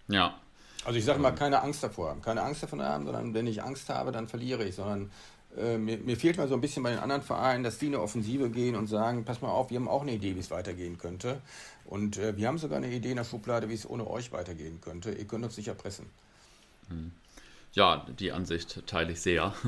Ja. 0.08 0.34
Also 0.84 0.98
ich 0.98 1.04
sage 1.04 1.20
mal, 1.20 1.32
keine 1.32 1.62
Angst 1.62 1.82
davor 1.82 2.10
haben. 2.10 2.22
Keine 2.22 2.42
Angst 2.42 2.62
davon 2.62 2.82
haben, 2.82 3.04
sondern 3.04 3.34
wenn 3.34 3.46
ich 3.46 3.62
Angst 3.62 3.88
habe, 3.88 4.12
dann 4.12 4.28
verliere 4.28 4.64
ich. 4.64 4.74
Sondern 4.74 5.10
äh, 5.56 5.78
mir, 5.78 5.98
mir, 5.98 6.16
fehlt 6.16 6.38
mal 6.38 6.48
so 6.48 6.54
ein 6.54 6.60
bisschen 6.60 6.82
bei 6.82 6.90
den 6.90 6.98
anderen 6.98 7.22
Vereinen, 7.22 7.62
dass 7.62 7.78
die 7.78 7.86
eine 7.86 8.00
Offensive 8.00 8.50
gehen 8.50 8.74
und 8.74 8.86
sagen, 8.86 9.24
pass 9.24 9.40
mal 9.42 9.50
auf, 9.50 9.70
wir 9.70 9.78
haben 9.78 9.88
auch 9.88 10.02
eine 10.02 10.12
Idee, 10.12 10.34
wie 10.34 10.40
es 10.40 10.50
weitergehen 10.50 10.98
könnte. 10.98 11.40
Und 11.84 12.18
äh, 12.18 12.36
wir 12.36 12.48
haben 12.48 12.58
sogar 12.58 12.78
eine 12.78 12.90
Idee 12.90 13.10
in 13.10 13.16
der 13.16 13.24
Schublade, 13.24 13.68
wie 13.68 13.74
es 13.74 13.88
ohne 13.88 14.08
euch 14.08 14.32
weitergehen 14.32 14.80
könnte. 14.80 15.12
Ihr 15.12 15.26
könnt 15.26 15.44
uns 15.44 15.56
nicht 15.56 15.68
erpressen. 15.68 16.06
Hm. 16.88 17.12
Ja, 17.74 18.04
die 18.18 18.32
Ansicht 18.32 18.86
teile 18.86 19.12
ich 19.12 19.20
sehr. 19.20 19.54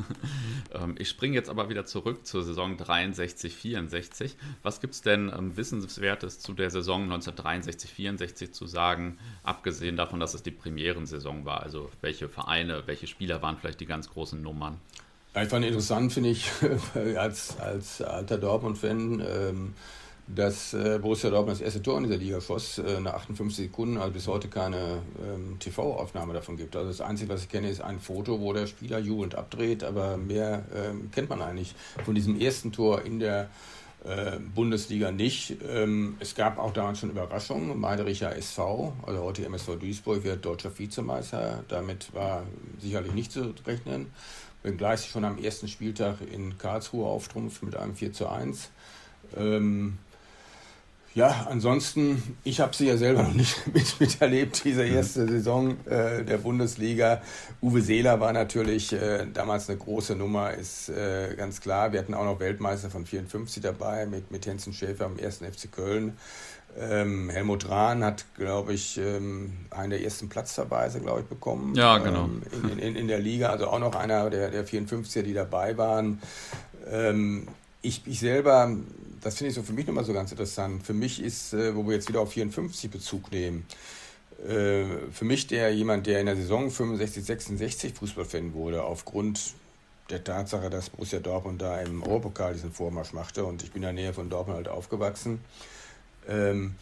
Ähm, 0.72 0.96
ich 0.98 1.08
springe 1.08 1.34
jetzt 1.34 1.48
aber 1.48 1.68
wieder 1.68 1.84
zurück 1.84 2.26
zur 2.26 2.42
Saison 2.42 2.76
63, 2.76 3.54
64. 3.54 4.34
Was 4.64 4.80
gibt 4.80 4.94
es 4.94 5.02
denn 5.02 5.30
ähm, 5.32 5.56
Wissenswertes 5.56 6.40
zu 6.40 6.52
der 6.52 6.70
Saison 6.70 7.02
1963, 7.04 7.90
64 7.92 8.52
zu 8.52 8.66
sagen, 8.66 9.18
abgesehen 9.44 9.96
davon, 9.96 10.18
dass 10.18 10.34
es 10.34 10.42
die 10.42 10.50
Premierensaison 10.50 11.44
war? 11.44 11.62
Also 11.62 11.90
welche 12.00 12.28
Vereine, 12.28 12.82
welche 12.86 13.06
Spieler 13.06 13.40
waren 13.40 13.56
vielleicht 13.56 13.78
die 13.78 13.86
ganz 13.86 14.10
großen 14.10 14.42
Nummern? 14.42 14.80
Ich 15.40 15.48
fand 15.48 15.64
interessant, 15.64 16.12
finde 16.12 16.30
ich, 16.30 16.50
als, 17.16 17.56
als 17.60 18.02
alter 18.02 18.38
Dortmund-Fan, 18.38 19.20
ähm, 19.20 19.74
dass 20.26 20.72
äh, 20.72 20.98
Borussia 21.00 21.28
Dortmund 21.30 21.58
das 21.58 21.60
erste 21.60 21.82
Tor 21.82 21.98
in 21.98 22.04
dieser 22.04 22.16
Liga 22.16 22.40
schoss, 22.40 22.78
äh, 22.78 23.00
nach 23.00 23.14
58 23.14 23.66
Sekunden, 23.66 23.98
also 23.98 24.12
bis 24.12 24.26
heute 24.26 24.48
keine 24.48 25.02
ähm, 25.22 25.58
TV-Aufnahme 25.58 26.32
davon 26.32 26.56
gibt. 26.56 26.74
Also 26.76 26.88
das 26.88 27.00
Einzige, 27.00 27.32
was 27.32 27.42
ich 27.42 27.48
kenne, 27.50 27.68
ist 27.68 27.82
ein 27.82 28.00
Foto, 28.00 28.40
wo 28.40 28.52
der 28.52 28.66
Spieler 28.66 28.98
jubelnd 28.98 29.34
abdreht, 29.34 29.84
aber 29.84 30.16
mehr 30.16 30.64
ähm, 30.74 31.10
kennt 31.10 31.28
man 31.28 31.42
eigentlich 31.42 31.74
von 32.04 32.14
diesem 32.14 32.40
ersten 32.40 32.72
Tor 32.72 33.02
in 33.02 33.18
der 33.18 33.50
äh, 34.04 34.38
Bundesliga 34.54 35.10
nicht. 35.10 35.56
Ähm, 35.66 36.16
es 36.20 36.34
gab 36.34 36.58
auch 36.58 36.72
damals 36.72 37.00
schon 37.00 37.10
Überraschungen. 37.10 37.78
Meidericher 37.78 38.34
SV, 38.34 38.94
also 39.06 39.22
heute 39.22 39.44
MSV 39.44 39.78
Duisburg, 39.78 40.24
wird 40.24 40.44
deutscher 40.44 40.78
Vizemeister. 40.78 41.64
Damit 41.68 42.14
war 42.14 42.44
sicherlich 42.80 43.12
nicht 43.12 43.32
zu 43.32 43.54
rechnen. 43.66 44.06
Wenngleich 44.62 45.06
schon 45.06 45.24
am 45.24 45.38
ersten 45.38 45.68
Spieltag 45.68 46.16
in 46.32 46.56
Karlsruhe 46.56 47.06
auftrumpft 47.06 47.62
mit 47.62 47.76
einem 47.76 47.94
4 47.94 48.12
zu 48.14 48.28
1. 48.28 48.70
Ähm, 49.36 49.98
ja, 51.14 51.46
ansonsten, 51.48 52.36
ich 52.42 52.58
habe 52.60 52.74
sie 52.74 52.88
ja 52.88 52.96
selber 52.96 53.22
noch 53.22 53.34
nicht 53.34 53.66
mit, 53.72 54.00
miterlebt, 54.00 54.64
diese 54.64 54.84
mhm. 54.84 54.94
erste 54.94 55.28
Saison 55.28 55.76
äh, 55.86 56.24
der 56.24 56.38
Bundesliga. 56.38 57.22
Uwe 57.62 57.80
Seeler 57.82 58.18
war 58.18 58.32
natürlich 58.32 58.92
äh, 58.92 59.26
damals 59.32 59.68
eine 59.68 59.78
große 59.78 60.16
Nummer, 60.16 60.52
ist 60.52 60.88
äh, 60.88 61.34
ganz 61.36 61.60
klar. 61.60 61.92
Wir 61.92 62.00
hatten 62.00 62.14
auch 62.14 62.24
noch 62.24 62.40
Weltmeister 62.40 62.90
von 62.90 63.06
54 63.06 63.62
dabei 63.62 64.06
mit, 64.06 64.32
mit 64.32 64.44
Hensen 64.46 64.72
Schäfer 64.72 65.06
am 65.06 65.16
ersten 65.16 65.44
FC 65.44 65.70
Köln. 65.70 66.16
Ähm, 66.76 67.30
Helmut 67.30 67.68
Rahn 67.68 68.02
hat, 68.02 68.24
glaube 68.34 68.72
ich, 68.72 68.98
ähm, 68.98 69.52
einen 69.70 69.90
der 69.90 70.02
ersten 70.02 70.28
Platzverweise, 70.28 71.00
glaube 71.00 71.20
ich, 71.20 71.26
bekommen. 71.26 71.76
Ja, 71.76 71.98
genau. 71.98 72.24
Ähm, 72.24 72.42
in, 72.72 72.78
in, 72.80 72.96
in, 72.96 73.08
der 73.08 73.20
Liga, 73.20 73.50
also 73.50 73.68
auch 73.68 73.78
noch 73.78 73.94
einer 73.94 74.28
der, 74.30 74.50
der 74.50 74.66
54er, 74.66 75.22
die 75.22 75.34
dabei 75.34 75.78
waren. 75.78 76.20
Ähm, 76.90 77.46
ich, 77.82 78.02
ich 78.06 78.18
selber 78.18 78.76
das 79.24 79.36
finde 79.36 79.48
ich 79.48 79.54
so 79.54 79.62
für 79.62 79.72
mich 79.72 79.86
nochmal 79.86 80.04
so 80.04 80.12
ganz 80.12 80.30
interessant. 80.30 80.84
Für 80.86 80.92
mich 80.92 81.22
ist, 81.22 81.54
äh, 81.54 81.74
wo 81.74 81.86
wir 81.86 81.94
jetzt 81.94 82.08
wieder 82.08 82.20
auf 82.20 82.32
54 82.32 82.90
Bezug 82.90 83.32
nehmen, 83.32 83.66
äh, 84.46 84.84
für 85.10 85.24
mich 85.24 85.46
der 85.46 85.74
jemand, 85.74 86.06
der 86.06 86.20
in 86.20 86.26
der 86.26 86.36
Saison 86.36 86.70
65, 86.70 87.24
66 87.24 87.94
Fußballfan 87.94 88.52
wurde, 88.52 88.84
aufgrund 88.84 89.54
der 90.10 90.22
Tatsache, 90.22 90.68
dass 90.68 90.90
Borussia 90.90 91.20
Dortmund 91.20 91.62
da 91.62 91.80
im 91.80 92.02
Europapokal 92.02 92.52
diesen 92.52 92.70
Vormarsch 92.70 93.14
machte 93.14 93.44
und 93.46 93.62
ich 93.62 93.72
bin 93.72 93.82
in 93.82 93.94
der 93.96 94.04
Nähe 94.04 94.12
von 94.12 94.28
Dortmund 94.28 94.58
halt 94.58 94.68
aufgewachsen. 94.68 95.40
Ähm, 96.28 96.74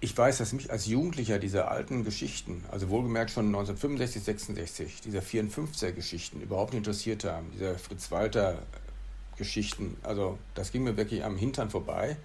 ich 0.00 0.16
weiß, 0.18 0.38
dass 0.38 0.52
mich 0.52 0.70
als 0.70 0.86
Jugendlicher 0.86 1.38
diese 1.38 1.68
alten 1.68 2.04
Geschichten, 2.04 2.64
also 2.70 2.90
wohlgemerkt 2.90 3.30
schon 3.30 3.46
1965, 3.46 4.22
66, 4.22 5.00
diese 5.00 5.20
54er 5.20 5.92
Geschichten 5.92 6.40
überhaupt 6.40 6.72
nicht 6.72 6.78
interessiert 6.78 7.24
haben. 7.24 7.50
Dieser 7.54 7.78
Fritz 7.78 8.10
Walter 8.10 8.58
Geschichten. 9.36 9.96
Also 10.02 10.38
das 10.54 10.72
ging 10.72 10.84
mir 10.84 10.96
wirklich 10.96 11.24
am 11.24 11.36
Hintern 11.36 11.70
vorbei. 11.70 12.16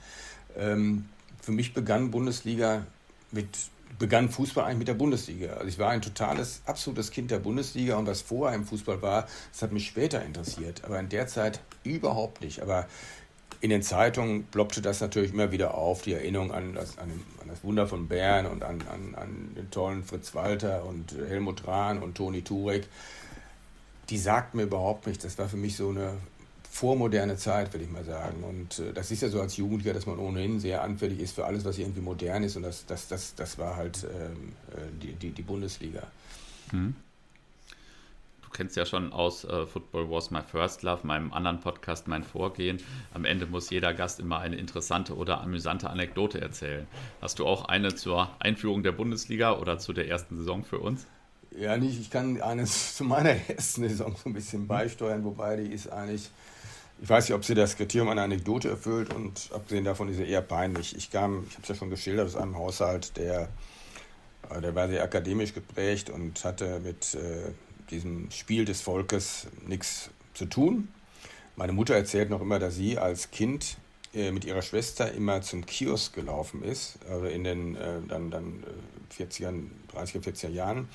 Ähm, 0.58 1.06
für 1.42 1.52
mich 1.52 1.74
begann 1.74 2.12
Bundesliga 2.12 2.86
mit 3.32 3.48
begann 4.00 4.30
Fußball 4.30 4.66
eigentlich 4.66 4.80
mit 4.80 4.88
der 4.88 4.94
Bundesliga. 4.94 5.54
Also 5.54 5.68
ich 5.68 5.80
war 5.80 5.90
ein 5.90 6.02
totales, 6.02 6.62
absolutes 6.66 7.12
Kind 7.12 7.32
der 7.32 7.40
Bundesliga 7.40 7.98
und 7.98 8.06
was 8.06 8.22
vorher 8.22 8.56
im 8.56 8.66
Fußball 8.66 9.02
war, 9.02 9.28
das 9.52 9.62
hat 9.62 9.72
mich 9.72 9.88
später 9.88 10.24
interessiert, 10.24 10.84
aber 10.84 11.00
in 11.00 11.10
der 11.10 11.28
Zeit 11.28 11.62
überhaupt 11.84 12.42
nicht. 12.42 12.62
Aber 12.62 12.86
in 13.60 13.70
den 13.72 13.82
Zeitungen 13.82 14.46
ploppte 14.46 14.82
das 14.82 15.02
natürlich 15.02 15.34
immer 15.34 15.52
wieder 15.52 15.74
auf, 15.74 16.04
die 16.04 16.14
Erinnerung 16.14 16.52
an 16.52 16.74
das, 16.74 16.98
an, 17.00 17.10
an 17.42 17.48
das 17.48 17.64
Wunder 17.64 17.88
von 17.88 18.08
Bern 18.08 18.46
und 18.46 18.64
an, 18.64 18.84
an, 18.92 19.16
an, 19.16 19.56
den 19.56 19.72
tollen 19.72 20.04
Fritz 20.04 20.36
Walter 20.36 20.86
und 20.86 21.16
Helmut 21.28 21.68
Rahn 21.68 22.04
und 22.04 22.16
Toni 22.16 22.44
Turek. 22.44 22.88
Die 24.10 24.18
sagten 24.18 24.58
mir 24.58 24.64
überhaupt 24.64 25.08
nicht. 25.08 25.24
Das 25.24 25.38
war 25.40 25.50
für 25.50 25.58
mich 25.58 25.76
so 25.76 25.90
eine 25.90 26.14
vormoderne 26.78 27.38
Zeit, 27.38 27.74
würde 27.74 27.86
ich 27.86 27.92
mal 27.92 28.04
sagen. 28.04 28.44
Und 28.44 28.78
äh, 28.80 28.94
das 28.94 29.10
ist 29.10 29.24
ja 29.24 29.30
so 29.30 29.42
als 29.42 29.58
Jugendlicher, 29.58 29.96
dass 29.96 30.06
man 30.06 30.20
ohnehin 30.20 30.60
sehr 30.60 30.84
anfällig 30.84 31.20
ist 31.20 31.34
für 31.34 31.46
alles, 31.46 31.66
was 31.66 31.80
irgendwie 31.80 32.02
modern 32.02 32.44
ist. 32.44 32.56
Und 32.56 32.64
das, 32.64 32.86
das, 32.86 33.08
das, 33.08 33.34
das 33.34 33.58
war 33.58 33.76
halt 33.76 34.04
ähm, 34.04 34.54
äh, 34.72 34.82
die, 35.02 35.14
die, 35.14 35.32
die, 35.32 35.42
Bundesliga. 35.42 36.04
Hm. 36.70 36.96
Du 38.44 38.50
kennst 38.52 38.76
ja 38.76 38.86
schon 38.86 39.12
aus 39.12 39.44
äh, 39.44 39.66
Football 39.66 40.12
Was 40.12 40.30
My 40.30 40.42
First 40.44 40.84
Love, 40.84 41.06
meinem 41.06 41.34
anderen 41.34 41.60
Podcast, 41.60 42.08
mein 42.08 42.24
Vorgehen. 42.24 42.80
Am 43.12 43.26
Ende 43.26 43.48
muss 43.48 43.72
jeder 43.72 43.96
Gast 43.96 44.20
immer 44.20 44.38
eine 44.38 44.58
interessante 44.58 45.16
oder 45.16 45.42
amüsante 45.42 45.90
Anekdote 45.90 46.40
erzählen. 46.40 46.86
Hast 47.22 47.40
du 47.40 47.48
auch 47.48 47.66
eine 47.66 47.96
zur 47.96 48.30
Einführung 48.38 48.84
der 48.84 48.92
Bundesliga 48.92 49.58
oder 49.58 49.80
zu 49.80 49.94
der 49.94 50.08
ersten 50.08 50.38
Saison 50.38 50.64
für 50.64 50.78
uns? 50.78 51.08
Ja, 51.58 51.76
nicht. 51.76 52.00
Ich 52.00 52.12
kann 52.12 52.40
eines 52.40 52.96
zu 52.98 53.04
meiner 53.04 53.32
ersten 53.50 53.90
Saison 53.90 54.16
so 54.16 54.30
ein 54.30 54.34
bisschen 54.34 54.68
beisteuern, 54.68 55.24
wobei 55.24 55.56
die 55.56 55.74
ist 55.74 55.92
eigentlich 55.92 56.30
ich 57.02 57.10
weiß 57.10 57.30
nicht, 57.30 57.36
ob 57.36 57.46
sie 57.46 57.54
das 57.54 57.78
Kriterium 57.78 58.10
einer 58.10 58.24
Anekdote 58.24 58.70
erfüllt 58.70 59.14
und 59.14 59.50
abgesehen 59.54 59.84
davon 59.84 60.10
ist 60.10 60.18
sie 60.18 60.26
eher 60.26 60.42
peinlich. 60.42 60.96
Ich 60.96 61.12
kam, 61.12 61.46
ich 61.48 61.54
habe 61.54 61.64
es 61.64 61.70
ja 61.70 61.76
schon 61.76 61.90
geschildert, 61.90 62.28
aus 62.28 62.36
einem 62.36 62.56
Haushalt, 62.56 63.18
der, 63.18 63.50
äh, 64.50 64.62
der 64.62 64.74
war 64.74 64.88
sehr 64.88 65.04
akademisch 65.04 65.54
geprägt 65.54 66.10
und 66.10 66.44
hatte 66.44 66.80
mit 66.80 67.14
äh, 67.16 67.52
diesem 67.92 68.32
Spiel 68.32 68.66
des 68.66 68.82
Volkes 68.82 69.48
nichts 69.68 70.10
zu 70.34 70.46
tun. 70.46 70.90
Meine 71.56 71.74
Mutter 71.74 71.96
erzählt 71.96 72.30
noch 72.30 72.42
immer, 72.42 72.60
dass 72.60 72.76
sie 72.76 72.98
als 72.98 73.32
Kind 73.32 73.78
äh, 74.14 74.32
mit 74.32 74.46
ihrer 74.46 74.62
Schwester 74.62 75.12
immer 75.12 75.42
zum 75.42 75.66
Kiosk 75.66 76.14
gelaufen 76.14 76.64
ist, 76.64 76.98
also 77.10 77.26
in 77.26 77.44
den 77.44 77.76
äh, 77.76 78.00
dann, 78.08 78.32
dann 78.32 78.64
40er, 79.18 79.54
30er, 79.94 80.24
40er 80.24 80.50
Jahren 80.50 80.88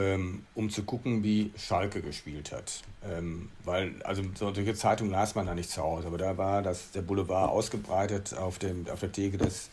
ähm, 0.00 0.44
um 0.54 0.70
zu 0.70 0.82
gucken, 0.82 1.22
wie 1.22 1.52
Schalke 1.56 2.02
gespielt 2.02 2.52
hat. 2.52 2.82
Ähm, 3.04 3.50
weil, 3.64 3.94
also 4.04 4.22
solche 4.34 4.74
Zeitungen 4.74 5.12
las 5.12 5.34
man 5.34 5.46
da 5.46 5.54
nicht 5.54 5.70
zu 5.70 5.82
Hause, 5.82 6.06
aber 6.06 6.18
da 6.18 6.36
war 6.36 6.62
das, 6.62 6.90
der 6.92 7.02
Boulevard 7.02 7.50
ausgebreitet 7.50 8.34
auf, 8.34 8.58
dem, 8.58 8.86
auf 8.88 9.00
der 9.00 9.12
Theke 9.12 9.38
des, 9.38 9.70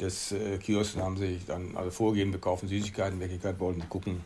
des 0.00 0.32
äh, 0.32 0.58
Kiosks 0.58 0.96
haben 0.96 1.16
sie 1.16 1.40
dann 1.46 1.76
also 1.76 1.90
vorgehen, 1.90 2.32
wir 2.32 2.40
kaufen 2.40 2.68
Süßigkeiten, 2.68 3.20
Wirklichkeit 3.20 3.58
wollten 3.60 3.88
gucken, 3.88 4.20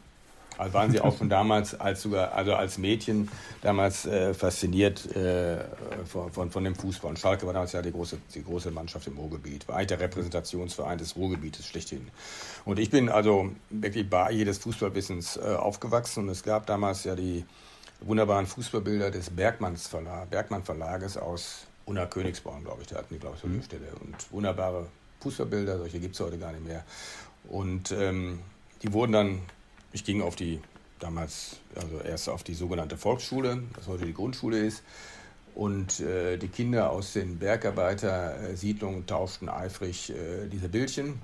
also 0.59 0.75
waren 0.75 0.91
sie 0.91 1.01
auch 1.01 1.17
schon 1.17 1.29
damals 1.29 1.79
als 1.79 2.03
sogar, 2.03 2.33
also 2.33 2.55
als 2.55 2.79
Mädchen 2.79 3.29
damals 3.63 4.07
äh, 4.07 4.35
fasziniert 4.35 5.05
äh, 5.15 5.65
von, 6.07 6.33
von, 6.33 6.51
von, 6.51 6.65
dem 6.65 6.75
Fußball. 6.75 7.11
Und 7.11 7.19
Schalke 7.19 7.47
war 7.47 7.53
damals 7.53 7.73
ja 7.73 7.83
die 7.83 7.93
große, 7.93 8.19
die 8.35 8.45
große 8.45 8.71
Mannschaft 8.71 9.07
im 9.07 9.19
Ruhrgebiet, 9.19 9.67
war 9.69 9.77
eigentlich 9.77 9.89
der 9.89 10.01
Repräsentationsverein 10.01 10.99
des 10.99 11.17
Ruhrgebietes 11.17 11.67
schlechthin. 11.67 12.09
Und 12.65 12.79
ich 12.79 12.91
bin 12.91 13.09
also 13.09 13.51
wirklich 13.71 14.09
bei 14.09 14.31
jedes 14.31 14.59
Fußballwissens 14.59 15.37
äh, 15.37 15.55
aufgewachsen 15.57 16.25
und 16.25 16.29
es 16.31 16.43
gab 16.43 16.67
damals 16.67 17.05
ja 17.05 17.15
die 17.15 17.45
wunderbaren 18.01 18.47
Fußballbilder 18.47 19.11
des 19.11 19.31
Bergmanns 19.31 19.87
Verlag, 19.87 20.31
Bergmann 20.31 20.63
Verlages 20.63 21.17
aus 21.17 21.67
Unna 21.87 22.07
Königsborn, 22.07 22.65
glaube 22.65 22.83
ich, 22.83 22.89
da 22.89 22.97
hatten 22.97 23.13
die, 23.15 23.21
glaube 23.21 23.37
ich, 23.37 23.43
so 23.43 23.47
eine 23.47 23.57
mhm. 23.57 23.63
Stelle. 23.63 23.87
Und 24.01 24.33
wunderbare 24.33 24.87
Fußballbilder, 25.21 25.79
solche 25.79 26.01
gibt 26.01 26.15
es 26.15 26.21
heute 26.21 26.39
gar 26.39 26.53
nicht 26.53 26.67
mehr. 26.67 26.85
Und 27.49 27.93
ähm, 27.93 28.41
die 28.83 28.93
wurden 28.93 29.13
dann 29.13 29.41
ich 29.95 30.05
ging 30.05 30.21
auf 30.21 30.37
die, 30.37 30.61
damals, 30.99 31.57
also 31.77 32.01
erst 32.01 32.29
auf 32.29 32.43
die 32.43 32.55
sogenannte 32.55 32.99
Volksschule, 32.99 33.63
was 33.77 33.87
heute 33.87 34.05
die 34.05 34.13
Grundschule 34.13 34.59
ist. 34.59 34.83
Und 35.55 36.01
äh, 36.01 36.37
die 36.37 36.49
Kinder 36.49 36.91
aus 36.91 37.13
den 37.13 37.39
Bergarbeitersiedlungen 37.39 39.07
tauschten 39.07 39.49
eifrig 39.49 40.11
äh, 40.11 40.49
diese 40.49 40.69
Bildchen. 40.69 41.21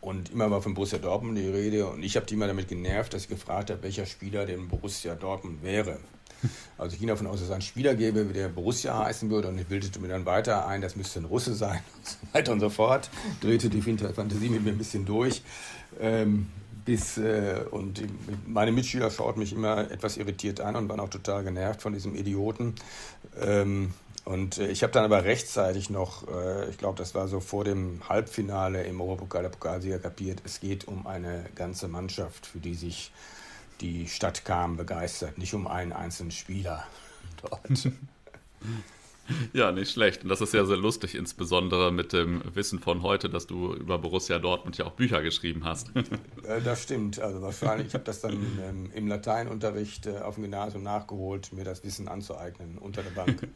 Und 0.00 0.30
immer 0.30 0.50
war 0.50 0.62
von 0.62 0.74
Borussia 0.74 0.98
Dortmund 0.98 1.36
die 1.36 1.48
Rede. 1.48 1.88
Und 1.88 2.04
ich 2.04 2.14
habe 2.14 2.24
die 2.24 2.34
immer 2.34 2.46
damit 2.46 2.68
genervt, 2.68 3.14
dass 3.14 3.22
ich 3.22 3.28
gefragt 3.28 3.70
habe, 3.70 3.82
welcher 3.82 4.06
Spieler 4.06 4.46
denn 4.46 4.68
Borussia 4.68 5.16
Dortmund 5.16 5.64
wäre. 5.64 5.98
Also 6.78 6.94
ich 6.94 7.00
ging 7.00 7.08
davon 7.08 7.26
aus, 7.26 7.38
dass 7.38 7.48
es 7.48 7.50
einen 7.50 7.62
Spieler 7.62 7.94
gäbe, 7.94 8.24
der 8.24 8.48
Borussia 8.48 8.96
heißen 9.04 9.30
würde 9.30 9.48
und 9.48 9.58
ich 9.58 9.66
bildete 9.66 10.00
mir 10.00 10.08
dann 10.08 10.26
weiter 10.26 10.66
ein, 10.66 10.80
das 10.80 10.96
müsste 10.96 11.20
ein 11.20 11.24
Russe 11.24 11.54
sein 11.54 11.80
und 11.96 12.06
so 12.06 12.16
weiter 12.32 12.52
und 12.52 12.60
so 12.60 12.70
fort. 12.70 13.10
Drehte 13.40 13.68
die 13.68 13.80
Fantasie 13.80 14.48
mit 14.48 14.64
mir 14.64 14.70
ein 14.70 14.78
bisschen 14.78 15.04
durch. 15.04 15.42
Ähm, 16.00 16.48
bis, 16.84 17.18
äh, 17.18 17.64
und 17.70 18.02
meine 18.46 18.72
Mitschüler 18.72 19.10
schauten 19.10 19.40
mich 19.40 19.52
immer 19.52 19.90
etwas 19.90 20.16
irritiert 20.16 20.60
an 20.60 20.76
und 20.76 20.88
waren 20.88 21.00
auch 21.00 21.10
total 21.10 21.44
genervt 21.44 21.82
von 21.82 21.92
diesem 21.92 22.14
Idioten. 22.14 22.74
Ähm, 23.40 23.92
und 24.24 24.58
äh, 24.58 24.68
ich 24.68 24.82
habe 24.82 24.92
dann 24.92 25.04
aber 25.04 25.24
rechtzeitig 25.24 25.90
noch, 25.90 26.28
äh, 26.28 26.68
ich 26.70 26.78
glaube, 26.78 26.98
das 26.98 27.14
war 27.14 27.28
so 27.28 27.40
vor 27.40 27.64
dem 27.64 28.08
Halbfinale 28.08 28.84
im 28.84 29.00
Europapokal 29.00 29.42
der 29.42 29.50
Pokalsieger 29.50 29.98
kapiert, 29.98 30.42
es 30.44 30.60
geht 30.60 30.86
um 30.86 31.06
eine 31.06 31.44
ganze 31.54 31.88
Mannschaft, 31.88 32.46
für 32.46 32.58
die 32.58 32.74
sich 32.74 33.12
die 33.80 34.06
Stadt 34.06 34.44
kam 34.44 34.76
begeistert, 34.76 35.38
nicht 35.38 35.54
um 35.54 35.66
einen 35.66 35.92
einzelnen 35.92 36.30
Spieler 36.30 36.84
dort. 37.42 37.88
Ja, 39.52 39.72
nicht 39.72 39.90
schlecht. 39.90 40.22
Und 40.22 40.28
das 40.28 40.40
ist 40.40 40.54
ja 40.54 40.64
sehr 40.64 40.76
lustig, 40.76 41.14
insbesondere 41.14 41.92
mit 41.92 42.12
dem 42.12 42.42
Wissen 42.54 42.78
von 42.78 43.02
heute, 43.02 43.28
dass 43.28 43.46
du 43.46 43.74
über 43.74 43.98
Borussia 43.98 44.38
Dortmund 44.38 44.78
ja 44.78 44.86
auch 44.86 44.92
Bücher 44.92 45.22
geschrieben 45.22 45.64
hast. 45.64 45.90
Das 46.64 46.82
stimmt. 46.82 47.20
Also 47.20 47.40
wahrscheinlich, 47.40 47.88
ich 47.88 47.94
habe 47.94 48.04
das 48.04 48.20
dann 48.20 48.32
ähm, 48.62 48.90
im 48.94 49.06
Lateinunterricht 49.06 50.06
äh, 50.06 50.18
auf 50.18 50.34
dem 50.34 50.42
Gymnasium 50.42 50.82
nachgeholt, 50.82 51.52
mir 51.52 51.64
das 51.64 51.84
Wissen 51.84 52.08
anzueignen 52.08 52.78
unter 52.78 53.02
der 53.02 53.10
Bank 53.10 53.48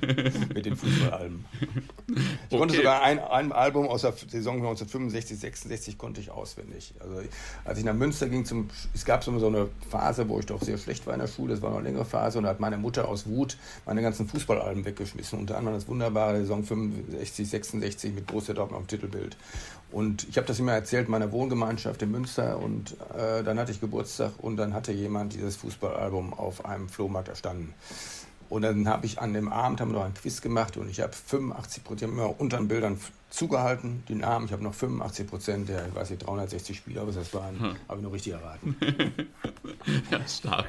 mit 0.54 0.64
den 0.64 0.76
Fußballalben. 0.76 1.44
Ich 2.06 2.16
okay. 2.48 2.58
konnte 2.58 2.76
sogar 2.76 3.02
ein, 3.02 3.18
ein, 3.18 3.52
Album 3.52 3.88
aus 3.88 4.02
der 4.02 4.12
Saison 4.12 4.56
1965, 4.56 5.38
66 5.38 5.98
konnte 5.98 6.20
ich 6.20 6.30
auswendig. 6.30 6.94
Also 7.00 7.20
als 7.64 7.78
ich 7.78 7.84
nach 7.84 7.94
Münster 7.94 8.28
ging, 8.28 8.44
zum, 8.44 8.68
es 8.94 9.04
gab 9.04 9.24
so 9.24 9.32
eine 9.32 9.68
Phase, 9.90 10.28
wo 10.28 10.38
ich 10.38 10.46
doch 10.46 10.62
sehr 10.62 10.78
schlecht 10.78 11.06
war 11.06 11.14
in 11.14 11.20
der 11.20 11.26
Schule, 11.26 11.54
das 11.54 11.62
war 11.62 11.70
noch 11.70 11.78
eine 11.78 11.88
längere 11.88 12.04
Phase 12.04 12.38
und 12.38 12.44
da 12.44 12.50
hat 12.50 12.60
meine 12.60 12.78
Mutter 12.78 13.08
aus 13.08 13.26
Wut 13.26 13.58
meine 13.84 14.00
ganzen 14.00 14.28
Fußballalben 14.28 14.84
weggeschmissen 14.84 15.17
geschmissen. 15.18 15.38
Unter 15.38 15.58
anderem 15.58 15.76
das 15.76 15.88
wunderbare 15.88 16.38
Saison 16.38 16.64
65, 16.64 17.48
66 17.48 18.14
mit 18.14 18.26
Borussia 18.26 18.54
Dortmund 18.54 18.80
auf 18.80 18.86
dem 18.86 18.98
Titelbild. 18.98 19.36
Und 19.90 20.26
ich 20.28 20.36
habe 20.36 20.46
das 20.46 20.58
immer 20.58 20.72
erzählt 20.72 21.08
meiner 21.08 21.32
Wohngemeinschaft 21.32 22.02
in 22.02 22.10
Münster 22.10 22.58
und 22.58 22.96
äh, 23.16 23.42
dann 23.42 23.58
hatte 23.58 23.72
ich 23.72 23.80
Geburtstag 23.80 24.32
und 24.38 24.56
dann 24.56 24.74
hatte 24.74 24.92
jemand 24.92 25.34
dieses 25.34 25.56
Fußballalbum 25.56 26.34
auf 26.34 26.64
einem 26.64 26.88
Flohmarkt 26.88 27.28
erstanden. 27.28 27.74
Und 28.50 28.62
dann 28.62 28.88
habe 28.88 29.04
ich 29.04 29.18
an 29.18 29.34
dem 29.34 29.52
Abend 29.52 29.80
haben 29.80 29.90
wir 29.90 29.98
noch 29.98 30.06
ein 30.06 30.14
Quiz 30.14 30.40
gemacht 30.40 30.78
und 30.78 30.88
ich 30.88 31.00
habe 31.00 31.12
85 31.12 31.84
Prozent 31.84 32.12
immer 32.12 32.40
unter 32.40 32.56
den 32.56 32.68
Bildern 32.68 32.98
zugehalten, 33.28 34.02
den 34.08 34.18
Namen. 34.18 34.46
Ich 34.46 34.52
habe 34.52 34.62
noch 34.62 34.72
85 34.72 35.26
Prozent 35.26 35.68
der, 35.68 35.86
ich 35.86 35.94
weiß 35.94 36.10
nicht, 36.10 36.26
360 36.26 36.76
Spieler, 36.76 37.06
was 37.06 37.16
das 37.16 37.32
waren, 37.34 37.60
hm. 37.60 37.76
habe 37.88 37.98
ich 37.98 38.04
noch 38.04 38.12
richtig 38.12 38.32
erraten. 38.32 38.76
ja, 40.10 40.26
stark. 40.26 40.68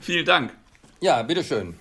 Vielen 0.00 0.26
Dank. 0.26 0.52
Ja, 1.00 1.22
bitteschön. 1.22 1.74